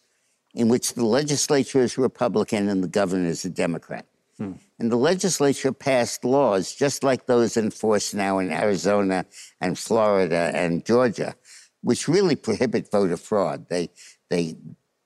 in 0.55 0.69
which 0.69 0.95
the 0.95 1.05
legislature 1.05 1.81
is 1.81 1.97
Republican 1.97 2.69
and 2.69 2.83
the 2.83 2.89
governor 2.89 3.29
is 3.29 3.45
a 3.45 3.51
Democrat. 3.51 4.07
Hmm. 4.39 4.53
And 4.79 4.91
the 4.91 4.97
legislature 4.97 5.73
passed 5.73 6.25
laws 6.25 6.75
just 6.75 7.05
like 7.05 7.27
those 7.27 7.57
in 7.57 7.71
force 7.71 8.15
now 8.15 8.39
in 8.39 8.51
Arizona 8.51 9.27
and 9.61 9.79
Florida 9.79 10.51
and 10.55 10.85
Georgia, 10.85 11.35
which 11.83 12.09
really 12.09 12.37
prohibit 12.37 12.91
voter 12.91 13.17
fraud. 13.17 13.69
They, 13.69 13.91
they 14.31 14.57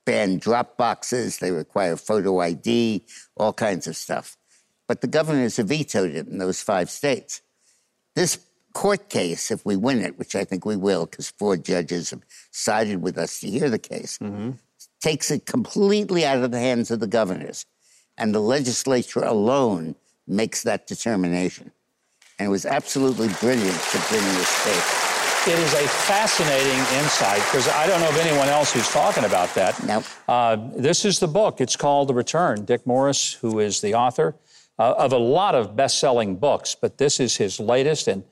ban 0.05 0.37
drop 0.37 0.77
boxes, 0.77 1.39
they 1.39 1.51
require 1.51 1.97
photo 1.97 2.39
ID, 2.39 3.05
all 3.35 3.53
kinds 3.53 3.87
of 3.87 3.97
stuff. 3.97 4.37
But 4.87 5.01
the 5.01 5.07
governors 5.07 5.57
have 5.57 5.67
vetoed 5.67 6.11
it 6.11 6.27
in 6.27 6.37
those 6.37 6.61
five 6.61 6.89
states. 6.89 7.41
This 8.15 8.39
court 8.73 9.09
case, 9.09 9.51
if 9.51 9.65
we 9.65 9.75
win 9.75 9.99
it, 9.99 10.19
which 10.19 10.35
I 10.35 10.43
think 10.43 10.65
we 10.65 10.75
will, 10.75 11.05
because 11.07 11.29
four 11.29 11.57
judges 11.57 12.11
have 12.11 12.21
sided 12.51 13.01
with 13.01 13.17
us 13.17 13.39
to 13.39 13.49
hear 13.49 13.69
the 13.69 13.79
case, 13.79 14.17
mm-hmm. 14.19 14.51
Takes 15.05 15.29
it 15.29 15.45
completely 15.45 16.25
out 16.25 16.43
of 16.43 16.49
the 16.49 16.57
hands 16.57 16.89
of 16.89 16.99
the 16.99 17.05
governors. 17.05 17.67
And 18.17 18.33
the 18.33 18.39
legislature 18.39 19.23
alone 19.23 19.93
makes 20.25 20.63
that 20.63 20.87
determination. 20.87 21.71
And 22.39 22.47
it 22.47 22.49
was 22.49 22.65
absolutely 22.65 23.27
brilliant 23.39 23.79
to 23.91 23.97
bring 24.09 24.23
this 24.33 24.63
case. 24.63 25.47
It 25.47 25.59
is 25.59 25.73
a 25.75 25.87
fascinating 25.87 26.79
insight 26.97 27.37
because 27.45 27.67
I 27.67 27.85
don't 27.85 28.01
know 28.01 28.09
of 28.09 28.17
anyone 28.17 28.47
else 28.47 28.73
who's 28.73 28.89
talking 28.89 29.25
about 29.25 29.53
that. 29.53 29.83
Nope. 29.83 30.05
Uh, 30.27 30.57
this 30.75 31.05
is 31.05 31.19
the 31.19 31.27
book. 31.27 31.61
It's 31.61 31.75
called 31.75 32.07
The 32.07 32.15
Return. 32.15 32.65
Dick 32.65 32.87
Morris, 32.87 33.33
who 33.33 33.59
is 33.59 33.81
the 33.81 33.93
author 33.93 34.35
uh, 34.79 34.95
of 34.97 35.13
a 35.13 35.19
lot 35.19 35.53
of 35.53 35.75
best 35.75 35.99
selling 35.99 36.35
books, 36.35 36.73
but 36.73 36.97
this 36.97 37.19
is 37.19 37.37
his 37.37 37.59
latest 37.59 38.07
and 38.07 38.23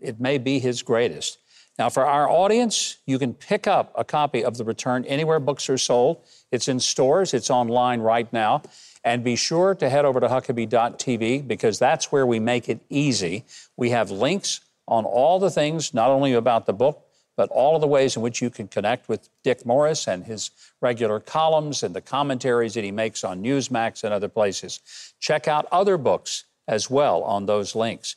it 0.00 0.20
may 0.20 0.38
be 0.38 0.60
his 0.60 0.80
greatest. 0.80 1.38
Now, 1.78 1.88
for 1.88 2.06
our 2.06 2.28
audience, 2.30 2.98
you 3.04 3.18
can 3.18 3.34
pick 3.34 3.66
up 3.66 3.92
a 3.96 4.04
copy 4.04 4.44
of 4.44 4.56
The 4.56 4.64
Return 4.64 5.04
anywhere 5.06 5.40
books 5.40 5.68
are 5.68 5.78
sold. 5.78 6.20
It's 6.52 6.68
in 6.68 6.78
stores, 6.78 7.34
it's 7.34 7.50
online 7.50 8.00
right 8.00 8.32
now. 8.32 8.62
And 9.02 9.24
be 9.24 9.34
sure 9.36 9.74
to 9.74 9.90
head 9.90 10.04
over 10.04 10.20
to 10.20 10.28
Huckabee.tv 10.28 11.46
because 11.48 11.78
that's 11.78 12.12
where 12.12 12.26
we 12.26 12.38
make 12.38 12.68
it 12.68 12.80
easy. 12.88 13.44
We 13.76 13.90
have 13.90 14.10
links 14.10 14.60
on 14.86 15.04
all 15.04 15.38
the 15.38 15.50
things, 15.50 15.92
not 15.92 16.10
only 16.10 16.32
about 16.32 16.66
the 16.66 16.72
book, 16.72 17.04
but 17.36 17.48
all 17.50 17.74
of 17.74 17.80
the 17.80 17.88
ways 17.88 18.14
in 18.14 18.22
which 18.22 18.40
you 18.40 18.50
can 18.50 18.68
connect 18.68 19.08
with 19.08 19.28
Dick 19.42 19.66
Morris 19.66 20.06
and 20.06 20.24
his 20.24 20.50
regular 20.80 21.18
columns 21.18 21.82
and 21.82 21.94
the 21.94 22.00
commentaries 22.00 22.74
that 22.74 22.84
he 22.84 22.92
makes 22.92 23.24
on 23.24 23.42
Newsmax 23.42 24.04
and 24.04 24.14
other 24.14 24.28
places. 24.28 24.80
Check 25.18 25.48
out 25.48 25.66
other 25.72 25.98
books 25.98 26.44
as 26.68 26.88
well 26.88 27.22
on 27.24 27.46
those 27.46 27.74
links. 27.74 28.14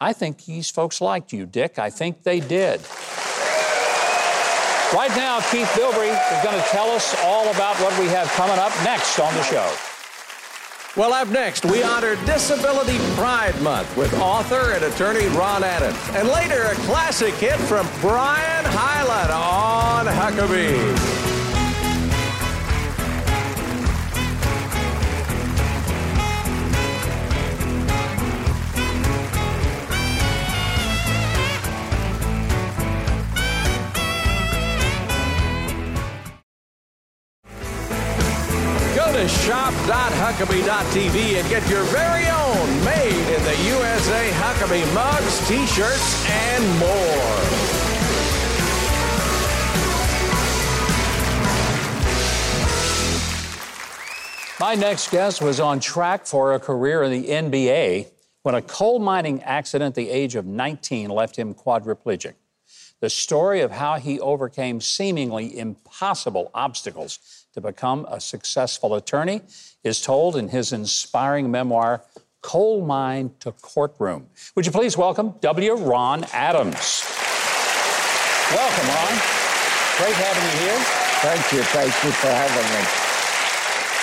I 0.00 0.12
think 0.12 0.44
these 0.44 0.70
folks 0.70 1.00
liked 1.00 1.32
you, 1.32 1.44
Dick. 1.44 1.78
I 1.78 1.90
think 1.90 2.22
they 2.22 2.38
did. 2.40 2.80
Right 4.94 5.10
now, 5.16 5.40
Keith 5.50 5.68
Bilbrey 5.72 6.08
is 6.08 6.44
going 6.44 6.56
to 6.56 6.66
tell 6.70 6.88
us 6.90 7.14
all 7.24 7.48
about 7.50 7.76
what 7.76 7.98
we 7.98 8.06
have 8.06 8.26
coming 8.28 8.58
up 8.58 8.72
next 8.84 9.18
on 9.18 9.34
the 9.34 9.42
show. 9.42 9.74
Well, 10.96 11.12
up 11.12 11.28
next, 11.28 11.64
we 11.64 11.82
honor 11.82 12.16
Disability 12.24 12.98
Pride 13.14 13.60
Month 13.60 13.94
with 13.96 14.12
author 14.14 14.72
and 14.72 14.84
attorney 14.84 15.26
Ron 15.36 15.62
Adams. 15.62 15.98
And 16.16 16.28
later, 16.28 16.62
a 16.62 16.74
classic 16.86 17.34
hit 17.34 17.58
from 17.60 17.86
Brian 18.00 18.64
Hyland 18.66 19.30
on 19.30 20.06
Huckabee. 20.06 21.27
shop.huckabee.tv 40.38 41.40
and 41.40 41.48
get 41.48 41.68
your 41.68 41.82
very 41.84 42.26
own 42.28 42.84
made 42.84 43.34
in 43.34 43.42
the 43.42 43.56
USA 43.68 44.30
Huckabee 44.34 44.94
mugs, 44.94 45.48
t 45.48 45.66
shirts, 45.66 46.26
and 46.28 46.78
more. 46.78 47.18
My 54.60 54.74
next 54.74 55.10
guest 55.10 55.40
was 55.40 55.60
on 55.60 55.80
track 55.80 56.26
for 56.26 56.54
a 56.54 56.60
career 56.60 57.02
in 57.04 57.22
the 57.22 57.28
NBA 57.28 58.08
when 58.42 58.54
a 58.54 58.62
coal 58.62 58.98
mining 58.98 59.42
accident 59.42 59.90
at 59.90 59.94
the 59.94 60.10
age 60.10 60.34
of 60.34 60.46
19 60.46 61.10
left 61.10 61.36
him 61.36 61.54
quadriplegic. 61.54 62.34
The 63.00 63.10
story 63.10 63.60
of 63.60 63.70
how 63.70 63.96
he 63.96 64.18
overcame 64.18 64.80
seemingly 64.80 65.56
impossible 65.56 66.50
obstacles 66.52 67.46
to 67.54 67.60
become 67.60 68.06
a 68.10 68.20
successful 68.20 68.94
attorney 68.94 69.42
is 69.88 70.00
told 70.00 70.36
in 70.36 70.48
his 70.48 70.72
inspiring 70.72 71.50
memoir, 71.50 72.04
Coal 72.42 72.86
Mine 72.86 73.32
to 73.40 73.50
Courtroom. 73.52 74.28
Would 74.54 74.66
you 74.66 74.70
please 74.70 74.96
welcome 74.96 75.34
W. 75.40 75.74
Ron 75.74 76.24
Adams? 76.32 77.04
Welcome, 78.52 78.88
Ron. 78.88 79.14
Great 79.96 80.14
having 80.14 80.44
you 80.44 80.68
here. 80.68 80.78
Thank 81.20 81.52
you. 81.52 81.62
Thank 81.64 82.04
you 82.04 82.10
for 82.12 82.28
having 82.28 82.78
me. 82.78 83.08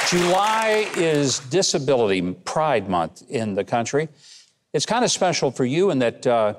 July 0.09 0.91
is 0.97 1.39
Disability 1.39 2.33
Pride 2.33 2.89
Month 2.89 3.23
in 3.29 3.55
the 3.55 3.63
country. 3.63 4.09
It's 4.73 4.85
kind 4.85 5.05
of 5.05 5.11
special 5.11 5.51
for 5.51 5.65
you 5.65 5.89
in 5.89 5.99
that 5.99 6.27
uh, 6.27 6.55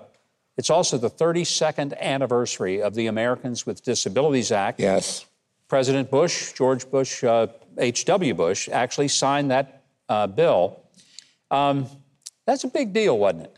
it's 0.56 0.70
also 0.70 0.96
the 0.96 1.10
32nd 1.10 1.98
anniversary 2.00 2.80
of 2.80 2.94
the 2.94 3.06
Americans 3.08 3.66
with 3.66 3.84
Disabilities 3.84 4.50
Act. 4.50 4.80
Yes. 4.80 5.26
President 5.68 6.10
Bush, 6.10 6.52
George 6.54 6.90
Bush, 6.90 7.22
H.W. 7.78 8.34
Bush, 8.34 8.68
actually 8.68 9.08
signed 9.08 9.50
that 9.50 9.82
uh, 10.08 10.26
bill. 10.26 10.82
Um, 11.50 11.86
that's 12.46 12.64
a 12.64 12.68
big 12.68 12.92
deal, 12.92 13.18
wasn't 13.18 13.44
it? 13.44 13.56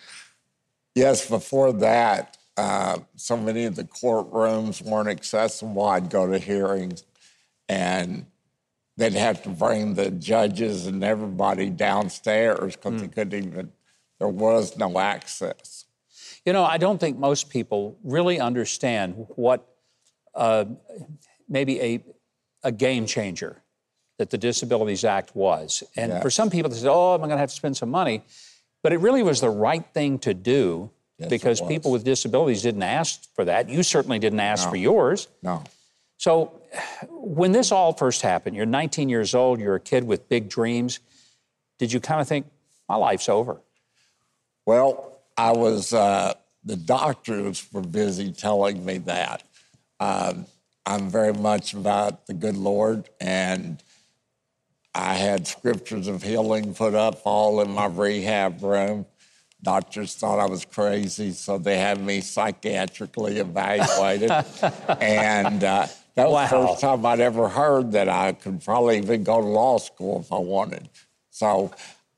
Yes, 0.94 1.28
before 1.28 1.72
that, 1.74 2.36
uh, 2.56 2.98
so 3.16 3.36
many 3.36 3.64
of 3.66 3.76
the 3.76 3.84
courtrooms 3.84 4.82
weren't 4.82 5.08
accessible. 5.08 5.84
I'd 5.84 6.10
go 6.10 6.26
to 6.26 6.38
hearings 6.38 7.04
and 7.68 8.26
they'd 8.96 9.12
have 9.12 9.42
to 9.44 9.48
bring 9.48 9.94
the 9.94 10.10
judges 10.10 10.86
and 10.86 11.04
everybody 11.04 11.70
downstairs 11.70 12.74
because 12.74 12.94
mm. 12.94 13.00
they 13.00 13.08
couldn't 13.08 13.46
even, 13.46 13.72
there 14.18 14.28
was 14.28 14.76
no 14.76 14.98
access. 14.98 15.84
You 16.44 16.52
know, 16.52 16.64
I 16.64 16.78
don't 16.78 16.98
think 16.98 17.16
most 17.16 17.50
people 17.50 17.96
really 18.02 18.40
understand 18.40 19.26
what 19.36 19.68
uh, 20.34 20.64
maybe 21.48 21.80
a, 21.80 22.04
a 22.64 22.72
game 22.72 23.06
changer 23.06 23.62
that 24.18 24.30
the 24.30 24.38
Disabilities 24.38 25.04
Act 25.04 25.34
was. 25.34 25.82
And 25.96 26.20
for 26.20 26.30
some 26.30 26.50
people, 26.50 26.70
they 26.70 26.76
said, 26.76 26.90
oh, 26.90 27.14
I'm 27.14 27.20
going 27.20 27.30
to 27.30 27.38
have 27.38 27.50
to 27.50 27.54
spend 27.54 27.76
some 27.76 27.90
money. 27.90 28.22
But 28.82 28.92
it 28.92 28.98
really 28.98 29.22
was 29.22 29.40
the 29.40 29.50
right 29.50 29.84
thing 29.94 30.18
to 30.20 30.34
do 30.34 30.90
yes, 31.18 31.30
because 31.30 31.60
people 31.60 31.90
with 31.90 32.04
disabilities 32.04 32.62
didn't 32.62 32.82
ask 32.82 33.32
for 33.34 33.44
that. 33.44 33.68
You 33.68 33.82
certainly 33.82 34.18
didn't 34.18 34.40
ask 34.40 34.66
no. 34.66 34.70
for 34.70 34.76
yours. 34.76 35.28
No. 35.42 35.62
So 36.16 36.60
when 37.10 37.52
this 37.52 37.72
all 37.72 37.92
first 37.92 38.22
happened, 38.22 38.56
you're 38.56 38.66
19 38.66 39.08
years 39.08 39.34
old, 39.34 39.60
you're 39.60 39.76
a 39.76 39.80
kid 39.80 40.04
with 40.04 40.28
big 40.28 40.48
dreams. 40.48 40.98
Did 41.78 41.92
you 41.92 42.00
kind 42.00 42.20
of 42.20 42.28
think, 42.28 42.46
my 42.88 42.96
life's 42.96 43.28
over? 43.28 43.60
Well, 44.66 45.18
I 45.36 45.52
was, 45.52 45.92
uh, 45.92 46.34
the 46.64 46.76
doctors 46.76 47.66
were 47.72 47.82
busy 47.82 48.32
telling 48.32 48.84
me 48.84 48.98
that. 48.98 49.42
Um, 50.00 50.46
I'm 50.84 51.10
very 51.10 51.32
much 51.32 51.74
about 51.74 52.26
the 52.26 52.34
good 52.34 52.56
Lord, 52.56 53.08
and 53.20 53.82
I 54.98 55.14
had 55.14 55.46
scriptures 55.46 56.08
of 56.08 56.24
healing 56.24 56.74
put 56.74 56.96
up 56.96 57.20
all 57.24 57.60
in 57.60 57.70
my 57.70 57.86
rehab 57.86 58.60
room. 58.64 59.06
Doctors 59.62 60.16
thought 60.16 60.40
I 60.40 60.46
was 60.46 60.64
crazy, 60.64 61.30
so 61.30 61.56
they 61.56 61.78
had 61.78 62.04
me 62.04 62.20
psychiatrically 62.20 63.36
evaluated. 63.36 64.32
and 65.00 65.62
uh, 65.62 65.86
that 66.16 66.28
was 66.28 66.32
wow. 66.32 66.42
the 66.42 66.66
first 66.66 66.80
time 66.80 67.06
I'd 67.06 67.20
ever 67.20 67.48
heard 67.48 67.92
that 67.92 68.08
I 68.08 68.32
could 68.32 68.64
probably 68.64 68.98
even 68.98 69.22
go 69.22 69.40
to 69.40 69.46
law 69.46 69.78
school 69.78 70.18
if 70.20 70.32
I 70.32 70.38
wanted. 70.38 70.88
So, 71.30 71.70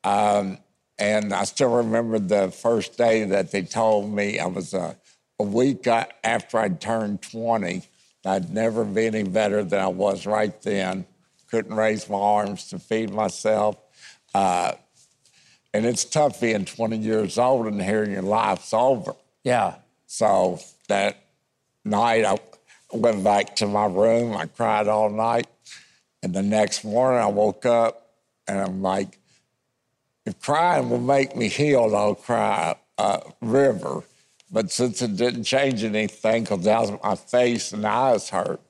um, 0.02 0.56
and 0.98 1.34
I 1.34 1.44
still 1.44 1.76
remember 1.76 2.18
the 2.18 2.50
first 2.50 2.96
day 2.96 3.24
that 3.24 3.50
they 3.52 3.62
told 3.62 4.10
me 4.10 4.38
I 4.38 4.46
was 4.46 4.72
uh, 4.72 4.94
a 5.38 5.44
week 5.44 5.86
after 5.86 6.58
I'd 6.58 6.80
turned 6.80 7.20
20 7.20 7.82
I'd 8.24 8.52
never 8.52 8.84
be 8.84 9.06
any 9.06 9.22
better 9.22 9.64
than 9.64 9.80
I 9.80 9.88
was 9.88 10.26
right 10.26 10.60
then. 10.62 11.06
Couldn't 11.51 11.74
raise 11.74 12.09
my 12.09 12.18
arms 12.18 12.68
to 12.68 12.78
feed 12.78 13.11
myself. 13.11 13.76
Uh, 14.34 14.72
and 15.72 15.86
it's 15.86 16.05
tough 16.05 16.40
being 16.40 16.64
20 16.64 16.98
years 16.98 17.38
old 17.38 17.66
and 17.66 17.80
hearing 17.80 18.12
your 18.12 18.22
life's 18.22 18.72
over. 18.72 19.14
Yeah. 19.44 19.76
So 20.07 20.61
that 20.88 21.16
night, 21.84 22.24
I, 22.24 22.38
went 22.92 23.22
back 23.22 23.57
to 23.57 23.66
my 23.66 23.86
room. 23.86 24.36
I 24.36 24.46
cried 24.46 24.88
all 24.88 25.11
night. 25.11 25.46
And 26.22 26.34
the 26.34 26.42
next 26.42 26.84
morning 26.84 27.20
I 27.20 27.26
woke 27.26 27.64
up 27.64 28.11
and 28.46 28.59
I'm 28.59 28.82
like, 28.82 29.18
if 30.26 30.40
crying 30.40 30.90
will 30.90 31.01
make 31.01 31.34
me 31.34 31.48
heal, 31.48 31.94
I'll 31.96 32.14
cry 32.14 32.76
a 32.98 33.22
river. 33.40 34.03
But 34.51 34.70
since 34.70 35.01
it 35.01 35.16
didn't 35.16 35.44
change 35.44 35.82
anything 35.84 36.42
because 36.42 36.64
now 36.64 37.01
my 37.03 37.14
face 37.14 37.72
and 37.72 37.86
eyes 37.86 38.28
hurt, 38.28 38.61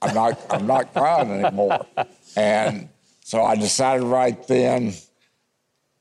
I'm 0.00 0.14
not, 0.14 0.40
I'm 0.50 0.66
not 0.66 0.92
crying 0.92 1.30
anymore. 1.30 1.84
And 2.36 2.88
so 3.24 3.42
I 3.42 3.56
decided 3.56 4.04
right 4.04 4.46
then 4.46 4.94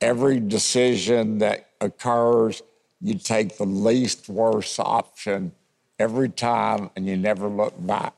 every 0.02 0.40
decision 0.40 1.40
that 1.40 1.70
occurs, 1.82 2.62
you 3.02 3.16
take 3.16 3.58
the 3.58 3.66
least 3.66 4.30
worst 4.30 4.80
option 4.80 5.52
every 6.00 6.30
time 6.30 6.90
and 6.96 7.08
you 7.08 7.18
never 7.18 7.48
look 7.48 7.74
back. 7.86 8.14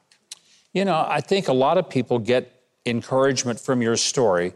You 0.73 0.85
know, 0.85 1.05
I 1.07 1.21
think 1.21 1.47
a 1.47 1.53
lot 1.53 1.77
of 1.77 1.89
people 1.89 2.19
get 2.19 2.63
encouragement 2.85 3.59
from 3.59 3.81
your 3.81 3.97
story 3.97 4.53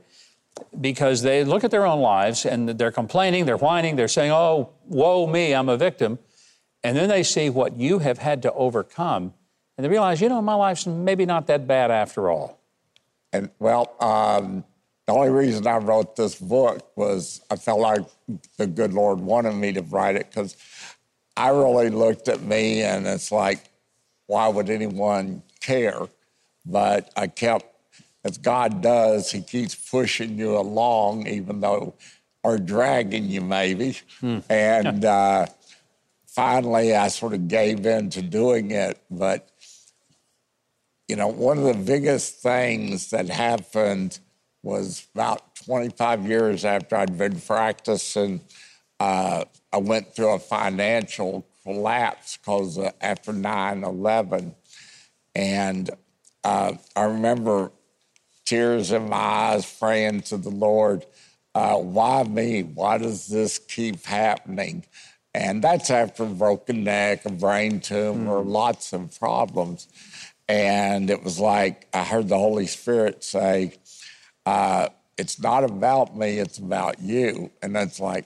because 0.80 1.22
they 1.22 1.44
look 1.44 1.64
at 1.64 1.72
their 1.72 1.86
own 1.86 2.02
lives 2.02 2.46
and 2.46 2.70
they're 2.70 2.92
complaining, 2.92 3.46
they're 3.46 3.58
whining, 3.58 3.96
they're 3.96 4.08
saying, 4.08 4.32
oh, 4.32 4.70
woe 4.88 5.26
me, 5.26 5.54
I'm 5.54 5.70
a 5.70 5.78
victim. 5.78 6.20
And 6.84 6.96
then 6.98 7.10
they 7.10 7.24
see 7.24 7.50
what 7.50 7.78
you 7.78 8.00
have 8.00 8.20
had 8.20 8.42
to 8.44 8.54
overcome 8.54 9.34
and 9.78 9.86
they 9.86 9.90
realize, 9.90 10.22
you 10.22 10.30
know, 10.30 10.42
my 10.42 10.54
life's 10.54 10.86
maybe 10.86 11.26
not 11.26 11.48
that 11.48 11.68
bad 11.68 11.92
after 11.92 12.30
all. 12.30 12.60
And 13.32 13.50
well, 13.60 13.96
um, 14.00 14.64
the 15.08 15.14
only 15.14 15.30
reason 15.30 15.66
I 15.68 15.78
wrote 15.78 16.16
this 16.16 16.36
book 16.36 16.92
was 16.96 17.42
I 17.50 17.56
felt 17.56 17.80
like 17.80 18.02
the 18.58 18.68
good 18.68 18.94
Lord 18.94 19.20
wanted 19.20 19.56
me 19.56 19.74
to 19.74 19.82
write 19.82 20.16
it 20.16 20.30
because 20.30 20.56
I 21.36 21.50
really 21.50 21.90
looked 21.90 22.28
at 22.28 22.42
me 22.42 22.84
and 22.84 23.08
it's 23.08 23.32
like, 23.32 23.60
why 24.28 24.48
would 24.48 24.70
anyone 24.70 25.44
care? 25.60 26.08
But 26.66 27.12
I 27.18 27.28
kept, 27.28 27.66
as 28.24 28.38
God 28.38 28.82
does, 28.82 29.32
He 29.32 29.42
keeps 29.42 29.76
pushing 29.76 30.38
you 30.38 30.58
along, 30.58 31.28
even 31.28 31.60
though, 31.60 31.96
or 32.44 32.58
dragging 32.58 33.26
you 33.26 33.42
maybe. 33.42 33.98
Hmm. 34.22 34.40
And 34.50 35.04
uh, 35.04 35.48
finally, 36.28 36.96
I 36.96 37.10
sort 37.10 37.34
of 37.34 37.48
gave 37.48 37.86
in 37.86 38.10
to 38.12 38.22
doing 38.22 38.72
it. 38.72 39.02
But, 39.12 39.50
you 41.08 41.16
know, 41.16 41.28
one 41.28 41.58
of 41.58 41.66
the 41.66 41.74
biggest 41.74 42.42
things 42.42 43.10
that 43.10 43.30
happened 43.30 44.20
was 44.62 45.06
about 45.14 45.56
25 45.56 46.26
years 46.26 46.64
after 46.64 46.96
I'd 46.96 47.18
been 47.18 47.40
practicing. 47.42 48.42
Uh, 49.00 49.44
I 49.72 49.78
went 49.78 50.16
through 50.16 50.34
a 50.34 50.40
financial 50.40 51.46
collapse 51.64 52.38
because 52.38 52.80
after 53.02 53.34
9 53.34 53.84
11. 53.84 54.56
And 55.36 55.90
uh, 56.44 56.74
I 56.96 57.04
remember 57.04 57.72
tears 58.46 58.92
in 58.92 59.10
my 59.10 59.18
eyes 59.18 59.80
praying 59.80 60.22
to 60.22 60.38
the 60.38 60.50
Lord, 60.50 61.06
uh, 61.56 61.76
why 61.76 62.24
me? 62.24 62.64
Why 62.64 62.98
does 62.98 63.28
this 63.28 63.58
keep 63.60 64.06
happening? 64.06 64.86
And 65.34 65.64
that's 65.64 65.90
after 65.90 66.24
a 66.24 66.28
broken 66.28 66.84
neck, 66.84 67.26
a 67.26 67.32
brain 67.32 67.80
tumor, 67.80 68.44
mm. 68.44 68.46
lots 68.46 68.94
of 68.94 69.18
problems. 69.20 69.88
And 70.54 71.10
it 71.10 71.24
was 71.24 71.40
like 71.40 71.88
I 71.96 72.04
heard 72.04 72.28
the 72.28 72.38
Holy 72.38 72.68
Spirit 72.68 73.24
say, 73.24 73.74
uh, 74.46 74.90
It's 75.18 75.42
not 75.42 75.64
about 75.64 76.16
me, 76.16 76.38
it's 76.38 76.60
about 76.60 77.02
you. 77.02 77.50
And 77.64 77.76
that's 77.76 78.00
like, 78.00 78.26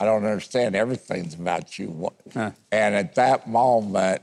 I 0.00 0.06
don't 0.06 0.24
understand. 0.24 0.74
Everything's 0.74 1.34
about 1.34 1.78
you. 1.78 2.10
Huh. 2.32 2.52
And 2.72 2.94
at 2.94 3.16
that 3.16 3.46
moment, 3.46 4.22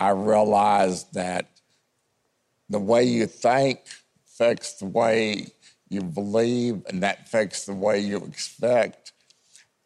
I 0.00 0.10
realized 0.10 1.12
that 1.12 1.50
the 2.70 2.78
way 2.78 3.04
you 3.04 3.26
think 3.26 3.80
affects 4.26 4.72
the 4.76 4.86
way 4.86 5.48
you 5.90 6.00
believe, 6.00 6.86
and 6.88 7.02
that 7.02 7.20
affects 7.26 7.66
the 7.66 7.74
way 7.74 8.00
you 8.00 8.16
expect. 8.24 9.12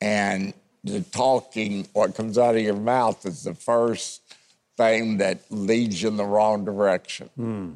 And 0.01 0.55
the 0.85 1.01
talking, 1.01 1.89
what 1.95 2.15
comes 2.15 2.39
out 2.39 2.55
of 2.55 2.63
your 2.63 2.77
mouth, 2.77 3.27
is 3.27 3.43
the 3.43 3.55
first 3.55 4.36
thing 4.77 5.19
that 5.19 5.41
leads 5.51 6.03
you 6.03 6.09
in 6.09 6.17
the 6.17 6.25
wrong 6.25 6.65
direction. 6.65 7.31
Hmm. 7.37 7.73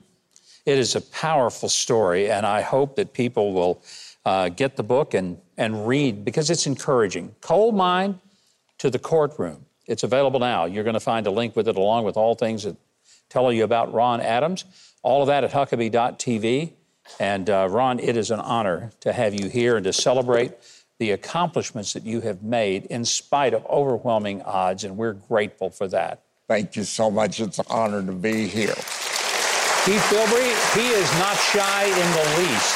It 0.67 0.79
is 0.79 0.95
a 0.95 1.01
powerful 1.01 1.69
story, 1.69 2.31
and 2.31 2.47
I 2.47 2.61
hope 2.61 2.97
that 2.97 3.13
people 3.15 3.53
will 3.53 3.83
uh, 4.25 4.51
get 4.51 4.77
the 4.77 4.83
book 4.83 5.15
and, 5.15 5.39
and 5.57 5.87
read 5.87 6.25
because 6.25 6.51
it's 6.51 6.67
encouraging. 6.67 7.35
Coal 7.41 7.73
Mine 7.73 8.21
to 8.79 8.91
the 8.91 8.99
Courtroom. 8.99 9.65
It's 9.87 10.03
available 10.03 10.39
now. 10.39 10.67
You're 10.67 10.85
going 10.85 10.95
to 10.95 11.01
find 11.01 11.27
a 11.27 11.31
link 11.31 11.57
with 11.57 11.67
it 11.67 11.77
along 11.77 12.05
with 12.05 12.17
all 12.17 12.35
things 12.35 12.65
that 12.65 12.77
tell 13.29 13.51
you 13.53 13.65
about 13.65 13.93
Ron 13.93 14.21
Adams. 14.21 14.65
All 15.03 15.23
of 15.23 15.29
that 15.29 15.45
at 15.45 15.51
Huckabee.tv. 15.51 16.73
And 17.19 17.51
uh, 17.51 17.67
Ron, 17.71 17.99
it 17.99 18.17
is 18.17 18.31
an 18.31 18.41
honor 18.41 18.93
to 19.01 19.13
have 19.13 19.35
you 19.35 19.49
here 19.49 19.77
and 19.77 19.85
to 19.85 19.93
celebrate 19.93 20.53
the 20.99 21.11
accomplishments 21.13 21.95
that 21.95 22.05
you 22.05 22.21
have 22.21 22.43
made 22.43 22.85
in 22.87 23.05
spite 23.07 23.55
of 23.55 23.65
overwhelming 23.67 24.43
odds, 24.43 24.85
and 24.85 24.99
we're 24.99 25.15
grateful 25.15 25.71
for 25.71 25.89
that. 25.89 26.23
Thank 26.51 26.75
you 26.75 26.83
so 26.83 27.13
much. 27.13 27.39
It's 27.39 27.61
an 27.61 27.67
honor 27.71 28.05
to 28.05 28.11
be 28.11 28.49
here. 28.49 28.75
Keith 29.87 30.03
Bilbrey, 30.11 30.51
he 30.75 30.89
is 30.89 31.09
not 31.21 31.37
shy 31.37 31.85
in 31.85 32.11
the 32.11 32.43
least. 32.43 32.75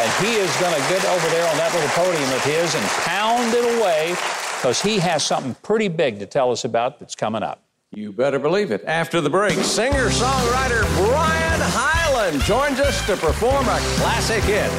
And 0.00 0.24
he 0.24 0.36
is 0.36 0.50
going 0.56 0.72
to 0.72 0.80
get 0.88 1.04
over 1.04 1.28
there 1.28 1.46
on 1.50 1.56
that 1.58 1.70
little 1.74 1.90
podium 1.90 2.32
of 2.32 2.42
his 2.44 2.74
and 2.74 2.82
pound 3.04 3.52
it 3.52 3.78
away 3.78 4.16
because 4.56 4.80
he 4.80 4.98
has 5.00 5.22
something 5.22 5.54
pretty 5.56 5.88
big 5.88 6.18
to 6.20 6.24
tell 6.24 6.50
us 6.50 6.64
about 6.64 6.98
that's 6.98 7.14
coming 7.14 7.42
up. 7.42 7.62
You 7.90 8.10
better 8.10 8.38
believe 8.38 8.70
it. 8.70 8.84
After 8.86 9.20
the 9.20 9.28
break, 9.28 9.58
singer 9.58 10.08
songwriter 10.08 10.84
Brian 11.10 11.60
Hyland 11.60 12.40
joins 12.44 12.80
us 12.80 13.04
to 13.04 13.18
perform 13.18 13.66
a 13.68 13.78
classic 14.00 14.42
hit 14.44 14.70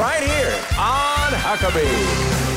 right 0.00 0.22
here 0.22 0.54
on 0.78 1.32
Huckabee. 1.34 2.51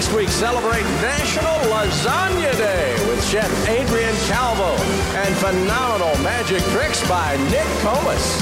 Next 0.00 0.14
week 0.14 0.28
celebrate 0.30 0.82
National 1.02 1.58
Lasagna 1.70 2.56
Day 2.56 2.94
with 3.06 3.22
Chef 3.28 3.68
Adrian 3.68 4.14
Calvo 4.28 4.82
and 5.14 5.34
phenomenal 5.36 6.16
magic 6.22 6.62
tricks 6.72 7.06
by 7.06 7.36
Nick 7.50 7.66
Comas. 7.82 8.40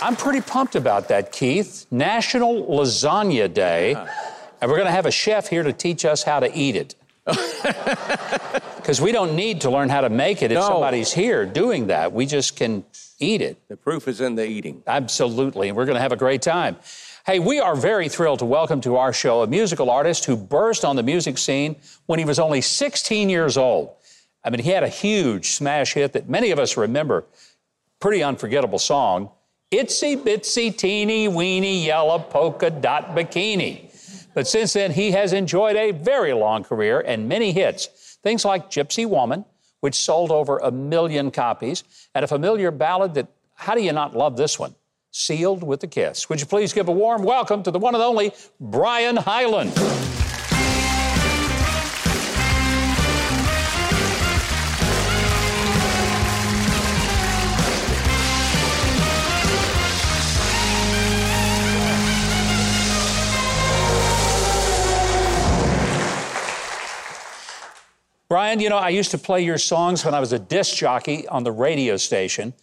I'm 0.00 0.14
pretty 0.14 0.42
pumped 0.42 0.76
about 0.76 1.08
that, 1.08 1.32
Keith. 1.32 1.86
National 1.90 2.64
Lasagna 2.66 3.52
Day. 3.52 3.96
And 4.60 4.70
we're 4.70 4.76
going 4.76 4.86
to 4.86 4.92
have 4.92 5.06
a 5.06 5.10
chef 5.10 5.48
here 5.48 5.64
to 5.64 5.72
teach 5.72 6.04
us 6.04 6.22
how 6.22 6.38
to 6.38 6.56
eat 6.56 6.76
it. 6.76 6.94
Because 8.76 9.00
we 9.00 9.12
don't 9.12 9.36
need 9.36 9.60
to 9.60 9.70
learn 9.70 9.88
how 9.88 10.00
to 10.00 10.10
make 10.10 10.42
it 10.42 10.50
if 10.50 10.56
no. 10.56 10.66
somebody's 10.66 11.12
here 11.12 11.46
doing 11.46 11.86
that. 11.86 12.12
We 12.12 12.26
just 12.26 12.56
can 12.56 12.84
eat 13.22 13.40
it. 13.40 13.56
The 13.68 13.76
proof 13.76 14.08
is 14.08 14.20
in 14.20 14.34
the 14.34 14.46
eating. 14.46 14.82
Absolutely. 14.86 15.68
And 15.68 15.76
we're 15.76 15.86
going 15.86 15.96
to 15.96 16.02
have 16.02 16.12
a 16.12 16.16
great 16.16 16.42
time. 16.42 16.76
Hey, 17.24 17.38
we 17.38 17.60
are 17.60 17.76
very 17.76 18.08
thrilled 18.08 18.40
to 18.40 18.44
welcome 18.44 18.80
to 18.80 18.96
our 18.96 19.12
show 19.12 19.42
a 19.42 19.46
musical 19.46 19.90
artist 19.90 20.24
who 20.24 20.36
burst 20.36 20.84
on 20.84 20.96
the 20.96 21.02
music 21.02 21.38
scene 21.38 21.76
when 22.06 22.18
he 22.18 22.24
was 22.24 22.38
only 22.38 22.60
16 22.60 23.28
years 23.28 23.56
old. 23.56 23.94
I 24.44 24.50
mean, 24.50 24.60
he 24.60 24.70
had 24.70 24.82
a 24.82 24.88
huge 24.88 25.50
smash 25.50 25.94
hit 25.94 26.14
that 26.14 26.28
many 26.28 26.50
of 26.50 26.58
us 26.58 26.76
remember. 26.76 27.24
Pretty 28.00 28.22
unforgettable 28.24 28.80
song. 28.80 29.30
Itsy 29.70 30.16
bitsy 30.16 30.76
teeny 30.76 31.28
weeny 31.28 31.86
yellow 31.86 32.18
polka 32.18 32.70
dot 32.70 33.14
bikini. 33.14 33.88
But 34.34 34.48
since 34.48 34.72
then, 34.72 34.90
he 34.90 35.12
has 35.12 35.32
enjoyed 35.32 35.76
a 35.76 35.92
very 35.92 36.32
long 36.32 36.64
career 36.64 37.00
and 37.00 37.28
many 37.28 37.52
hits. 37.52 38.18
Things 38.22 38.44
like 38.44 38.70
Gypsy 38.70 39.06
Woman, 39.06 39.44
which 39.82 39.96
sold 39.96 40.30
over 40.30 40.58
a 40.58 40.70
million 40.70 41.32
copies, 41.32 41.82
and 42.14 42.24
a 42.24 42.28
familiar 42.28 42.70
ballad 42.70 43.14
that, 43.14 43.26
how 43.54 43.74
do 43.74 43.82
you 43.82 43.92
not 43.92 44.16
love 44.16 44.36
this 44.36 44.56
one? 44.56 44.74
Sealed 45.10 45.64
with 45.64 45.82
a 45.82 45.88
Kiss. 45.88 46.28
Would 46.28 46.40
you 46.40 46.46
please 46.46 46.72
give 46.72 46.86
a 46.86 46.92
warm 46.92 47.24
welcome 47.24 47.64
to 47.64 47.70
the 47.72 47.80
one 47.80 47.94
and 47.96 48.02
only 48.02 48.32
Brian 48.60 49.16
Hyland? 49.16 49.72
Brian, 68.32 68.60
you 68.60 68.70
know, 68.70 68.78
I 68.78 68.88
used 68.88 69.10
to 69.10 69.18
play 69.18 69.42
your 69.42 69.58
songs 69.58 70.06
when 70.06 70.14
I 70.14 70.20
was 70.20 70.32
a 70.32 70.38
disc 70.38 70.74
jockey 70.74 71.28
on 71.28 71.44
the 71.44 71.52
radio 71.52 71.98
station. 71.98 72.54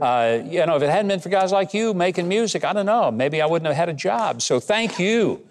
Uh, 0.00 0.38
you 0.44 0.64
know, 0.64 0.76
if 0.76 0.82
it 0.84 0.88
hadn't 0.88 1.08
been 1.08 1.18
for 1.18 1.30
guys 1.30 1.50
like 1.50 1.74
you 1.74 1.94
making 1.94 2.28
music, 2.28 2.62
I 2.62 2.72
don't 2.72 2.86
know, 2.86 3.10
maybe 3.10 3.42
I 3.42 3.46
wouldn't 3.46 3.66
have 3.66 3.74
had 3.74 3.88
a 3.88 3.92
job. 3.92 4.40
So 4.40 4.60
thank 4.60 5.00
you. 5.00 5.44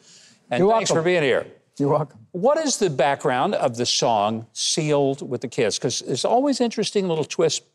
And 0.49 0.61
You're 0.61 0.71
thanks 0.71 0.91
welcome. 0.91 0.95
for 0.95 1.03
being 1.03 1.23
here. 1.23 1.45
You're 1.77 1.89
welcome. 1.89 2.19
What 2.31 2.57
is 2.57 2.77
the 2.77 2.89
background 2.89 3.53
of 3.55 3.75
the 3.75 3.85
song 3.85 4.47
Sealed 4.53 5.29
with 5.29 5.43
a 5.43 5.49
Kiss? 5.49 5.77
Because 5.77 5.99
there's 5.99 6.23
always 6.23 6.61
interesting 6.61 7.09
little 7.09 7.25
twists 7.25 7.65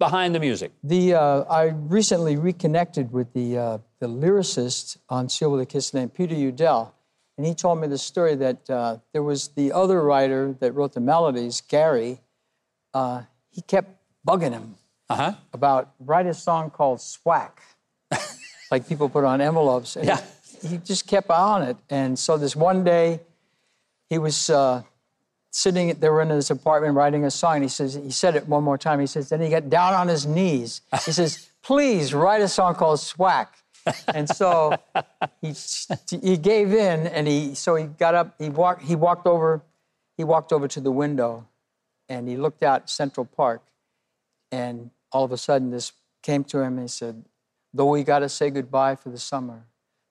behind 0.00 0.34
the 0.34 0.40
music. 0.40 0.72
The 0.82 1.14
uh, 1.14 1.42
I 1.42 1.66
recently 1.66 2.36
reconnected 2.36 3.12
with 3.12 3.32
the 3.32 3.58
uh, 3.58 3.78
the 4.00 4.08
lyricist 4.08 4.96
on 5.08 5.28
Sealed 5.28 5.52
with 5.52 5.60
a 5.60 5.66
Kiss 5.66 5.94
named 5.94 6.14
Peter 6.14 6.34
Udell, 6.34 6.96
and 7.38 7.46
he 7.46 7.54
told 7.54 7.80
me 7.80 7.86
the 7.86 7.96
story 7.96 8.34
that 8.34 8.68
uh, 8.68 8.98
there 9.14 9.22
was 9.22 9.48
the 9.48 9.72
other 9.72 10.02
writer 10.02 10.54
that 10.60 10.72
wrote 10.74 10.92
the 10.92 11.00
melodies, 11.00 11.62
Gary. 11.62 12.18
Uh, 12.92 13.22
he 13.50 13.62
kept 13.62 13.88
bugging 14.26 14.52
him 14.52 14.74
Uh-huh. 15.08 15.32
about 15.54 15.88
write 16.00 16.26
a 16.26 16.34
song 16.34 16.68
called 16.70 17.00
Swack, 17.00 17.62
like 18.70 18.86
people 18.86 19.08
put 19.08 19.24
on 19.24 19.40
envelopes. 19.40 19.96
And 19.96 20.04
Yeah. 20.06 20.20
He 20.60 20.76
just 20.78 21.06
kept 21.06 21.30
on 21.30 21.62
it, 21.62 21.76
and 21.88 22.18
so 22.18 22.36
this 22.36 22.54
one 22.56 22.82
day, 22.84 23.20
he 24.10 24.18
was. 24.18 24.50
Uh, 24.50 24.82
sitting 25.50 25.88
they 25.98 26.10
were 26.10 26.20
in 26.20 26.28
his 26.28 26.50
apartment 26.50 26.94
writing 26.94 27.24
a 27.24 27.30
song 27.30 27.54
and 27.54 27.64
he 27.64 27.68
says 27.70 27.94
he 27.94 28.10
said 28.10 28.36
it 28.36 28.46
one 28.46 28.62
more 28.62 28.76
time 28.76 29.00
he 29.00 29.06
says 29.06 29.30
then 29.30 29.40
he 29.40 29.48
got 29.48 29.70
down 29.70 29.94
on 29.94 30.06
his 30.06 30.26
knees 30.26 30.82
he 31.06 31.10
says 31.10 31.48
please 31.62 32.12
write 32.12 32.42
a 32.42 32.46
song 32.48 32.74
called 32.74 33.00
swack 33.00 33.56
and 34.08 34.28
so 34.28 34.76
he 35.40 35.54
he 36.20 36.36
gave 36.36 36.72
in 36.72 37.06
and 37.06 37.26
he 37.26 37.54
so 37.54 37.74
he 37.74 37.84
got 37.84 38.14
up 38.14 38.34
he 38.38 38.48
walked 38.48 38.82
he 38.82 38.96
walked 38.96 39.26
over 39.26 39.62
he 40.16 40.24
walked 40.24 40.52
over 40.52 40.68
to 40.68 40.80
the 40.80 40.92
window 40.92 41.46
and 42.08 42.28
he 42.28 42.36
looked 42.36 42.62
out 42.62 42.88
central 42.90 43.24
park 43.24 43.62
and 44.50 44.90
all 45.12 45.24
of 45.24 45.32
a 45.32 45.38
sudden 45.38 45.70
this 45.70 45.92
came 46.22 46.44
to 46.44 46.58
him 46.60 46.74
and 46.74 46.82
he 46.82 46.88
said 46.88 47.24
though 47.72 47.90
we 47.90 48.02
got 48.02 48.20
to 48.20 48.28
say 48.28 48.50
goodbye 48.50 48.94
for 48.94 49.08
the 49.10 49.18
summer 49.18 49.64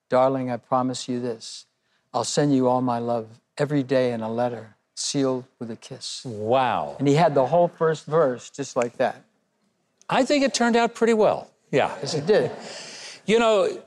darling 0.08 0.50
i 0.50 0.56
promise 0.56 1.08
you 1.08 1.20
this 1.20 1.66
i'll 2.14 2.24
send 2.24 2.54
you 2.54 2.68
all 2.68 2.80
my 2.80 2.98
love 2.98 3.40
every 3.58 3.82
day 3.82 4.12
in 4.12 4.20
a 4.20 4.30
letter 4.30 4.76
sealed 4.98 5.44
with 5.58 5.70
a 5.70 5.76
kiss. 5.76 6.22
Wow. 6.24 6.96
And 6.98 7.06
he 7.06 7.14
had 7.14 7.34
the 7.34 7.46
whole 7.46 7.68
first 7.68 8.06
verse 8.06 8.50
just 8.50 8.76
like 8.76 8.96
that. 8.98 9.22
I 10.08 10.24
think 10.24 10.44
it 10.44 10.54
turned 10.54 10.76
out 10.76 10.94
pretty 10.94 11.14
well. 11.14 11.50
Yeah. 11.70 11.94
Yes, 12.00 12.14
it 12.14 12.26
did. 12.26 12.50
You 13.28 13.38
know, 13.38 13.82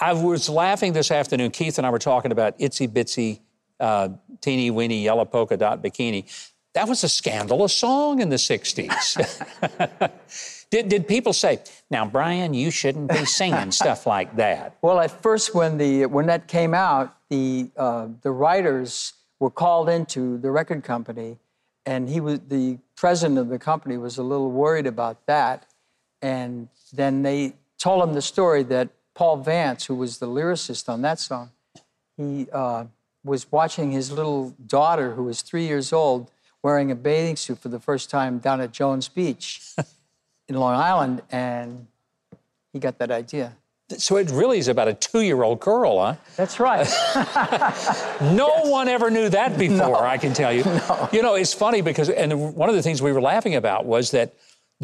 I 0.00 0.14
was 0.14 0.48
laughing 0.48 0.94
this 0.94 1.12
afternoon. 1.12 1.52
Keith 1.52 1.78
and 1.78 1.86
I 1.86 1.90
were 1.90 2.00
talking 2.00 2.32
about 2.32 2.58
Itsy 2.58 2.88
Bitsy, 2.88 3.38
uh, 3.78 4.08
Teeny 4.40 4.72
Weeny 4.72 5.04
Yellow 5.04 5.24
Polka 5.24 5.56
Dot 5.56 5.80
Bikini. 5.80 6.24
That 6.72 6.88
was 6.88 7.04
a 7.04 7.08
scandalous 7.08 7.72
song 7.72 8.20
in 8.20 8.30
the 8.30 8.36
60s. 8.36 10.10
did, 10.70 10.88
did 10.88 11.06
people 11.06 11.32
say, 11.32 11.60
now, 11.88 12.04
Brian, 12.04 12.52
you 12.52 12.72
shouldn't 12.72 13.10
be 13.10 13.24
singing 13.24 13.70
stuff 13.70 14.08
like 14.08 14.34
that? 14.34 14.76
Well, 14.82 14.98
at 14.98 15.22
first, 15.22 15.54
when, 15.54 15.78
the, 15.78 16.06
when 16.06 16.26
that 16.26 16.48
came 16.48 16.74
out, 16.74 17.16
the, 17.30 17.70
uh, 17.76 18.08
the 18.22 18.32
writers 18.32 19.12
were 19.38 19.50
called 19.50 19.88
into 19.88 20.36
the 20.38 20.50
record 20.50 20.82
company, 20.82 21.38
and 21.86 22.08
he 22.08 22.20
was 22.20 22.40
the 22.48 22.78
president 22.96 23.38
of 23.38 23.50
the 23.50 23.58
company 23.60 23.98
was 23.98 24.18
a 24.18 24.24
little 24.24 24.50
worried 24.50 24.88
about 24.88 25.26
that. 25.26 25.64
And 26.20 26.68
then 26.92 27.22
they 27.22 27.52
told 27.78 28.02
him 28.02 28.14
the 28.14 28.22
story 28.22 28.62
that 28.64 28.88
Paul 29.14 29.38
Vance, 29.38 29.86
who 29.86 29.94
was 29.94 30.18
the 30.18 30.26
lyricist 30.26 30.88
on 30.88 31.02
that 31.02 31.18
song, 31.18 31.50
he 32.16 32.48
uh, 32.52 32.86
was 33.24 33.50
watching 33.50 33.92
his 33.92 34.12
little 34.12 34.54
daughter, 34.66 35.14
who 35.14 35.24
was 35.24 35.42
three 35.42 35.66
years 35.66 35.92
old, 35.92 36.30
wearing 36.62 36.90
a 36.90 36.94
bathing 36.94 37.36
suit 37.36 37.58
for 37.58 37.68
the 37.68 37.80
first 37.80 38.10
time 38.10 38.38
down 38.38 38.60
at 38.60 38.72
Jones 38.72 39.08
Beach 39.08 39.62
in 40.48 40.54
Long 40.56 40.74
Island, 40.74 41.22
and 41.30 41.86
he 42.72 42.78
got 42.78 42.98
that 42.98 43.10
idea. 43.10 43.56
So 43.90 44.16
it 44.16 44.30
really 44.30 44.58
is 44.58 44.68
about 44.68 44.88
a 44.88 44.94
two 44.94 45.20
year 45.20 45.42
old 45.42 45.60
girl, 45.60 46.00
huh? 46.00 46.14
That's 46.36 46.58
right. 46.58 46.86
no 48.22 48.62
one 48.64 48.88
ever 48.88 49.10
knew 49.10 49.28
that 49.28 49.58
before, 49.58 50.06
I 50.06 50.16
can 50.16 50.32
tell 50.32 50.52
you. 50.52 50.64
No. 50.74 51.08
You 51.12 51.22
know, 51.22 51.34
it's 51.34 51.54
funny 51.54 51.82
because, 51.82 52.08
and 52.08 52.54
one 52.54 52.68
of 52.68 52.74
the 52.74 52.82
things 52.82 53.00
we 53.00 53.12
were 53.12 53.20
laughing 53.20 53.54
about 53.54 53.84
was 53.84 54.10
that 54.10 54.34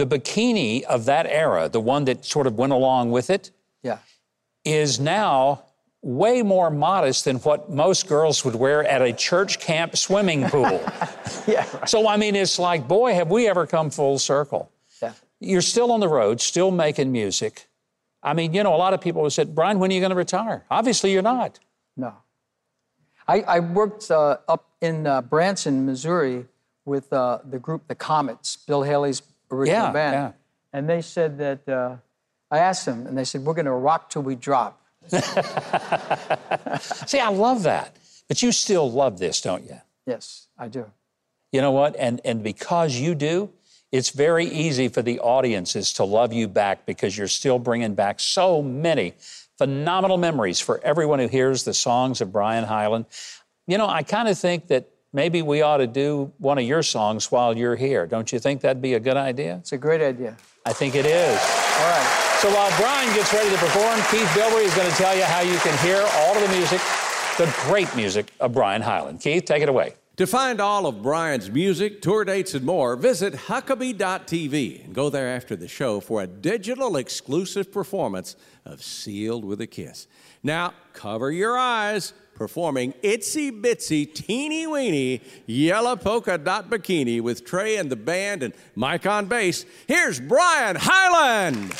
the 0.01 0.18
bikini 0.18 0.82
of 0.84 1.05
that 1.05 1.26
era, 1.26 1.68
the 1.68 1.80
one 1.80 2.05
that 2.07 2.24
sort 2.24 2.46
of 2.46 2.57
went 2.57 2.72
along 2.72 3.11
with 3.11 3.28
it, 3.28 3.51
yeah. 3.82 3.98
is 4.64 4.98
now 4.98 5.64
way 6.03 6.40
more 6.42 6.70
modest 6.70 7.26
than 7.26 7.36
what 7.38 7.70
most 7.70 8.09
girls 8.09 8.42
would 8.42 8.55
wear 8.55 8.82
at 8.84 9.03
a 9.03 9.12
church 9.12 9.61
camp 9.61 9.94
swimming 9.96 10.48
pool. 10.48 10.62
yeah. 11.46 11.66
Right. 11.74 11.88
So, 11.88 12.09
I 12.09 12.16
mean, 12.16 12.34
it's 12.34 12.59
like, 12.59 12.88
boy, 12.88 13.12
have 13.12 13.30
we 13.30 13.46
ever 13.46 13.66
come 13.66 13.90
full 13.90 14.18
circle. 14.18 14.72
Yeah. 15.03 15.12
You're 15.38 15.61
still 15.61 15.92
on 15.92 16.01
the 16.01 16.09
road, 16.09 16.40
still 16.40 16.70
making 16.70 17.12
music. 17.12 17.68
I 18.22 18.32
mean, 18.32 18.55
you 18.55 18.62
know, 18.62 18.74
a 18.74 18.78
lot 18.78 18.94
of 18.94 19.03
people 19.03 19.22
have 19.24 19.34
said, 19.34 19.55
Brian, 19.55 19.78
when 19.78 19.90
are 19.90 19.94
you 19.94 20.01
going 20.01 20.11
to 20.11 20.16
retire? 20.16 20.64
Obviously, 20.70 21.12
you're 21.12 21.20
not. 21.20 21.59
No. 21.96 22.14
I, 23.28 23.42
I 23.42 23.61
worked 23.61 24.11
uh, 24.11 24.38
up 24.48 24.70
in 24.80 25.07
uh, 25.07 25.20
Branson, 25.20 25.84
Missouri, 25.84 26.46
with 26.86 27.12
uh, 27.12 27.40
the 27.44 27.59
group 27.59 27.86
The 27.88 27.94
Comets, 27.94 28.57
Bill 28.57 28.82
Haley's 28.82 29.20
original 29.51 29.86
Yeah, 29.86 29.92
band. 29.92 30.14
yeah. 30.14 30.32
And 30.72 30.88
they 30.88 31.03
said 31.03 31.38
that, 31.38 31.68
uh, 31.68 31.96
I 32.51 32.59
asked 32.59 32.86
them, 32.86 33.07
and 33.07 33.16
they 33.16 33.24
said, 33.24 33.44
we're 33.44 33.55
going 33.55 33.66
to 33.66 33.72
rock 33.72 34.11
till 34.11 34.22
we 34.22 34.36
drop. 34.36 34.80
See, 35.11 35.20
I 37.20 37.28
love 37.30 37.62
that. 37.64 37.96
But 38.28 38.42
you 38.42 38.53
still 38.53 38.90
love 38.90 39.18
this, 39.18 39.40
don't 39.40 39.64
you? 39.64 39.80
Yes, 40.07 40.46
I 40.59 40.68
do. 40.68 40.86
You 41.53 41.61
know 41.61 41.72
what? 41.72 41.96
And, 41.96 42.20
and 42.24 42.42
because 42.42 42.96
you 42.96 43.14
do, 43.14 43.51
it's 43.90 44.11
very 44.11 44.46
easy 44.46 44.88
for 44.88 45.03
the 45.03 45.18
audiences 45.18 45.92
to 45.94 46.05
love 46.05 46.32
you 46.32 46.46
back 46.46 46.86
because 46.86 47.18
you're 47.18 47.26
still 47.28 47.59
bringing 47.59 47.94
back 47.94 48.20
so 48.20 48.62
many 48.62 49.14
phenomenal 49.59 50.16
memories 50.16 50.61
for 50.61 50.80
everyone 50.84 51.18
who 51.18 51.26
hears 51.26 51.64
the 51.64 51.74
songs 51.74 52.20
of 52.20 52.32
Brian 52.32 52.64
Hyland. 52.64 53.07
You 53.66 53.78
know, 53.78 53.88
I 53.88 54.05
kind 54.05 54.28
of 54.28 54.38
think 54.38 54.68
that 54.68 54.88
maybe 55.13 55.43
we 55.43 55.63
ought 55.63 55.79
to 55.79 55.87
do 55.87 56.33
one 56.39 56.59
of 56.59 56.65
your 56.65 56.83
songs 56.83 57.31
while 57.31 57.57
you're 57.57 57.77
here. 57.77 58.07
Don't 58.07 58.33
you 58.33 58.39
think 58.39 58.61
that'd 58.61 58.83
be 58.83 58.95
a 58.95 59.01
good 59.01 59.17
idea? 59.17 59.57
It's 59.57 59.73
a 59.73 59.79
great 59.79 60.01
idea. 60.01 60.37
I 60.67 60.73
think 60.73 60.95
it 60.95 61.07
is. 61.07 61.39
All 61.39 61.91
right. 61.91 62.37
So 62.41 62.49
while 62.55 62.71
Brian 62.81 63.13
gets 63.15 63.33
ready 63.33 63.51
to 63.51 63.59
perform, 63.59 63.97
Keith 64.11 64.29
Bilbrey 64.29 64.65
is 64.65 64.75
going 64.75 64.91
to 64.91 64.97
tell 64.97 65.17
you 65.17 65.25
how 65.25 65.41
you 65.41 65.59
can 65.59 65.77
hear 65.85 65.99
all 66.15 66.37
of 66.37 66.43
the 66.43 66.57
music, 66.57 66.81
the 67.39 67.53
great 67.67 67.95
music 67.95 68.33
of 68.41 68.53
Brian 68.53 68.83
Hyland. 68.83 69.21
Keith, 69.21 69.45
take 69.45 69.63
it 69.63 69.69
away. 69.69 69.95
To 70.17 70.27
find 70.27 70.61
all 70.61 70.87
of 70.87 71.03
Brian's 71.03 71.51
music, 71.51 72.03
tour 72.03 72.27
dates, 72.27 72.53
and 72.53 72.65
more, 72.65 72.95
visit 72.95 73.33
Huckabee.tv 73.33 74.85
and 74.85 74.95
go 74.95 75.09
there 75.09 75.29
after 75.29 75.57
the 75.57 75.67
show 75.67 75.99
for 75.99 76.21
a 76.21 76.27
digital 76.27 76.97
exclusive 76.97 77.73
performance 77.73 78.37
of 78.67 78.83
Sealed 78.83 79.47
with 79.47 79.63
a 79.63 79.67
Kiss. 79.67 80.09
Now, 80.43 80.75
cover 80.93 81.33
your 81.33 81.57
eyes, 81.57 82.13
performing 82.41 82.95
Itsy 83.03 83.51
Bitsy 83.53 84.11
Teeny 84.14 84.66
Weeny 84.66 85.20
Yellow 85.45 85.95
Polka 85.95 86.38
Dot 86.38 86.70
Bikini 86.70 87.20
with 87.20 87.45
Trey 87.45 87.76
and 87.76 87.91
the 87.91 87.97
band 87.97 88.43
and 88.43 88.55
Mike 88.74 89.05
on 89.05 89.26
bass. 89.26 89.66
Here's 89.86 90.18
Brian 90.18 90.74
Hyland. 90.80 91.70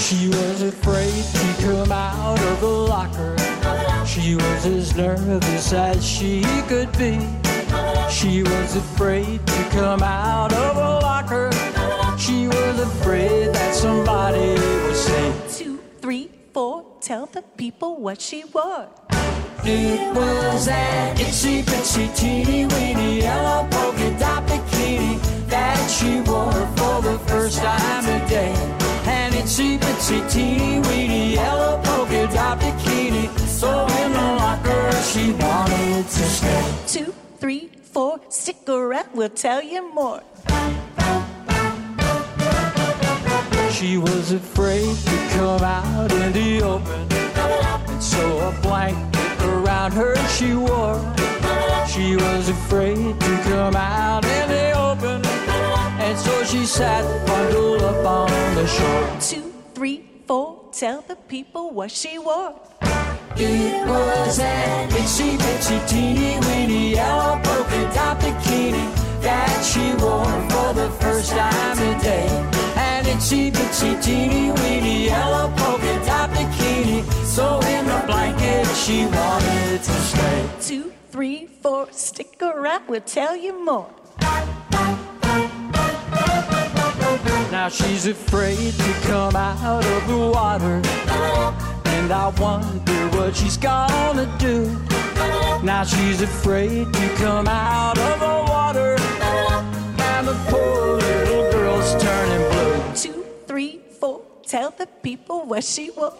She 0.00 0.26
was 0.26 0.62
afraid 0.62 1.24
to 1.24 1.62
come 1.62 1.92
out 1.92 2.40
of 2.40 2.60
the 2.60 2.66
locker. 2.66 3.36
She 4.04 4.34
was 4.34 4.66
as 4.66 4.96
nervous 4.96 5.72
as 5.72 6.04
she 6.04 6.42
could 6.66 6.90
be. 6.98 7.20
She 8.10 8.42
was 8.42 8.74
afraid 8.74 9.46
to 9.46 9.68
come 9.70 10.02
out 10.02 10.52
of 10.52 10.76
a 10.76 10.98
locker. 11.06 11.45
Afraid 12.78 13.54
that 13.54 13.74
somebody 13.74 14.50
would 14.50 14.94
say, 14.94 15.32
Two, 15.48 15.78
three, 16.00 16.30
four, 16.52 16.84
tell 17.00 17.26
the 17.26 17.42
people 17.56 17.96
what 17.96 18.20
she 18.20 18.44
wore. 18.52 18.88
It 19.64 20.14
was 20.14 20.68
an 20.68 21.16
itsy 21.16 21.62
bitsy 21.62 22.14
teeny 22.14 22.66
weeny 22.66 23.20
yellow 23.22 23.66
polka 23.70 24.18
dot 24.18 24.46
bikini 24.46 25.18
that 25.48 25.78
she 25.88 26.20
wore 26.28 26.52
for 26.76 27.02
the 27.02 27.18
first 27.26 27.58
time 27.58 28.04
today. 28.04 28.52
An 29.06 29.32
itsy 29.32 29.78
bitsy 29.78 30.20
teeny 30.30 30.80
weeny 30.88 31.34
yellow 31.34 31.80
polka 31.82 32.26
dot 32.32 32.60
bikini. 32.60 33.26
So 33.48 33.86
in 34.00 34.12
the 34.12 34.28
locker 34.38 34.92
she 35.02 35.32
wanted 35.32 36.04
to 36.04 36.24
stay. 36.38 36.74
Two, 36.86 37.14
three, 37.38 37.70
four, 37.82 38.20
stick 38.28 38.68
around, 38.68 39.08
we'll 39.14 39.30
tell 39.30 39.62
you 39.62 39.92
more. 39.94 40.22
She 43.76 43.98
was 43.98 44.32
afraid 44.32 44.96
to 44.96 45.28
come 45.36 45.60
out 45.60 46.10
in 46.10 46.32
the 46.32 46.62
open, 46.62 47.12
and 47.12 48.02
so 48.02 48.48
a 48.48 48.62
blanket 48.62 49.42
around 49.42 49.92
her 49.92 50.16
she 50.28 50.54
wore. 50.54 50.98
She 51.86 52.16
was 52.16 52.48
afraid 52.48 53.20
to 53.20 53.40
come 53.44 53.76
out 53.76 54.24
in 54.24 54.48
the 54.48 54.72
open, 54.72 55.20
and 56.00 56.18
so 56.18 56.42
she 56.44 56.64
sat 56.64 57.04
bundled 57.26 57.82
up 57.82 58.06
on 58.06 58.54
the 58.54 58.66
shore. 58.66 59.10
Two, 59.20 59.52
three, 59.74 60.08
four, 60.26 60.70
tell 60.72 61.02
the 61.02 61.16
people 61.28 61.70
what 61.70 61.90
she 61.90 62.18
wore. 62.18 62.54
It 63.36 63.86
was 63.86 64.38
an 64.38 64.88
itsy 64.88 65.36
bitsy 65.36 65.86
teeny 65.86 66.40
weeny 66.48 66.94
yellow 66.94 67.38
polka 67.44 67.92
dot 67.94 68.20
bikini 68.20 68.86
that 69.20 69.62
she 69.62 69.92
wore 70.02 70.24
for 70.48 70.72
the 70.72 70.88
first 70.98 71.32
time 71.32 71.76
today. 71.76 72.55
Itsy 73.10 73.50
bitsy 73.52 74.02
teeny 74.02 74.50
weeny 74.50 75.06
yellow 75.06 75.48
polka 75.56 75.94
dot 76.04 76.30
bikini. 76.30 77.04
So 77.24 77.60
in 77.74 77.86
the 77.86 78.02
blanket 78.06 78.66
she 78.74 79.06
wanted 79.06 79.82
to 79.82 79.92
stay. 80.10 80.50
Two, 80.60 80.92
three, 81.10 81.46
four, 81.62 81.88
stick 81.92 82.42
around, 82.42 82.88
we'll 82.88 83.00
tell 83.00 83.36
you 83.36 83.64
more. 83.64 83.88
Now 87.50 87.68
she's 87.68 88.06
afraid 88.06 88.72
to 88.74 88.92
come 89.08 89.34
out 89.34 89.84
of 89.84 90.08
the 90.08 90.18
water. 90.18 90.82
And 91.96 92.12
I 92.12 92.28
wonder 92.38 93.08
what 93.16 93.34
she's 93.34 93.56
gonna 93.56 94.26
do. 94.38 94.70
Now 95.62 95.84
she's 95.84 96.22
afraid 96.22 96.92
to 96.92 97.08
come 97.16 97.48
out 97.48 97.98
of 97.98 98.20
the 98.20 98.36
water. 98.52 98.96
And 99.98 100.28
the 100.28 100.34
poor 100.48 101.25
tell 104.46 104.70
the 104.70 104.86
people 105.02 105.44
what 105.44 105.64
she 105.64 105.90
wore. 105.90 106.12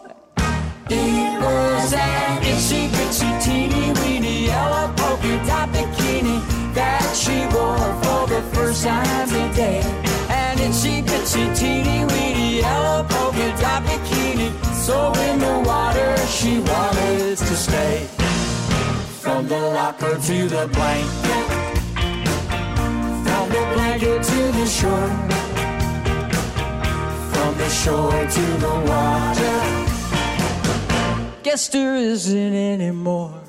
It 0.90 1.40
was 1.40 1.92
an 1.92 2.42
itsy 2.42 2.88
bitsy 2.88 3.30
teeny 3.44 3.92
weeny 4.00 4.46
yellow 4.46 4.92
polka 4.96 5.34
dot 5.46 5.68
bikini 5.70 6.42
that 6.74 7.06
she 7.14 7.46
wore 7.54 7.78
for 8.02 8.26
the 8.26 8.42
first 8.54 8.84
time 8.84 9.28
today. 9.28 9.80
An 10.28 10.58
itsy 10.58 11.02
bitsy 11.04 11.56
teeny 11.56 12.04
weeny 12.04 12.58
yellow 12.60 13.04
polka 13.04 13.48
dot 13.60 13.82
bikini. 13.84 14.50
So 14.74 15.12
in 15.26 15.38
the 15.38 15.62
water 15.64 16.16
she 16.26 16.58
wanted 16.58 17.38
to 17.38 17.56
stay. 17.56 18.08
From 19.20 19.46
the 19.48 19.58
locker 19.58 20.14
to 20.18 20.48
the 20.48 20.68
blanket, 20.72 21.46
from 23.26 23.48
the 23.54 23.62
blanket 23.74 24.22
to 24.22 24.52
the 24.58 24.66
shore, 24.66 25.10
from 27.56 27.64
the 27.64 27.70
shore 27.70 28.26
to 28.26 28.40
the 28.60 28.68
water 28.86 29.86
guess 31.42 31.68
there 31.68 31.94
isn't 31.94 32.54
anymore. 32.54 33.40